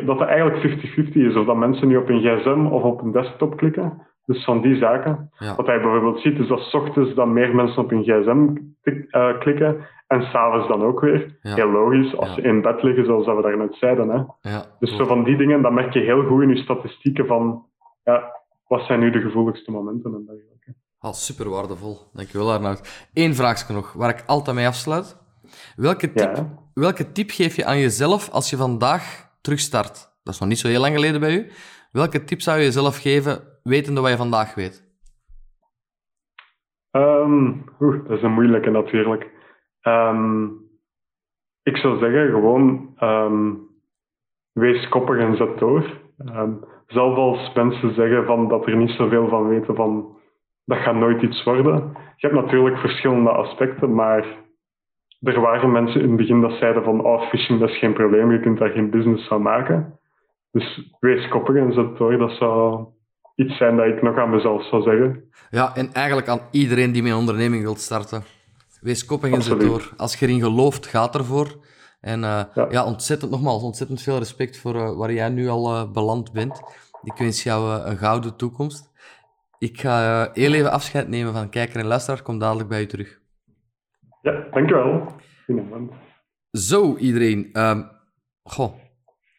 dat 0.05 0.19
het 0.19 0.27
eigenlijk 0.29 0.81
50-50 1.09 1.11
is. 1.13 1.35
Of 1.35 1.45
dat 1.45 1.57
mensen 1.57 1.87
nu 1.87 1.97
op 1.97 2.09
een 2.09 2.21
gsm 2.21 2.65
of 2.65 2.83
op 2.83 3.01
een 3.01 3.11
desktop 3.11 3.57
klikken. 3.57 4.07
Dus 4.25 4.43
van 4.43 4.61
die 4.61 4.75
zaken. 4.75 5.29
Ja. 5.37 5.55
Wat 5.55 5.65
hij 5.65 5.81
bijvoorbeeld 5.81 6.19
ziet, 6.19 6.39
is 6.39 6.47
dat 6.47 6.59
s 6.59 6.73
ochtends 6.73 7.13
dan 7.13 7.33
meer 7.33 7.55
mensen 7.55 7.83
op 7.83 7.91
een 7.91 8.03
gsm 8.03 8.47
eh, 9.09 9.39
klikken 9.39 9.77
en 10.07 10.21
s'avonds 10.21 10.67
dan 10.67 10.83
ook 10.83 10.99
weer. 10.99 11.37
Ja. 11.41 11.55
Heel 11.55 11.71
logisch, 11.71 12.17
als 12.17 12.27
Ja. 12.27 12.33
ze 12.33 12.41
in 12.41 12.61
bed 12.61 12.83
liggen, 12.83 13.05
zoals 13.05 13.25
dat 13.25 13.35
we 13.35 13.41
daarnet 13.41 13.75
zeiden. 13.75 14.09
Hè. 14.09 14.23
Dus 14.79 14.95
zo 14.95 15.05
van 15.05 15.23
die 15.23 15.37
dingen, 15.37 15.61
dan 15.61 15.73
merk 15.73 15.93
je 15.93 15.99
heel 15.99 16.23
goed 16.23 16.41
in 16.41 16.49
je 16.49 16.55
statistieken 16.57 17.25
van 17.27 17.65
ja, 18.03 18.31
wat 18.67 18.81
zijn 18.81 18.99
nu 18.99 19.09
de 19.11 19.21
gevoeligste 19.21 19.71
momenten 19.71 20.13
en 20.13 20.23
dergelijke. 20.25 20.50
Ah, 21.03 21.13
super 21.13 21.49
waardevol. 21.49 21.97
Dankjewel, 22.13 22.51
Arnoud. 22.51 23.07
Eén 23.13 23.35
vraagje 23.35 23.73
nog, 23.73 23.93
waar 23.93 24.09
ik 24.09 24.23
altijd 24.25 24.55
mee 24.55 24.67
afsluit. 24.67 25.17
Welke 25.75 26.13
tip, 26.13 26.35
Ja. 26.35 26.57
welke 26.73 27.11
tip 27.11 27.29
geef 27.29 27.55
je 27.55 27.65
aan 27.65 27.77
jezelf 27.79 28.29
als 28.29 28.49
je 28.49 28.57
vandaag 28.57 29.29
terugstart? 29.41 30.09
Dat 30.23 30.33
is 30.33 30.39
nog 30.39 30.49
niet 30.49 30.57
zo 30.59 30.67
heel 30.67 30.79
lang 30.81 30.93
geleden 30.95 31.19
bij 31.19 31.35
u. 31.35 31.51
Welke 31.91 32.23
tip 32.23 32.41
zou 32.41 32.57
je 32.57 32.63
jezelf 32.63 32.97
geven, 33.01 33.59
wetende 33.63 34.01
wat 34.01 34.09
je 34.09 34.17
vandaag 34.17 34.55
weet? 34.55 34.89
Oeh, 37.79 38.07
dat 38.07 38.17
is 38.17 38.23
een 38.23 38.33
moeilijke 38.33 38.69
natuurlijk. 38.69 39.29
Ehm, 39.81 40.45
ik 41.63 41.77
zou 41.77 41.99
zeggen, 41.99 42.29
gewoon 42.29 42.93
ehm, 42.97 43.53
wees 44.51 44.89
koppig 44.89 45.17
en 45.19 45.35
zet 45.37 45.57
door. 45.59 45.99
Zelf 46.87 47.15
als 47.17 47.53
mensen 47.53 47.93
zeggen 47.93 48.25
van 48.25 48.47
dat 48.47 48.67
er 48.67 48.75
niet 48.75 48.89
zoveel 48.89 49.27
van 49.29 49.47
weten 49.47 49.75
van 49.75 50.17
dat 50.65 50.77
gaat 50.77 50.95
nooit 50.95 51.21
iets 51.21 51.43
worden. 51.43 51.91
Je 52.15 52.27
hebt 52.27 52.41
natuurlijk 52.41 52.77
verschillende 52.77 53.29
aspecten, 53.29 53.93
maar 53.93 54.25
er 55.21 55.41
waren 55.41 55.71
mensen 55.71 56.01
in 56.01 56.07
het 56.07 56.17
begin 56.17 56.41
dat 56.41 56.57
zeiden 56.59 56.83
van 56.83 57.05
oh, 57.05 57.29
phishing 57.29 57.59
dat 57.59 57.69
is 57.69 57.77
geen 57.77 57.93
probleem, 57.93 58.31
je 58.31 58.39
kunt 58.39 58.57
daar 58.57 58.69
geen 58.69 58.89
business 58.89 59.27
van 59.27 59.41
maken. 59.41 59.99
Dus 60.51 60.91
wees 60.99 61.27
koppig 61.27 61.55
en 61.55 61.73
zet 61.73 61.97
door. 61.97 62.17
Dat 62.17 62.31
zou 62.31 62.85
iets 63.35 63.57
zijn 63.57 63.75
dat 63.75 63.85
ik 63.85 64.01
nog 64.01 64.17
aan 64.17 64.29
mezelf 64.29 64.63
zou 64.63 64.81
zeggen. 64.81 65.23
Ja, 65.49 65.75
en 65.75 65.93
eigenlijk 65.93 66.27
aan 66.27 66.41
iedereen 66.51 66.91
die 66.91 67.01
met 67.03 67.11
een 67.11 67.17
onderneming 67.17 67.63
wilt 67.63 67.79
starten. 67.79 68.23
Wees 68.81 69.05
koppig 69.05 69.31
en 69.31 69.41
zet 69.41 69.59
door. 69.59 69.89
Als 69.97 70.19
je 70.19 70.25
erin 70.25 70.41
gelooft, 70.41 70.87
gaat 70.87 71.15
ervoor. 71.15 71.47
En 72.01 72.23
eh, 72.23 72.43
ja. 72.53 72.67
Ja. 72.69 72.85
ontzettend, 72.85 73.31
nogmaals, 73.31 73.63
ontzettend 73.63 74.01
veel 74.01 74.17
respect 74.17 74.57
voor 74.57 74.75
eh, 74.75 74.97
waar 74.97 75.13
jij 75.13 75.29
nu 75.29 75.47
al 75.47 75.73
eh, 75.73 75.91
beland 75.91 76.31
bent. 76.31 76.61
Ik 77.03 77.13
wens 77.17 77.43
jou 77.43 77.81
een 77.81 77.97
gouden 77.97 78.35
toekomst. 78.35 78.90
Ik 79.61 79.79
ga 79.79 80.25
eh, 80.25 80.33
heel 80.33 80.53
even 80.53 80.71
afscheid 80.71 81.07
nemen 81.07 81.33
van 81.33 81.49
kijker 81.49 81.79
en 81.79 81.85
luisteraar. 81.85 82.21
Kom 82.21 82.39
dadelijk 82.39 82.69
bij 82.69 82.81
u 82.81 82.85
terug. 82.85 83.19
Ja, 84.21 84.47
dankjewel. 84.51 85.15
Zo, 86.51 86.97
iedereen. 86.97 87.49
Um, 87.53 87.89
goh, 88.43 88.73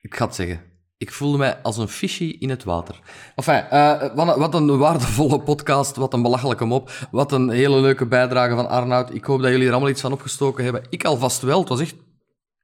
ik 0.00 0.14
ga 0.14 0.24
het 0.24 0.34
zeggen. 0.34 0.60
Ik 0.98 1.12
voelde 1.12 1.38
mij 1.38 1.62
als 1.62 1.76
een 1.76 1.88
fishy 1.88 2.36
in 2.38 2.50
het 2.50 2.64
water. 2.64 3.00
Enfin, 3.34 3.64
uh, 3.72 4.14
wat, 4.14 4.36
wat, 4.36 4.54
een 4.54 4.78
waardevolle 4.78 5.42
podcast, 5.42 5.96
wat 5.96 6.12
een 6.12 6.22
belachelijke 6.22 6.64
mop, 6.64 6.90
wat 7.10 7.32
een 7.32 7.50
hele 7.50 7.80
leuke 7.80 8.06
bijdrage 8.06 8.54
van 8.54 8.68
Arnoud. 8.68 9.14
Ik 9.14 9.24
hoop 9.24 9.42
dat 9.42 9.50
jullie 9.50 9.66
er 9.66 9.72
allemaal 9.72 9.90
iets 9.90 10.00
van 10.00 10.12
opgestoken 10.12 10.64
hebben. 10.64 10.86
Ik 10.90 11.04
alvast 11.04 11.42
wel. 11.42 11.60
Het 11.60 11.68
was 11.68 11.80
echt 11.80 11.96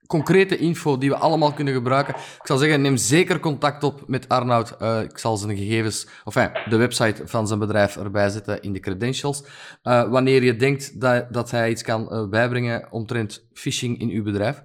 concrete 0.08 0.56
info 0.56 0.98
die 0.98 1.10
we 1.10 1.16
allemaal 1.16 1.52
kunnen 1.52 1.74
gebruiken. 1.74 2.14
Ik 2.14 2.46
zou 2.46 2.58
zeggen, 2.58 2.80
neem 2.80 2.96
zeker 2.96 3.40
contact 3.40 3.82
op 3.82 4.02
met 4.06 4.28
Arnoud. 4.28 4.76
Uh, 4.82 5.02
ik 5.02 5.18
zal 5.18 5.36
zijn 5.36 5.56
gegevens, 5.56 6.06
of 6.24 6.34
de 6.68 6.76
website 6.76 7.22
van 7.26 7.46
zijn 7.46 7.58
bedrijf 7.58 7.96
erbij 7.96 8.28
zetten 8.28 8.62
in 8.62 8.72
de 8.72 8.80
credentials. 8.80 9.44
Uh, 9.82 10.10
wanneer 10.10 10.42
je 10.42 10.56
denkt 10.56 11.00
dat, 11.00 11.32
dat 11.32 11.50
hij 11.50 11.70
iets 11.70 11.82
kan 11.82 12.08
uh, 12.12 12.28
bijbrengen 12.28 12.88
omtrent 12.90 13.46
phishing 13.52 14.00
in 14.00 14.08
uw 14.08 14.22
bedrijf. 14.22 14.62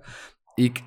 Ik 0.55 0.81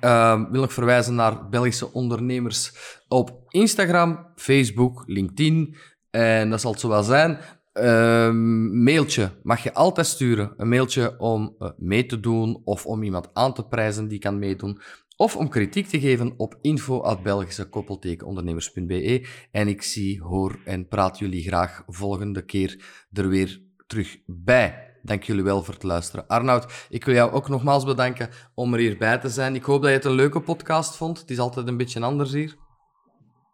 wil 0.51 0.61
nog 0.61 0.73
verwijzen 0.73 1.15
naar 1.15 1.49
Belgische 1.49 1.93
ondernemers 1.93 2.71
op 3.07 3.43
Instagram, 3.47 4.27
Facebook, 4.35 5.03
LinkedIn. 5.05 5.75
En 6.09 6.49
dat 6.49 6.61
zal 6.61 6.71
het 6.71 6.79
zo 6.79 6.89
wel 6.89 7.03
zijn. 7.03 7.39
Um, 7.83 8.83
mailtje 8.83 9.31
mag 9.43 9.63
je 9.63 9.73
altijd 9.73 10.07
sturen. 10.07 10.53
Een 10.57 10.69
mailtje 10.69 11.19
om 11.19 11.55
uh, 11.59 11.69
mee 11.77 12.05
te 12.05 12.19
doen 12.19 12.61
of 12.63 12.85
om 12.85 13.03
iemand 13.03 13.29
aan 13.33 13.53
te 13.53 13.67
prijzen 13.67 14.07
die 14.07 14.19
kan 14.19 14.39
meedoen. 14.39 14.79
Of 15.15 15.35
om 15.35 15.49
kritiek 15.49 15.87
te 15.87 15.99
geven 15.99 16.33
op 16.37 16.57
info.belgische-ondernemers.be. 16.61 19.27
En 19.51 19.67
ik 19.67 19.81
zie, 19.81 20.21
hoor 20.21 20.59
en 20.65 20.87
praat 20.87 21.19
jullie 21.19 21.43
graag 21.43 21.83
volgende 21.87 22.41
keer 22.41 22.85
er 23.11 23.27
weer 23.27 23.61
terug 23.87 24.17
bij. 24.25 24.85
Dank 25.03 25.23
jullie 25.23 25.43
wel 25.43 25.63
voor 25.63 25.73
het 25.73 25.83
luisteren. 25.83 26.27
Arnoud, 26.27 26.87
ik 26.89 27.05
wil 27.05 27.15
jou 27.15 27.31
ook 27.31 27.49
nogmaals 27.49 27.85
bedanken 27.85 28.29
om 28.53 28.73
er 28.73 28.79
hierbij 28.79 29.17
te 29.17 29.29
zijn. 29.29 29.55
Ik 29.55 29.63
hoop 29.63 29.81
dat 29.81 29.89
je 29.89 29.95
het 29.95 30.05
een 30.05 30.11
leuke 30.11 30.39
podcast 30.39 30.95
vond. 30.95 31.19
Het 31.19 31.29
is 31.29 31.39
altijd 31.39 31.67
een 31.67 31.77
beetje 31.77 32.01
anders 32.01 32.31
hier. 32.31 32.55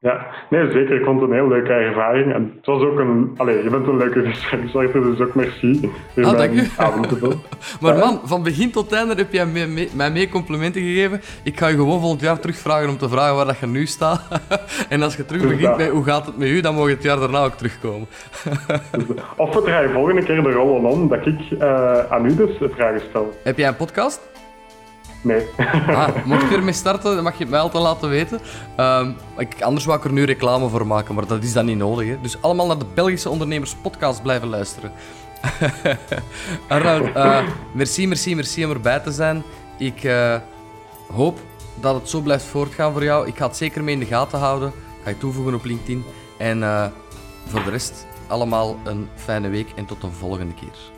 Ja, 0.03 0.25
nee, 0.49 0.71
zeker. 0.71 0.95
Ik 0.95 1.03
vond 1.03 1.21
het 1.21 1.29
een 1.29 1.35
heel 1.35 1.47
leuke 1.47 1.73
ervaring. 1.73 2.33
En 2.33 2.53
het 2.55 2.65
was 2.65 2.81
ook 2.81 2.99
een... 2.99 3.33
Allee, 3.37 3.63
je 3.63 3.69
bent 3.69 3.87
een 3.87 3.97
leuke 3.97 4.21
gespreksleider, 4.21 5.01
dus 5.01 5.19
ook 5.19 5.35
merci. 5.35 5.91
Ah, 6.15 6.37
dank 6.37 6.53
u. 6.53 6.67
maar 7.81 7.97
man, 7.97 8.19
van 8.23 8.43
begin 8.43 8.71
tot 8.71 8.91
einde 8.91 9.15
heb 9.15 9.31
jij 9.31 9.45
mij 9.93 10.11
mee 10.11 10.29
complimenten 10.29 10.81
gegeven. 10.81 11.21
Ik 11.43 11.59
ga 11.59 11.67
je 11.67 11.75
gewoon 11.75 11.99
volgend 11.99 12.21
jaar 12.21 12.39
terugvragen 12.39 12.89
om 12.89 12.97
te 12.97 13.09
vragen 13.09 13.35
waar 13.35 13.45
dat 13.45 13.59
je 13.59 13.67
nu 13.67 13.85
staat. 13.85 14.27
en 14.89 15.01
als 15.01 15.15
je 15.15 15.25
terug 15.25 15.41
dus 15.41 15.51
begint 15.51 15.77
met 15.77 15.89
hoe 15.89 16.03
gaat 16.03 16.25
het 16.25 16.37
met 16.37 16.47
u, 16.47 16.61
dan 16.61 16.75
mag 16.75 16.87
je 16.87 16.93
het 16.93 17.03
jaar 17.03 17.19
daarna 17.19 17.43
ook 17.43 17.53
terugkomen. 17.53 18.07
Dus, 18.91 19.05
of 19.37 19.53
we 19.53 19.61
draaien 19.61 19.91
volgende 19.91 20.23
keer 20.23 20.43
de 20.43 20.51
rollen 20.51 20.91
om 20.91 21.07
dat 21.07 21.25
ik 21.25 21.39
uh, 21.51 22.11
aan 22.11 22.25
u 22.25 22.35
dus 22.35 22.57
vragen 22.59 23.01
stel. 23.09 23.33
Heb 23.43 23.57
jij 23.57 23.67
een 23.67 23.75
podcast? 23.75 24.32
Nee. 25.23 25.47
ah, 25.87 26.07
mocht 26.25 26.49
je 26.49 26.55
ermee 26.55 26.73
starten, 26.73 27.15
dan 27.15 27.23
mag 27.23 27.33
je 27.33 27.43
het 27.43 27.49
mij 27.49 27.59
altijd 27.59 27.83
laten 27.83 28.09
weten. 28.09 28.39
Um, 28.77 29.15
ik, 29.37 29.61
anders 29.61 29.85
wou 29.85 29.97
ik 29.97 30.05
er 30.05 30.11
nu 30.11 30.23
reclame 30.23 30.69
voor 30.69 30.87
maken, 30.87 31.15
maar 31.15 31.27
dat 31.27 31.43
is 31.43 31.53
dan 31.53 31.65
niet 31.65 31.77
nodig. 31.77 32.07
Hè. 32.07 32.21
Dus 32.21 32.41
allemaal 32.41 32.67
naar 32.67 32.77
de 32.77 32.85
Belgische 32.93 33.29
Ondernemers 33.29 33.75
Podcast 33.75 34.21
blijven 34.21 34.47
luisteren. 34.47 34.91
Arnoud, 36.67 37.15
uh, 37.15 37.47
merci, 37.73 38.07
merci, 38.07 38.35
merci 38.35 38.65
om 38.65 38.71
erbij 38.71 38.99
te 38.99 39.11
zijn. 39.11 39.43
Ik 39.77 40.03
uh, 40.03 40.35
hoop 41.13 41.39
dat 41.81 41.95
het 41.95 42.09
zo 42.09 42.21
blijft 42.21 42.45
voortgaan 42.45 42.91
voor 42.91 43.03
jou. 43.03 43.27
Ik 43.27 43.37
ga 43.37 43.47
het 43.47 43.57
zeker 43.57 43.83
mee 43.83 43.93
in 43.93 43.99
de 43.99 44.05
gaten 44.05 44.39
houden. 44.39 44.71
Ga 45.03 45.09
je 45.09 45.17
toevoegen 45.17 45.53
op 45.53 45.65
LinkedIn. 45.65 46.03
En 46.37 46.59
uh, 46.59 46.85
voor 47.47 47.63
de 47.63 47.69
rest, 47.69 48.07
allemaal 48.27 48.77
een 48.83 49.07
fijne 49.15 49.49
week 49.49 49.71
en 49.75 49.85
tot 49.85 50.03
een 50.03 50.11
volgende 50.11 50.53
keer. 50.53 50.92